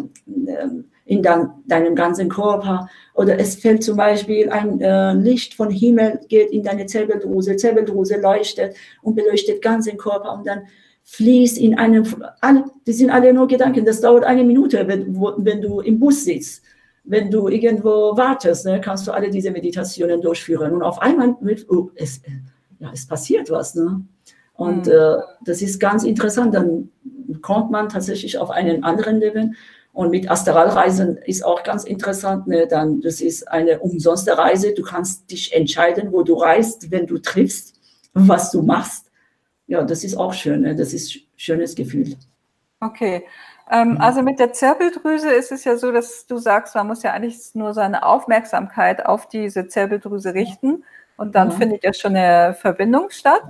in 1.06 1.22
dein, 1.22 1.48
deinem 1.66 1.94
ganzen 1.94 2.28
Körper. 2.28 2.90
Oder 3.14 3.38
es 3.38 3.54
fällt 3.54 3.82
zum 3.82 3.96
Beispiel 3.96 4.50
ein 4.50 4.80
äh, 4.80 5.14
Licht 5.14 5.54
von 5.54 5.70
Himmel, 5.70 6.20
geht 6.28 6.50
in 6.50 6.62
deine 6.62 6.86
Zirbeldruse, 6.86 7.56
Zirbeldruse 7.56 8.20
leuchtet 8.20 8.76
und 9.02 9.14
beleuchtet 9.14 9.62
ganzen 9.62 9.96
Körper 9.96 10.34
und 10.34 10.46
dann 10.46 10.62
fließt 11.04 11.58
in 11.58 11.78
einem, 11.78 12.04
alle, 12.40 12.64
das 12.84 12.96
sind 12.96 13.10
alle 13.10 13.32
nur 13.32 13.46
Gedanken, 13.46 13.84
das 13.84 14.00
dauert 14.00 14.24
eine 14.24 14.42
Minute, 14.42 14.86
wenn, 14.88 15.16
wenn 15.16 15.62
du 15.62 15.80
im 15.80 16.00
Bus 16.00 16.24
sitzt. 16.24 16.62
Wenn 17.04 17.30
du 17.30 17.46
irgendwo 17.46 18.16
wartest, 18.16 18.66
ne, 18.66 18.80
kannst 18.80 19.06
du 19.06 19.12
alle 19.12 19.30
diese 19.30 19.52
Meditationen 19.52 20.20
durchführen. 20.20 20.74
Und 20.74 20.82
auf 20.82 21.00
einmal, 21.00 21.36
mit, 21.40 21.64
oh, 21.70 21.90
es, 21.94 22.20
ja, 22.80 22.90
es 22.92 23.06
passiert 23.06 23.48
was. 23.48 23.76
Ne? 23.76 24.04
Und 24.54 24.86
mhm. 24.86 24.92
äh, 24.92 25.16
das 25.44 25.62
ist 25.62 25.78
ganz 25.78 26.02
interessant. 26.02 26.52
Dann 26.52 26.90
kommt 27.42 27.70
man 27.70 27.88
tatsächlich 27.88 28.38
auf 28.38 28.50
einen 28.50 28.82
anderen 28.82 29.20
Level. 29.20 29.52
Und 29.96 30.10
mit 30.10 30.30
Astralreisen 30.30 31.16
ist 31.16 31.42
auch 31.42 31.62
ganz 31.62 31.84
interessant. 31.84 32.46
Ne? 32.46 32.66
Dann, 32.66 33.00
das 33.00 33.22
ist 33.22 33.48
eine 33.48 33.78
umsonste 33.78 34.36
Reise. 34.36 34.74
Du 34.74 34.82
kannst 34.82 35.30
dich 35.30 35.54
entscheiden, 35.54 36.12
wo 36.12 36.22
du 36.22 36.34
reist, 36.34 36.90
wenn 36.90 37.06
du 37.06 37.16
triffst, 37.16 37.80
was 38.12 38.50
du 38.50 38.60
machst. 38.60 39.10
Ja, 39.66 39.82
das 39.84 40.04
ist 40.04 40.14
auch 40.14 40.34
schön. 40.34 40.60
Ne? 40.60 40.76
Das 40.76 40.92
ist 40.92 41.16
ein 41.16 41.22
schönes 41.36 41.74
Gefühl. 41.74 42.14
Okay. 42.78 43.24
Ähm, 43.70 43.92
mhm. 43.92 44.00
also 44.02 44.20
mit 44.20 44.38
der 44.38 44.52
Zirbeldrüse 44.52 45.30
ist 45.30 45.50
es 45.50 45.64
ja 45.64 45.78
so, 45.78 45.90
dass 45.90 46.26
du 46.26 46.36
sagst, 46.36 46.74
man 46.74 46.88
muss 46.88 47.02
ja 47.02 47.14
eigentlich 47.14 47.54
nur 47.54 47.72
seine 47.72 48.04
Aufmerksamkeit 48.04 49.06
auf 49.06 49.30
diese 49.30 49.66
Zirbeldrüse 49.66 50.34
richten 50.34 50.84
und 51.16 51.34
dann 51.34 51.52
ja. 51.52 51.56
findet 51.56 51.84
ja 51.84 51.94
schon 51.94 52.14
eine 52.14 52.52
Verbindung 52.52 53.08
statt. 53.08 53.44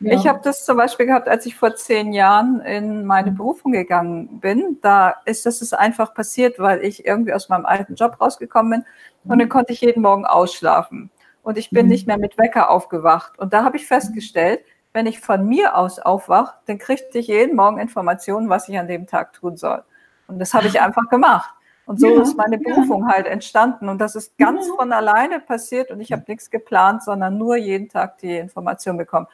Ja. 0.00 0.14
Ich 0.14 0.26
habe 0.26 0.40
das 0.42 0.64
zum 0.64 0.76
Beispiel 0.76 1.06
gehabt, 1.06 1.28
als 1.28 1.46
ich 1.46 1.56
vor 1.56 1.74
zehn 1.76 2.12
Jahren 2.12 2.60
in 2.60 3.04
meine 3.06 3.30
Berufung 3.30 3.72
gegangen 3.72 4.40
bin. 4.40 4.78
Da 4.82 5.14
ist 5.24 5.46
das 5.46 5.72
einfach 5.72 6.14
passiert, 6.14 6.58
weil 6.58 6.84
ich 6.84 7.06
irgendwie 7.06 7.32
aus 7.32 7.48
meinem 7.48 7.64
alten 7.64 7.94
Job 7.94 8.20
rausgekommen 8.20 8.82
bin 8.82 8.84
und 9.30 9.38
dann 9.38 9.48
konnte 9.48 9.72
ich 9.72 9.80
jeden 9.80 10.02
Morgen 10.02 10.26
ausschlafen. 10.26 11.10
Und 11.42 11.58
ich 11.58 11.70
bin 11.70 11.86
mhm. 11.86 11.92
nicht 11.92 12.06
mehr 12.06 12.18
mit 12.18 12.38
Wecker 12.38 12.70
aufgewacht. 12.70 13.38
Und 13.38 13.52
da 13.52 13.64
habe 13.64 13.76
ich 13.76 13.86
festgestellt, 13.86 14.60
wenn 14.92 15.06
ich 15.06 15.20
von 15.20 15.46
mir 15.46 15.76
aus 15.76 15.98
aufwache, 15.98 16.54
dann 16.66 16.78
kriegte 16.78 17.18
ich 17.18 17.26
jeden 17.26 17.56
Morgen 17.56 17.78
Informationen, 17.78 18.48
was 18.48 18.68
ich 18.68 18.78
an 18.78 18.88
dem 18.88 19.06
Tag 19.06 19.32
tun 19.34 19.56
soll. 19.56 19.82
Und 20.26 20.38
das 20.38 20.54
habe 20.54 20.68
ich 20.68 20.80
einfach 20.82 21.08
gemacht. 21.10 21.50
Und 21.86 22.00
so 22.00 22.08
ja, 22.08 22.22
ist 22.22 22.36
meine 22.36 22.58
Berufung 22.58 23.02
ja. 23.02 23.14
halt 23.14 23.26
entstanden. 23.26 23.88
Und 23.88 23.98
das 23.98 24.16
ist 24.16 24.38
ganz 24.38 24.66
ja. 24.66 24.74
von 24.74 24.92
alleine 24.92 25.40
passiert 25.40 25.90
und 25.90 26.00
ich 26.00 26.12
habe 26.12 26.24
nichts 26.26 26.50
geplant, 26.50 27.02
sondern 27.02 27.36
nur 27.36 27.56
jeden 27.56 27.88
Tag 27.88 28.18
die 28.18 28.36
Information 28.36 28.96
bekommen. 28.96 29.26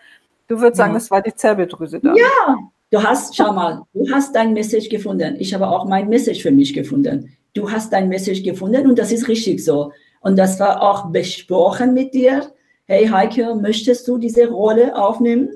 Du 0.51 0.61
würdest 0.61 0.79
sagen, 0.79 0.95
das 0.95 1.09
war 1.13 1.23
die 1.23 1.33
Zirbeldrüse 1.33 2.01
da. 2.01 2.13
Ja, 2.13 2.59
du 2.91 3.01
hast, 3.01 3.37
schau 3.37 3.53
mal, 3.53 3.83
du 3.95 4.13
hast 4.13 4.35
dein 4.35 4.53
Message 4.53 4.89
gefunden. 4.89 5.37
Ich 5.39 5.55
habe 5.55 5.69
auch 5.69 5.85
mein 5.85 6.09
Message 6.09 6.43
für 6.43 6.51
mich 6.51 6.75
gefunden. 6.75 7.33
Du 7.55 7.71
hast 7.71 7.93
dein 7.93 8.09
Message 8.09 8.43
gefunden 8.43 8.89
und 8.91 8.99
das 8.99 9.13
ist 9.13 9.29
richtig 9.29 9.65
so. 9.65 9.93
Und 10.21 10.37
das 10.37 10.59
war 10.59 10.83
auch 10.83 11.13
besprochen 11.13 11.95
mit 11.95 12.15
dir. 12.15 12.53
Hey 12.87 13.07
Heike, 13.07 13.55
möchtest 13.55 14.09
du 14.09 14.19
diese 14.19 14.49
Rolle 14.49 14.97
aufnehmen? 15.01 15.51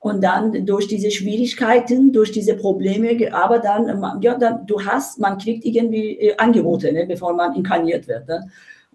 Und 0.00 0.24
dann 0.24 0.64
durch 0.64 0.88
diese 0.88 1.10
Schwierigkeiten, 1.10 2.12
durch 2.14 2.32
diese 2.32 2.54
Probleme, 2.54 3.18
aber 3.34 3.58
dann, 3.58 4.02
ja, 4.22 4.38
dann, 4.38 4.66
du 4.66 4.80
hast, 4.82 5.18
man 5.18 5.36
kriegt 5.36 5.66
irgendwie 5.66 6.16
äh, 6.20 6.36
Angebote, 6.38 6.90
ne, 6.90 7.04
bevor 7.04 7.34
man 7.34 7.54
inkarniert 7.54 8.08
wird. 8.08 8.26
Ne? 8.28 8.48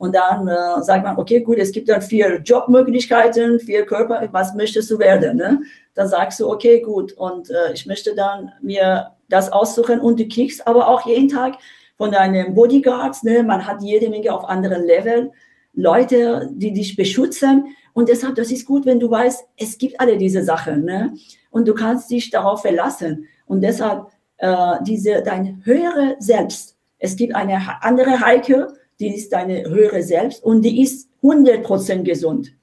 Und 0.03 0.13
dann 0.13 0.49
äh, 0.49 0.83
sagt 0.83 1.05
man, 1.05 1.15
okay, 1.15 1.39
gut, 1.39 1.57
es 1.59 1.71
gibt 1.71 1.87
dann 1.87 2.01
vier 2.01 2.41
Jobmöglichkeiten, 2.41 3.57
vier 3.61 3.85
Körper, 3.85 4.27
was 4.33 4.53
möchtest 4.53 4.91
du 4.91 4.99
werden? 4.99 5.37
Ne? 5.37 5.61
Dann 5.93 6.09
sagst 6.09 6.41
du, 6.41 6.49
okay, 6.49 6.81
gut, 6.81 7.13
und 7.13 7.49
äh, 7.49 7.71
ich 7.71 7.85
möchte 7.85 8.13
dann 8.13 8.51
mir 8.61 9.11
das 9.29 9.49
aussuchen 9.49 10.01
und 10.01 10.19
du 10.19 10.27
kriegst 10.27 10.67
aber 10.67 10.89
auch 10.89 11.05
jeden 11.05 11.29
Tag 11.29 11.53
von 11.97 12.11
deinen 12.11 12.53
Bodyguards, 12.53 13.23
ne? 13.23 13.43
man 13.43 13.65
hat 13.65 13.81
jede 13.81 14.09
Menge 14.09 14.33
auf 14.33 14.43
anderen 14.43 14.83
Level, 14.85 15.31
Leute, 15.71 16.49
die 16.51 16.73
dich 16.73 16.97
beschützen. 16.97 17.67
Und 17.93 18.09
deshalb, 18.09 18.35
das 18.35 18.51
ist 18.51 18.65
gut, 18.65 18.85
wenn 18.85 18.99
du 18.99 19.09
weißt, 19.09 19.45
es 19.55 19.77
gibt 19.77 20.01
alle 20.01 20.17
diese 20.17 20.43
Sachen. 20.43 20.83
Ne? 20.83 21.13
Und 21.49 21.65
du 21.65 21.73
kannst 21.73 22.11
dich 22.11 22.29
darauf 22.29 22.61
verlassen. 22.61 23.29
Und 23.45 23.61
deshalb, 23.61 24.07
äh, 24.39 24.75
diese, 24.81 25.23
dein 25.23 25.61
höhere 25.63 26.17
Selbst, 26.19 26.75
es 26.99 27.15
gibt 27.15 27.33
eine 27.35 27.81
andere 27.81 28.19
Heike, 28.19 28.67
die 28.99 29.15
ist 29.15 29.33
deine 29.33 29.69
höhere 29.69 30.03
Selbst 30.03 30.43
und 30.43 30.61
die 30.63 30.81
ist 30.81 31.09
100% 31.21 32.03
gesund. 32.03 32.53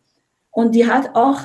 Und 0.50 0.74
die 0.74 0.86
hat 0.86 1.14
auch 1.14 1.40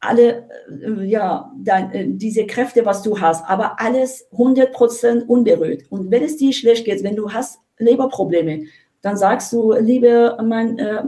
alle, 0.00 0.48
äh, 0.68 1.04
ja, 1.04 1.52
dein, 1.56 1.92
äh, 1.92 2.06
diese 2.08 2.46
Kräfte, 2.46 2.84
was 2.84 3.02
du 3.02 3.20
hast, 3.20 3.44
aber 3.48 3.80
alles 3.80 4.28
100% 4.32 5.26
unberührt. 5.26 5.84
Und 5.90 6.10
wenn 6.10 6.22
es 6.22 6.36
dir 6.36 6.52
schlecht 6.52 6.84
geht, 6.84 7.02
wenn 7.02 7.16
du 7.16 7.32
hast 7.32 7.58
Leberprobleme, 7.78 8.64
dann 9.02 9.16
sagst 9.16 9.52
du, 9.52 9.72
liebe 9.72 10.36
mein 10.42 10.78
äh, 10.78 11.02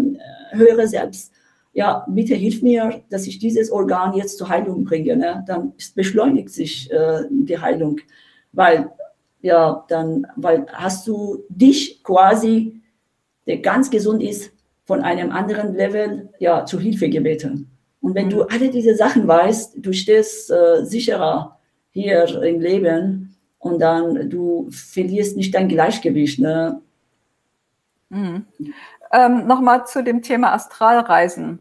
höhere 0.53 0.89
Selbst, 0.89 1.33
ja, 1.72 2.07
bitte 2.09 2.35
hilf 2.35 2.62
mir, 2.62 3.03
dass 3.11 3.27
ich 3.27 3.39
dieses 3.39 3.70
Organ 3.70 4.14
jetzt 4.14 4.39
zur 4.39 4.49
Heilung 4.49 4.85
bringe. 4.85 5.16
Ne? 5.16 5.45
Dann 5.47 5.74
beschleunigt 5.95 6.51
sich 6.51 6.91
äh, 6.91 7.24
die 7.31 7.59
Heilung, 7.59 8.01
weil 8.53 8.91
ja, 9.43 9.85
dann, 9.89 10.27
weil 10.37 10.66
hast 10.72 11.07
du 11.07 11.45
dich 11.49 12.03
quasi 12.03 12.81
der 13.47 13.59
ganz 13.59 13.90
gesund 13.90 14.22
ist, 14.22 14.53
von 14.84 15.03
einem 15.03 15.32
anderen 15.32 15.74
Level 15.74 16.28
ja, 16.38 16.64
zu 16.64 16.78
Hilfe 16.78 17.09
gebeten. 17.09 17.70
Und 18.01 18.14
wenn 18.14 18.30
du 18.30 18.38
mhm. 18.38 18.47
alle 18.51 18.70
diese 18.70 18.94
Sachen 18.94 19.26
weißt, 19.26 19.78
du 19.78 19.92
stehst 19.92 20.51
äh, 20.51 20.84
sicherer 20.84 21.59
hier 21.90 22.42
im 22.42 22.61
Leben 22.61 23.36
und 23.59 23.80
dann 23.80 24.30
du 24.30 24.68
verlierst 24.70 25.36
nicht 25.36 25.55
dein 25.55 25.68
Gleichgewicht. 25.68 26.38
Ne? 26.38 26.80
Mhm. 28.11 28.47
Ähm, 29.12 29.47
Nochmal 29.47 29.86
zu 29.86 30.05
dem 30.05 30.22
Thema 30.22 30.53
Astralreisen. 30.53 31.61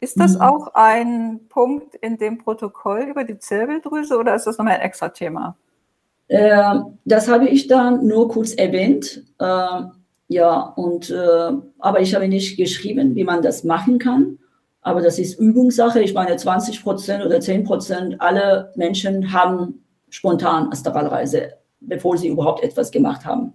Ist 0.00 0.18
das 0.18 0.34
mhm. 0.34 0.40
auch 0.40 0.74
ein 0.74 1.40
Punkt 1.48 1.94
in 1.94 2.18
dem 2.18 2.38
Protokoll 2.38 3.02
über 3.02 3.24
die 3.24 3.38
Zirbeldrüse 3.38 4.18
oder 4.18 4.34
ist 4.34 4.46
das 4.46 4.58
nochmal 4.58 4.74
ein 4.74 4.80
extra 4.80 5.08
Thema? 5.10 5.56
Äh, 6.28 6.80
das 7.04 7.28
habe 7.28 7.48
ich 7.48 7.68
dann 7.68 8.06
nur 8.06 8.28
kurz 8.28 8.52
erwähnt. 8.54 9.22
Äh, 9.38 9.82
ja, 10.34 10.58
und, 10.74 11.10
äh, 11.10 11.52
aber 11.78 12.00
ich 12.00 12.12
habe 12.12 12.26
nicht 12.26 12.56
geschrieben, 12.56 13.14
wie 13.14 13.22
man 13.22 13.40
das 13.40 13.62
machen 13.62 14.00
kann. 14.00 14.40
Aber 14.82 15.00
das 15.00 15.20
ist 15.20 15.38
Übungssache. 15.38 16.00
Ich 16.00 16.12
meine, 16.12 16.34
20 16.34 16.82
Prozent 16.82 17.24
oder 17.24 17.38
10 17.38 17.62
Prozent 17.62 18.20
aller 18.20 18.72
Menschen 18.74 19.32
haben 19.32 19.84
spontan 20.10 20.72
Astralreise, 20.72 21.52
bevor 21.80 22.18
sie 22.18 22.26
überhaupt 22.28 22.64
etwas 22.64 22.90
gemacht 22.90 23.24
haben. 23.24 23.52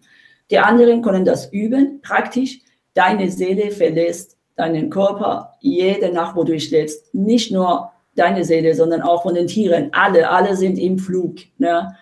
Die 0.51 0.57
anderen 0.57 1.01
können 1.01 1.25
das 1.25 1.51
üben, 1.51 1.99
praktisch. 2.01 2.59
Deine 2.93 3.30
Seele 3.30 3.71
verlässt 3.71 4.38
deinen 4.55 4.89
Körper 4.89 5.55
jede 5.59 6.13
Nacht, 6.13 6.38
wo 6.38 6.45
du 6.45 6.57
schläfst. 6.57 7.13
Nicht 7.13 7.51
nur 7.51 7.91
deine 8.15 8.45
Seele, 8.45 8.73
sondern 8.73 9.01
auch 9.01 9.23
von 9.23 9.36
den 9.36 9.47
Tieren. 9.47 9.89
Alle, 9.91 10.30
alle 10.30 10.55
sind 10.55 10.80
im 10.80 10.97
Flug. 10.97 11.39
Ne? 11.57 11.93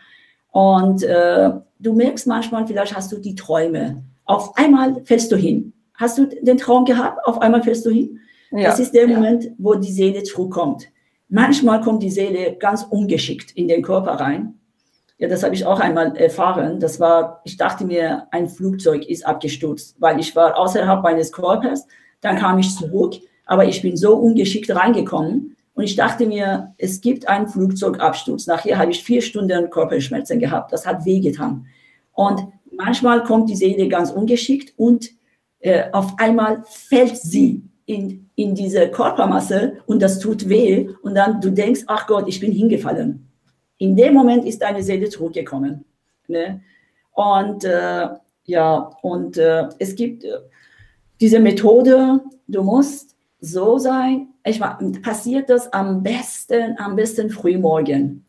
Und 0.52 1.02
äh, 1.02 1.50
du 1.80 1.94
merkst 1.94 2.28
manchmal, 2.28 2.68
vielleicht 2.68 2.96
hast 2.96 3.12
du 3.12 3.18
die 3.18 3.34
Träume 3.34 4.04
auf 4.28 4.56
einmal 4.58 5.02
fällst 5.06 5.32
du 5.32 5.36
hin. 5.36 5.74
Hast 5.96 6.18
du 6.18 6.28
den 6.28 6.58
Traum 6.58 6.86
gehabt? 6.86 7.26
Auf 7.26 7.42
einmal 7.42 7.64
fällst 7.64 7.86
du 7.86 7.90
hin? 7.90 8.20
Ja. 8.52 8.70
Das 8.70 8.80
ist 8.80 8.94
der 8.94 9.08
Moment, 9.08 9.50
wo 9.58 9.74
die 9.74 9.92
Seele 9.92 10.24
zurückkommt. 10.24 10.88
Manchmal 11.30 11.82
kommt 11.82 12.04
die 12.04 12.12
Seele 12.12 12.56
ganz 12.58 12.84
ungeschickt 12.84 13.52
in 13.52 13.68
den 13.68 13.82
Körper 13.82 14.12
rein. 14.12 14.54
Ja, 15.18 15.28
das 15.28 15.44
habe 15.44 15.56
ich 15.56 15.66
auch 15.66 15.80
einmal 15.80 16.16
erfahren. 16.16 16.80
Das 16.80 17.00
war, 17.00 17.42
ich 17.44 17.58
dachte 17.58 17.86
mir, 17.86 18.28
ein 18.32 18.48
Flugzeug 18.48 19.06
ist 19.10 19.26
abgestürzt, 19.26 19.96
weil 20.00 20.20
ich 20.20 20.36
war 20.36 20.58
außerhalb 20.58 21.02
meines 21.02 21.32
Körpers. 21.32 21.88
Dann 22.22 22.38
kam 22.38 22.60
ich 22.60 22.76
zurück, 22.76 23.16
aber 23.46 23.66
ich 23.66 23.82
bin 23.82 23.98
so 23.98 24.16
ungeschickt 24.16 24.74
reingekommen 24.74 25.56
und 25.74 25.84
ich 25.84 25.96
dachte 25.96 26.28
mir, 26.28 26.74
es 26.78 27.02
gibt 27.02 27.28
einen 27.28 27.48
Flugzeugabsturz. 27.48 28.46
Nachher 28.48 28.78
habe 28.78 28.92
ich 28.92 29.04
vier 29.04 29.22
Stunden 29.22 29.70
Körperschmerzen 29.70 30.40
gehabt. 30.40 30.72
Das 30.72 30.86
hat 30.86 31.06
wehgetan. 31.06 31.66
Und 32.14 32.48
manchmal 32.78 33.24
kommt 33.24 33.50
die 33.50 33.56
Seele 33.56 33.88
ganz 33.88 34.12
ungeschickt 34.12 34.74
und 34.78 35.10
äh, 35.60 35.92
auf 35.92 36.14
einmal 36.18 36.64
fällt 36.66 37.18
sie 37.18 37.64
in, 37.86 38.30
in 38.36 38.54
diese 38.54 38.90
Körpermasse 38.90 39.78
und 39.86 40.02
das 40.02 40.20
tut 40.20 40.48
weh 40.50 40.90
und 41.02 41.16
dann 41.16 41.42
du 41.42 41.50
denkst, 41.50 41.84
ach 41.88 42.06
Gott, 42.08 42.28
ich 42.28 42.40
bin 42.40 42.52
hingefallen. 42.52 43.28
In 43.78 43.96
dem 43.96 44.14
Moment 44.14 44.46
ist 44.46 44.62
deine 44.62 44.84
Seele 44.84 45.10
zurückgekommen. 45.10 45.86
Ne? 46.28 46.62
Und 47.14 47.64
äh, 47.64 48.08
ja, 48.44 48.92
und 49.02 49.38
äh, 49.38 49.70
es 49.80 49.96
gibt 49.96 50.24
äh, 50.24 50.38
diese 51.20 51.40
Methode, 51.40 52.22
du 52.48 52.64
musst 52.64 53.16
so 53.40 53.78
sein, 53.78 54.30
ich 54.44 54.60
passiert 55.02 55.50
das 55.50 55.72
am 55.74 56.04
besten, 56.04 56.76
am 56.78 56.96
besten 56.96 57.30
frühmorgen 57.30 58.27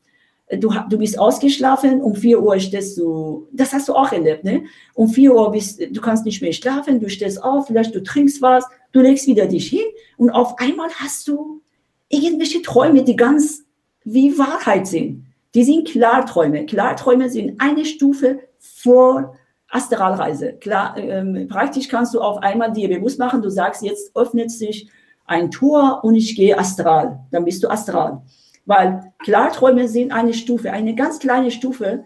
du, 0.57 0.73
du 0.89 0.99
bist 0.99 1.19
ausgeschlafen, 1.19 2.01
um 2.01 2.15
4 2.15 2.43
Uhr 2.43 2.59
stehst 2.59 2.99
du, 2.99 3.49
das 3.53 3.73
hast 3.73 3.89
du 3.89 3.95
auch 3.95 4.13
erlebt, 4.13 4.45
ne? 4.45 4.65
Um 4.95 5.09
4 5.09 5.35
Uhr 5.35 5.51
bist 5.53 5.81
du 5.81 6.01
kannst 6.01 6.25
nicht 6.25 6.41
mehr 6.43 6.53
schlafen, 6.53 7.01
du 7.01 7.09
stehst 7.09 7.43
auf, 7.43 7.67
vielleicht 7.67 7.95
du 7.95 8.03
trinkst 8.03 8.41
was, 8.41 8.65
du 8.93 9.01
legst 9.01 9.27
wieder 9.27 9.47
dich 9.47 9.69
hin 9.69 9.85
und 10.17 10.31
auf 10.31 10.59
einmal 10.59 10.89
hast 10.91 11.29
du 11.29 11.61
irgendwelche 12.09 12.63
Träume, 12.63 13.05
die 13.05 13.17
ganz 13.17 13.65
wie 14.05 14.39
Wahrheit 14.39 14.87
sind. 14.87 15.27
Die 15.55 15.65
sind 15.65 15.89
Klarträume. 15.89 16.67
Klarträume 16.67 17.29
sind 17.31 17.61
eine 17.61 17.85
Stufe 17.85 18.41
vor 18.59 19.37
Astralreise. 19.69 20.55
Klar, 20.55 20.97
ähm, 20.97 21.47
praktisch 21.49 21.89
kannst 21.89 22.15
du 22.15 22.21
auf 22.21 22.39
einmal 22.39 22.73
dir 22.73 22.89
bewusst 22.89 23.19
machen, 23.19 23.43
du 23.43 23.51
sagst, 23.51 23.83
jetzt 23.83 24.15
öffnet 24.15 24.51
sich 24.51 24.89
ein 25.27 25.51
Tor 25.51 26.01
und 26.03 26.15
ich 26.15 26.35
gehe 26.35 26.59
astral. 26.59 27.21
Dann 27.31 27.45
bist 27.45 27.63
du 27.63 27.69
astral. 27.69 28.23
Weil 28.69 29.15
Klarträume 29.21 29.89
sind 29.89 30.13
eine 30.13 30.35
Stufe, 30.35 30.71
eine 30.71 30.95
ganz 30.95 31.19
kleine 31.19 31.51
Stufe 31.51 32.05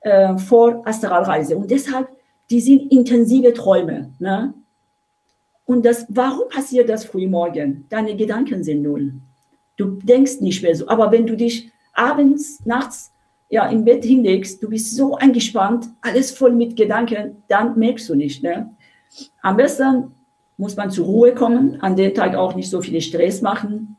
äh, 0.00 0.38
vor 0.38 0.80
Astralreise. 0.86 1.56
Und 1.56 1.72
deshalb, 1.72 2.08
die 2.50 2.60
sind 2.60 2.92
intensive 2.92 3.52
Träume. 3.52 4.12
Ne? 4.20 4.54
Und 5.64 5.84
das, 5.84 6.06
warum 6.08 6.48
passiert 6.48 6.88
das 6.88 7.04
früh 7.04 7.26
morgen? 7.26 7.86
Deine 7.88 8.14
Gedanken 8.14 8.62
sind 8.62 8.82
null. 8.82 9.14
Du 9.76 9.98
denkst 10.02 10.40
nicht 10.40 10.62
mehr 10.62 10.76
so. 10.76 10.86
Aber 10.86 11.10
wenn 11.10 11.26
du 11.26 11.36
dich 11.36 11.72
abends, 11.94 12.64
nachts 12.64 13.12
ja, 13.50 13.66
im 13.66 13.84
Bett 13.84 14.04
hinlegst, 14.04 14.62
du 14.62 14.68
bist 14.68 14.94
so 14.94 15.16
eingespannt, 15.16 15.88
alles 16.00 16.30
voll 16.30 16.52
mit 16.52 16.76
Gedanken, 16.76 17.42
dann 17.48 17.76
merkst 17.76 18.08
du 18.08 18.14
nicht. 18.14 18.40
Ne? 18.40 18.70
Am 19.42 19.56
besten 19.56 20.12
muss 20.58 20.76
man 20.76 20.92
zur 20.92 21.06
Ruhe 21.06 21.34
kommen, 21.34 21.80
an 21.80 21.96
dem 21.96 22.14
Tag 22.14 22.36
auch 22.36 22.54
nicht 22.54 22.70
so 22.70 22.80
viel 22.80 23.00
Stress 23.00 23.42
machen 23.42 23.96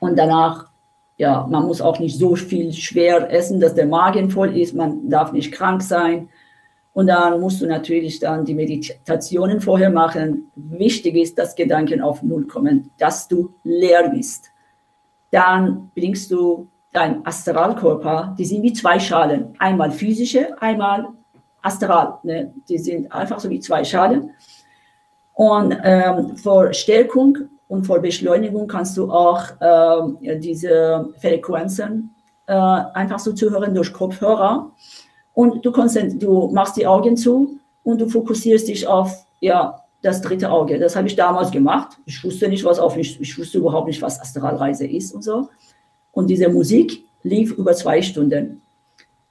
und 0.00 0.18
danach, 0.18 0.70
ja, 1.16 1.46
man 1.48 1.66
muss 1.66 1.80
auch 1.80 1.98
nicht 2.00 2.18
so 2.18 2.34
viel 2.34 2.72
schwer 2.72 3.32
essen, 3.32 3.60
dass 3.60 3.74
der 3.74 3.86
Magen 3.86 4.30
voll 4.30 4.56
ist, 4.56 4.74
man 4.74 5.08
darf 5.08 5.32
nicht 5.32 5.52
krank 5.52 5.82
sein. 5.82 6.28
Und 6.92 7.08
dann 7.08 7.40
musst 7.40 7.60
du 7.60 7.66
natürlich 7.66 8.20
dann 8.20 8.44
die 8.44 8.54
Meditationen 8.54 9.60
vorher 9.60 9.90
machen. 9.90 10.50
Wichtig 10.54 11.16
ist, 11.16 11.36
dass 11.38 11.56
Gedanken 11.56 12.00
auf 12.00 12.22
Null 12.22 12.46
kommen, 12.46 12.90
dass 12.98 13.26
du 13.26 13.52
leer 13.64 14.08
bist. 14.10 14.50
Dann 15.30 15.90
bringst 15.94 16.30
du 16.30 16.68
dein 16.92 17.26
Astralkörper, 17.26 18.36
die 18.38 18.44
sind 18.44 18.62
wie 18.62 18.72
zwei 18.72 19.00
Schalen. 19.00 19.56
Einmal 19.58 19.90
physische, 19.90 20.60
einmal 20.62 21.08
astral. 21.62 22.18
Ne? 22.22 22.54
Die 22.68 22.78
sind 22.78 23.10
einfach 23.10 23.40
so 23.40 23.50
wie 23.50 23.58
zwei 23.58 23.82
Schalen. 23.82 24.30
Und 25.32 25.76
ähm, 25.82 26.36
vor 26.36 26.72
Stärkung 26.72 27.38
und 27.74 27.84
vor 27.84 27.98
Beschleunigung 27.98 28.68
kannst 28.68 28.96
du 28.96 29.10
auch 29.10 29.42
ähm, 29.60 30.18
diese 30.40 31.08
Frequenzen 31.20 32.14
äh, 32.46 32.52
einfach 32.52 33.18
so 33.18 33.32
zuhören 33.32 33.74
durch 33.74 33.92
Kopfhörer. 33.92 34.70
Und 35.32 35.64
du, 35.64 35.72
du 35.72 36.50
machst 36.52 36.76
die 36.76 36.86
Augen 36.86 37.16
zu 37.16 37.58
und 37.82 38.00
du 38.00 38.08
fokussierst 38.08 38.68
dich 38.68 38.86
auf 38.86 39.26
ja, 39.40 39.82
das 40.02 40.22
dritte 40.22 40.50
Auge. 40.50 40.78
Das 40.78 40.94
habe 40.94 41.08
ich 41.08 41.16
damals 41.16 41.50
gemacht. 41.50 41.98
Ich 42.06 42.22
wusste 42.22 42.48
nicht, 42.48 42.64
was 42.64 42.78
auf 42.78 42.96
mich, 42.96 43.20
ich 43.20 43.36
wusste 43.36 43.58
überhaupt 43.58 43.88
nicht, 43.88 44.00
was 44.00 44.20
Astralreise 44.20 44.86
ist 44.86 45.12
und 45.12 45.22
so. 45.22 45.48
Und 46.12 46.28
diese 46.28 46.48
Musik 46.48 47.04
lief 47.24 47.52
über 47.52 47.72
zwei 47.72 48.02
Stunden. 48.02 48.62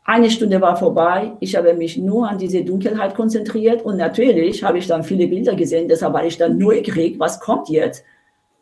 Eine 0.04 0.30
Stunde 0.30 0.60
war 0.60 0.76
vorbei. 0.76 1.32
Ich 1.40 1.56
habe 1.56 1.74
mich 1.76 1.98
nur 1.98 2.28
an 2.28 2.38
diese 2.38 2.62
Dunkelheit 2.66 3.16
konzentriert 3.16 3.84
und 3.84 3.96
natürlich 3.96 4.62
habe 4.62 4.80
ich 4.80 4.88
dann 4.88 5.04
viele 5.04 5.28
Bilder 5.28 5.56
gesehen. 5.56 5.88
Deshalb 5.88 6.14
war 6.14 6.26
ich 6.26 6.38
dann 6.38 6.58
neugierig, 6.58 7.18
was 7.20 7.40
kommt 7.40 7.70
jetzt? 7.70 8.04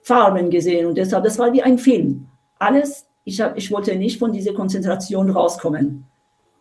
Farben 0.04 0.50
gesehen 0.50 0.88
und 0.88 0.98
deshalb, 0.98 1.24
das 1.24 1.38
war 1.38 1.54
wie 1.54 1.62
ein 1.62 1.78
Film. 1.78 2.28
Alles, 2.60 3.08
ich, 3.24 3.40
hab, 3.40 3.58
ich 3.58 3.72
wollte 3.72 3.96
nicht 3.96 4.20
von 4.20 4.32
dieser 4.32 4.54
Konzentration 4.54 5.30
rauskommen. 5.30 6.06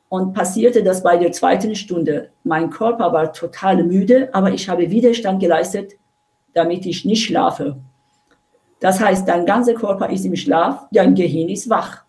Und 0.08 0.32
passierte 0.32 0.82
das 0.82 1.04
bei 1.04 1.16
der 1.16 1.30
zweiten 1.30 1.74
Stunde. 1.76 2.30
Mein 2.42 2.70
Körper 2.70 3.12
war 3.12 3.32
total 3.32 3.84
müde, 3.84 4.28
aber 4.32 4.50
ich 4.50 4.68
habe 4.68 4.90
Widerstand 4.90 5.40
geleistet, 5.40 5.92
damit 6.52 6.84
ich 6.84 7.04
nicht 7.04 7.24
schlafe. 7.24 7.76
Das 8.80 8.98
heißt, 8.98 9.28
dein 9.28 9.46
ganzer 9.46 9.74
Körper 9.74 10.10
ist 10.10 10.24
im 10.24 10.34
Schlaf, 10.34 10.86
dein 10.90 11.14
Gehirn 11.14 11.48
ist 11.48 11.70
wach. 11.70 12.02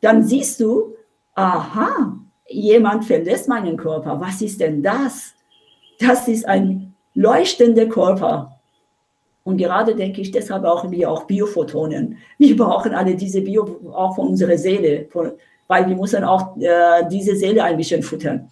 Dann 0.00 0.24
siehst 0.24 0.60
du, 0.60 0.94
aha, 1.34 2.16
jemand 2.48 3.04
verlässt 3.04 3.48
meinen 3.48 3.76
Körper. 3.76 4.20
Was 4.20 4.40
ist 4.40 4.60
denn 4.60 4.82
das? 4.82 5.34
Das 5.98 6.28
ist 6.28 6.46
ein 6.46 6.94
leuchtender 7.14 7.86
Körper. 7.86 8.51
Und 9.44 9.56
gerade 9.56 9.94
denke 9.94 10.20
ich, 10.20 10.30
deshalb 10.30 10.62
brauchen 10.62 10.90
wir 10.90 11.10
auch 11.10 11.24
Biophotonen. 11.24 12.18
Wir 12.38 12.56
brauchen 12.56 12.94
alle 12.94 13.14
diese 13.16 13.40
Bio, 13.40 13.80
auch 13.92 14.14
von 14.14 14.28
unserer 14.28 14.56
Seele, 14.56 15.08
weil 15.66 15.88
wir 15.88 15.96
müssen 15.96 16.22
auch 16.22 16.56
äh, 16.58 17.08
diese 17.10 17.34
Seele 17.34 17.64
ein 17.64 17.76
bisschen 17.76 18.02
futtern. 18.02 18.48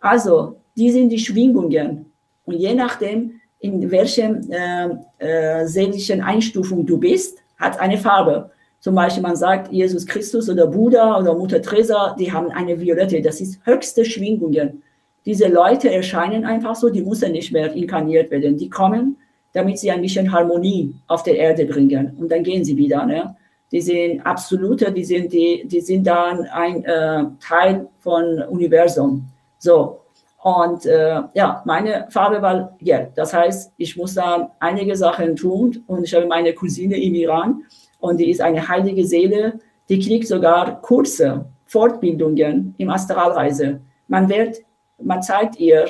Also, 0.00 0.56
die 0.76 0.90
sind 0.90 1.10
die 1.10 1.18
Schwingungen. 1.18 2.06
Und 2.44 2.54
je 2.54 2.74
nachdem, 2.74 3.40
in 3.60 3.90
welcher 3.90 4.40
äh, 4.50 4.88
äh, 5.18 5.66
seelischen 5.66 6.20
Einstufung 6.20 6.84
du 6.84 6.98
bist, 6.98 7.38
hat 7.56 7.78
eine 7.78 7.98
Farbe. 7.98 8.50
Zum 8.80 8.96
Beispiel, 8.96 9.22
man 9.22 9.36
sagt, 9.36 9.72
Jesus 9.72 10.04
Christus 10.04 10.50
oder 10.50 10.66
Buddha 10.66 11.20
oder 11.20 11.34
Mutter 11.34 11.62
Teresa, 11.62 12.16
die 12.18 12.32
haben 12.32 12.50
eine 12.50 12.80
violette, 12.80 13.22
das 13.22 13.40
ist 13.40 13.64
höchste 13.64 14.04
Schwingungen. 14.04 14.82
Diese 15.24 15.46
Leute 15.46 15.88
erscheinen 15.88 16.44
einfach 16.44 16.74
so, 16.74 16.90
die 16.90 17.02
müssen 17.02 17.30
nicht 17.30 17.52
mehr 17.52 17.72
inkarniert 17.72 18.32
werden. 18.32 18.56
Die 18.56 18.68
kommen, 18.68 19.18
damit 19.52 19.78
sie 19.78 19.90
ein 19.90 20.02
bisschen 20.02 20.32
Harmonie 20.32 20.94
auf 21.08 21.22
der 21.22 21.36
Erde 21.36 21.66
bringen. 21.66 22.16
Und 22.18 22.30
dann 22.30 22.42
gehen 22.42 22.64
sie 22.64 22.76
wieder. 22.76 23.04
Ne? 23.06 23.36
Die 23.70 23.80
sind 23.80 24.20
absolute, 24.20 24.92
die 24.92 25.04
sind, 25.04 25.32
die, 25.32 25.64
die 25.66 25.80
sind 25.80 26.06
dann 26.06 26.44
ein 26.46 26.84
äh, 26.84 27.24
Teil 27.40 27.88
von 28.00 28.42
Universum. 28.48 29.24
So, 29.58 30.02
und 30.42 30.86
äh, 30.86 31.22
ja, 31.34 31.62
meine 31.64 32.06
Farbe 32.10 32.42
war 32.42 32.76
gelb. 32.80 33.14
Das 33.14 33.32
heißt, 33.32 33.72
ich 33.76 33.96
muss 33.96 34.14
da 34.14 34.50
einige 34.58 34.96
Sachen 34.96 35.36
tun. 35.36 35.84
Und 35.86 36.02
ich 36.02 36.14
habe 36.14 36.26
meine 36.26 36.52
Cousine 36.52 37.00
im 37.00 37.14
Iran 37.14 37.62
und 38.00 38.18
die 38.18 38.30
ist 38.30 38.40
eine 38.40 38.66
heilige 38.68 39.06
Seele. 39.06 39.60
Die 39.88 40.00
kriegt 40.00 40.26
sogar 40.26 40.82
Kurse, 40.82 41.44
Fortbildungen 41.66 42.74
im 42.76 42.90
Astralreise. 42.90 43.80
Man 44.08 44.28
wird, 44.28 44.58
man 45.00 45.22
zeigt 45.22 45.60
ihr, 45.60 45.86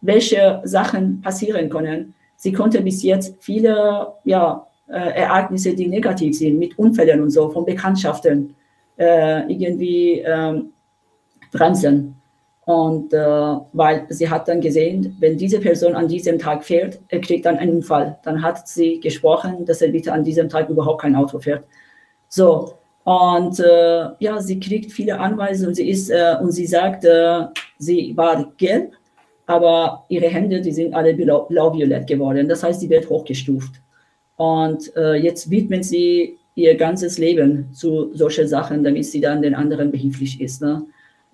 welche 0.00 0.60
Sachen 0.64 1.20
passieren 1.20 1.70
können. 1.70 2.14
Sie 2.42 2.52
konnte 2.52 2.82
bis 2.82 3.04
jetzt 3.04 3.36
viele 3.38 4.14
ja, 4.24 4.66
äh, 4.88 5.20
Ereignisse, 5.20 5.76
die 5.76 5.86
negativ 5.86 6.36
sind, 6.36 6.58
mit 6.58 6.76
Unfällen 6.76 7.22
und 7.22 7.30
so, 7.30 7.48
von 7.48 7.64
Bekanntschaften, 7.64 8.56
äh, 8.98 9.42
irgendwie 9.42 10.24
ähm, 10.26 10.72
bremsen. 11.52 12.16
Und 12.64 13.12
äh, 13.12 13.18
weil 13.72 14.06
sie 14.08 14.28
hat 14.28 14.48
dann 14.48 14.60
gesehen, 14.60 15.16
wenn 15.20 15.36
diese 15.36 15.60
Person 15.60 15.94
an 15.94 16.08
diesem 16.08 16.36
Tag 16.36 16.64
fährt, 16.64 16.98
er 17.10 17.20
kriegt 17.20 17.46
dann 17.46 17.58
einen 17.58 17.76
Unfall. 17.76 18.18
Dann 18.24 18.42
hat 18.42 18.66
sie 18.66 18.98
gesprochen, 18.98 19.64
dass 19.64 19.80
er 19.80 19.92
bitte 19.92 20.12
an 20.12 20.24
diesem 20.24 20.48
Tag 20.48 20.68
überhaupt 20.68 21.02
kein 21.02 21.14
Auto 21.14 21.38
fährt. 21.38 21.64
So, 22.28 22.74
und 23.04 23.60
äh, 23.60 24.08
ja, 24.18 24.40
sie 24.40 24.58
kriegt 24.58 24.90
viele 24.90 25.20
Anweisungen. 25.20 25.76
Sie 25.76 25.88
ist, 25.88 26.10
äh, 26.10 26.34
und 26.40 26.50
sie 26.50 26.66
sagt, 26.66 27.04
äh, 27.04 27.42
sie 27.78 28.16
war 28.16 28.52
gelb, 28.56 28.94
aber 29.46 30.04
ihre 30.08 30.28
Hände, 30.28 30.60
die 30.60 30.72
sind 30.72 30.94
alle 30.94 31.14
blau, 31.14 31.46
blau-violett 31.46 32.06
geworden. 32.06 32.48
Das 32.48 32.62
heißt, 32.62 32.80
sie 32.80 32.90
wird 32.90 33.08
hochgestuft. 33.08 33.80
Und 34.36 34.94
äh, 34.96 35.14
jetzt 35.14 35.50
widmet 35.50 35.84
sie 35.84 36.38
ihr 36.54 36.76
ganzes 36.76 37.18
Leben 37.18 37.72
zu 37.72 38.14
solchen 38.14 38.46
Sachen, 38.46 38.82
damit 38.84 39.06
sie 39.06 39.20
dann 39.20 39.42
den 39.42 39.54
anderen 39.54 39.90
behilflich 39.90 40.40
ist. 40.40 40.62
Ne? 40.62 40.84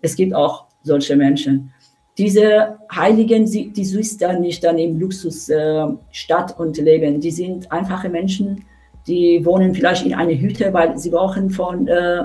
Es 0.01 0.17
gibt 0.17 0.35
auch 0.35 0.67
solche 0.83 1.17
Menschen. 1.17 1.73
Diese 2.17 2.79
Heiligen, 2.93 3.47
die, 3.47 3.73
die 3.73 3.85
sind 3.85 4.21
dann 4.21 4.41
nicht 4.41 4.65
dann 4.65 4.79
im 4.79 4.99
Luxusstadt 4.99 6.51
äh, 6.51 6.63
und 6.63 6.77
leben. 6.79 7.21
Die 7.21 7.31
sind 7.31 7.71
einfache 7.71 8.09
Menschen, 8.09 8.65
die 9.07 9.45
wohnen 9.45 9.75
vielleicht 9.75 10.05
in 10.05 10.15
einer 10.15 10.35
Hütte, 10.35 10.73
weil 10.73 10.99
sie 10.99 11.11
brauchen 11.11 11.51
von 11.51 11.87
äh, 11.87 12.25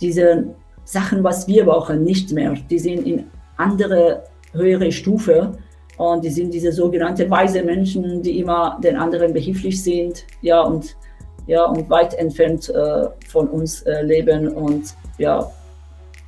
diesen 0.00 0.54
Sachen, 0.84 1.24
was 1.24 1.48
wir 1.48 1.64
brauchen, 1.64 2.04
nicht 2.04 2.32
mehr. 2.32 2.54
Die 2.70 2.78
sind 2.78 3.06
in 3.06 3.24
andere 3.56 4.22
höhere 4.56 4.90
Stufe 4.90 5.52
und 5.96 6.24
die 6.24 6.30
sind 6.30 6.52
diese 6.52 6.72
sogenannten 6.72 7.30
weise 7.30 7.62
Menschen, 7.62 8.22
die 8.22 8.38
immer 8.40 8.78
den 8.82 8.96
anderen 8.96 9.32
behilflich 9.32 9.82
sind, 9.82 10.24
ja 10.42 10.60
und 10.60 10.96
ja 11.46 11.64
und 11.64 11.88
weit 11.88 12.14
entfernt 12.14 12.68
äh, 12.68 13.06
von 13.28 13.48
uns 13.48 13.82
äh, 13.82 14.02
leben 14.02 14.48
und 14.48 14.94
ja 15.18 15.50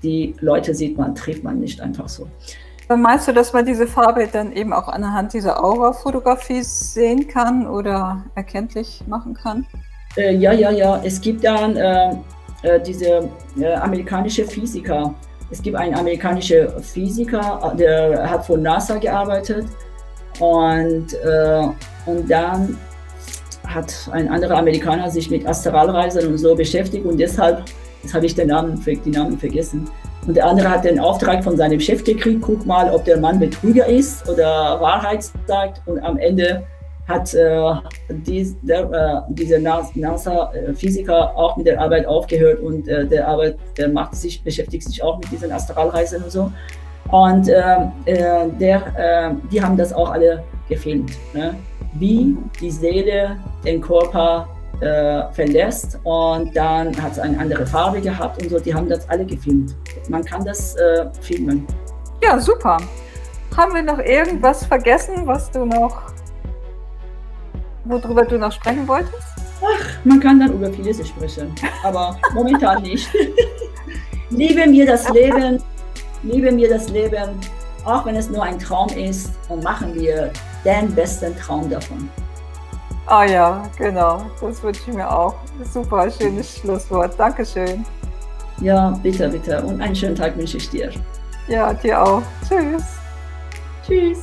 die 0.03 0.35
Leute 0.41 0.74
sieht 0.74 0.97
man, 0.97 1.14
trifft 1.14 1.43
man 1.43 1.59
nicht 1.59 1.81
einfach 1.81 2.09
so. 2.09 2.29
Meinst 2.89 3.29
du, 3.29 3.33
dass 3.33 3.53
man 3.53 3.66
diese 3.66 3.87
Farbe 3.87 4.29
dann 4.33 4.53
eben 4.53 4.72
auch 4.72 4.89
anhand 4.89 5.35
dieser 5.35 5.62
Aura-Fotografie 5.62 6.62
sehen 6.62 7.29
kann 7.29 7.66
oder 7.66 8.24
erkenntlich 8.35 9.03
machen 9.07 9.35
kann? 9.35 9.66
Äh, 10.16 10.35
ja, 10.37 10.53
ja, 10.53 10.70
ja. 10.70 11.01
Es 11.05 11.20
gibt 11.20 11.45
dann 11.45 11.76
äh, 11.76 12.16
äh, 12.62 12.81
diese 12.81 13.29
äh, 13.61 13.74
amerikanische 13.74 14.45
Physiker. 14.47 15.14
Es 15.51 15.62
gibt 15.62 15.76
einen 15.76 15.94
amerikanischen 15.94 16.68
Physiker, 16.82 17.74
der 17.78 18.28
hat 18.30 18.46
von 18.46 18.62
NASA 18.62 18.96
gearbeitet 18.99 19.66
und, 20.40 21.14
äh, 21.14 21.62
und 22.07 22.30
dann 22.30 22.76
hat 23.66 23.92
ein 24.12 24.28
anderer 24.28 24.59
Amerikaner 24.59 25.11
sich 25.11 25.30
mit 25.30 25.46
Astralreisen 25.46 26.26
und 26.26 26.38
so 26.38 26.55
beschäftigt 26.55 27.05
und 27.07 27.18
deshalb 27.18 27.64
Jetzt 28.03 28.14
habe 28.14 28.26
ich 28.26 28.34
den 28.34 28.49
Namen, 28.49 28.82
die 29.05 29.11
Namen 29.11 29.38
vergessen. 29.38 29.88
Und 30.26 30.36
der 30.36 30.46
andere 30.46 30.68
hat 30.68 30.84
den 30.84 30.99
Auftrag 30.99 31.42
von 31.42 31.57
seinem 31.57 31.80
Chef 31.80 32.05
gekriegt, 32.05 32.42
guck 32.42 32.64
mal, 32.66 32.92
ob 32.92 33.05
der 33.05 33.18
Mann 33.18 33.38
Betrüger 33.38 33.86
ist 33.86 34.28
oder 34.28 34.80
Wahrheit 34.80 35.30
sagt. 35.46 35.86
Und 35.86 35.99
am 36.01 36.18
Ende 36.18 36.62
hat 37.09 37.32
äh, 37.34 37.74
dies, 38.11 38.54
der, 38.62 39.24
äh, 39.28 39.32
dieser 39.32 39.59
NASA-Physiker 39.59 41.34
auch 41.36 41.56
mit 41.56 41.66
der 41.66 41.80
Arbeit 41.80 42.06
aufgehört 42.06 42.61
und 42.61 42.86
äh, 42.86 43.06
der 43.06 43.26
Arbeit, 43.26 43.56
der 43.78 43.88
macht 43.88 44.14
sich, 44.14 44.42
beschäftigt 44.44 44.84
sich 44.84 45.02
auch 45.02 45.18
mit 45.18 45.32
diesen 45.32 45.50
Astralreisen 45.50 46.22
und 46.22 46.30
so. 46.30 46.52
Und 47.11 47.48
äh, 47.48 47.61
äh, 48.04 48.48
der, 48.61 48.82
äh, 48.96 49.34
die 49.50 49.62
haben 49.62 49.78
das 49.78 49.94
auch 49.94 50.11
alle 50.11 50.44
gefilmt, 50.68 51.12
ne? 51.32 51.54
wie 51.94 52.36
die 52.61 52.70
Seele 52.70 53.36
den 53.64 53.80
Körper 53.80 54.46
verlässt 55.32 55.98
und 56.04 56.56
dann 56.56 56.96
hat 57.02 57.11
es 57.11 57.18
eine 57.18 57.36
andere 57.36 57.66
Farbe 57.66 58.00
gehabt 58.00 58.40
und 58.40 58.48
so. 58.48 58.61
Die 58.61 58.72
haben 58.72 58.88
das 58.88 59.09
alle 59.09 59.26
gefilmt. 59.26 59.74
Man 60.09 60.24
kann 60.24 60.44
das 60.44 60.76
filmen. 61.20 61.66
Ja, 62.22 62.38
super. 62.38 62.76
Haben 63.56 63.74
wir 63.74 63.82
noch 63.82 63.98
irgendwas 63.98 64.64
vergessen, 64.64 65.26
was 65.26 65.50
du 65.50 65.64
noch 65.64 66.12
worüber 67.89 68.24
du 68.24 68.39
noch 68.39 68.53
sprechen 68.53 68.86
wolltest? 68.86 69.14
Ach, 69.61 70.05
man 70.05 70.20
kann 70.20 70.39
dann 70.39 70.53
über 70.53 70.70
vieles 70.72 71.07
sprechen, 71.09 71.55
aber 71.82 72.16
momentan 72.32 72.82
nicht. 72.82 73.09
liebe 74.30 74.66
mir 74.66 74.86
das 74.86 75.09
Leben, 75.11 75.62
liebe 76.22 76.53
mir 76.53 76.68
das 76.68 76.89
Leben, 76.91 77.41
auch 77.84 78.05
wenn 78.07 78.16
es 78.16 78.30
nur 78.30 78.43
ein 78.43 78.59
Traum 78.59 78.89
ist, 78.91 79.32
und 79.49 79.64
machen 79.64 79.95
wir 79.95 80.30
den 80.64 80.95
besten 80.95 81.36
Traum 81.36 81.68
davon. 81.68 82.09
Ah 83.07 83.24
ja, 83.24 83.62
genau, 83.78 84.26
das 84.41 84.62
wünsche 84.62 84.82
ich 84.86 84.95
mir 84.95 85.11
auch. 85.11 85.34
Super, 85.72 86.11
schönes 86.11 86.59
Schlusswort. 86.59 87.18
Dankeschön. 87.18 87.84
Ja, 88.61 88.91
bitte, 89.03 89.28
bitte. 89.28 89.62
Und 89.62 89.80
einen 89.80 89.97
schönen 89.97 90.14
Tag 90.14 90.36
wünsche 90.36 90.59
ich 90.59 90.68
dir. 90.68 90.91
Ja, 91.47 91.72
dir 91.72 92.03
auch. 92.03 92.22
Tschüss. 92.47 92.84
Tschüss. 93.86 94.18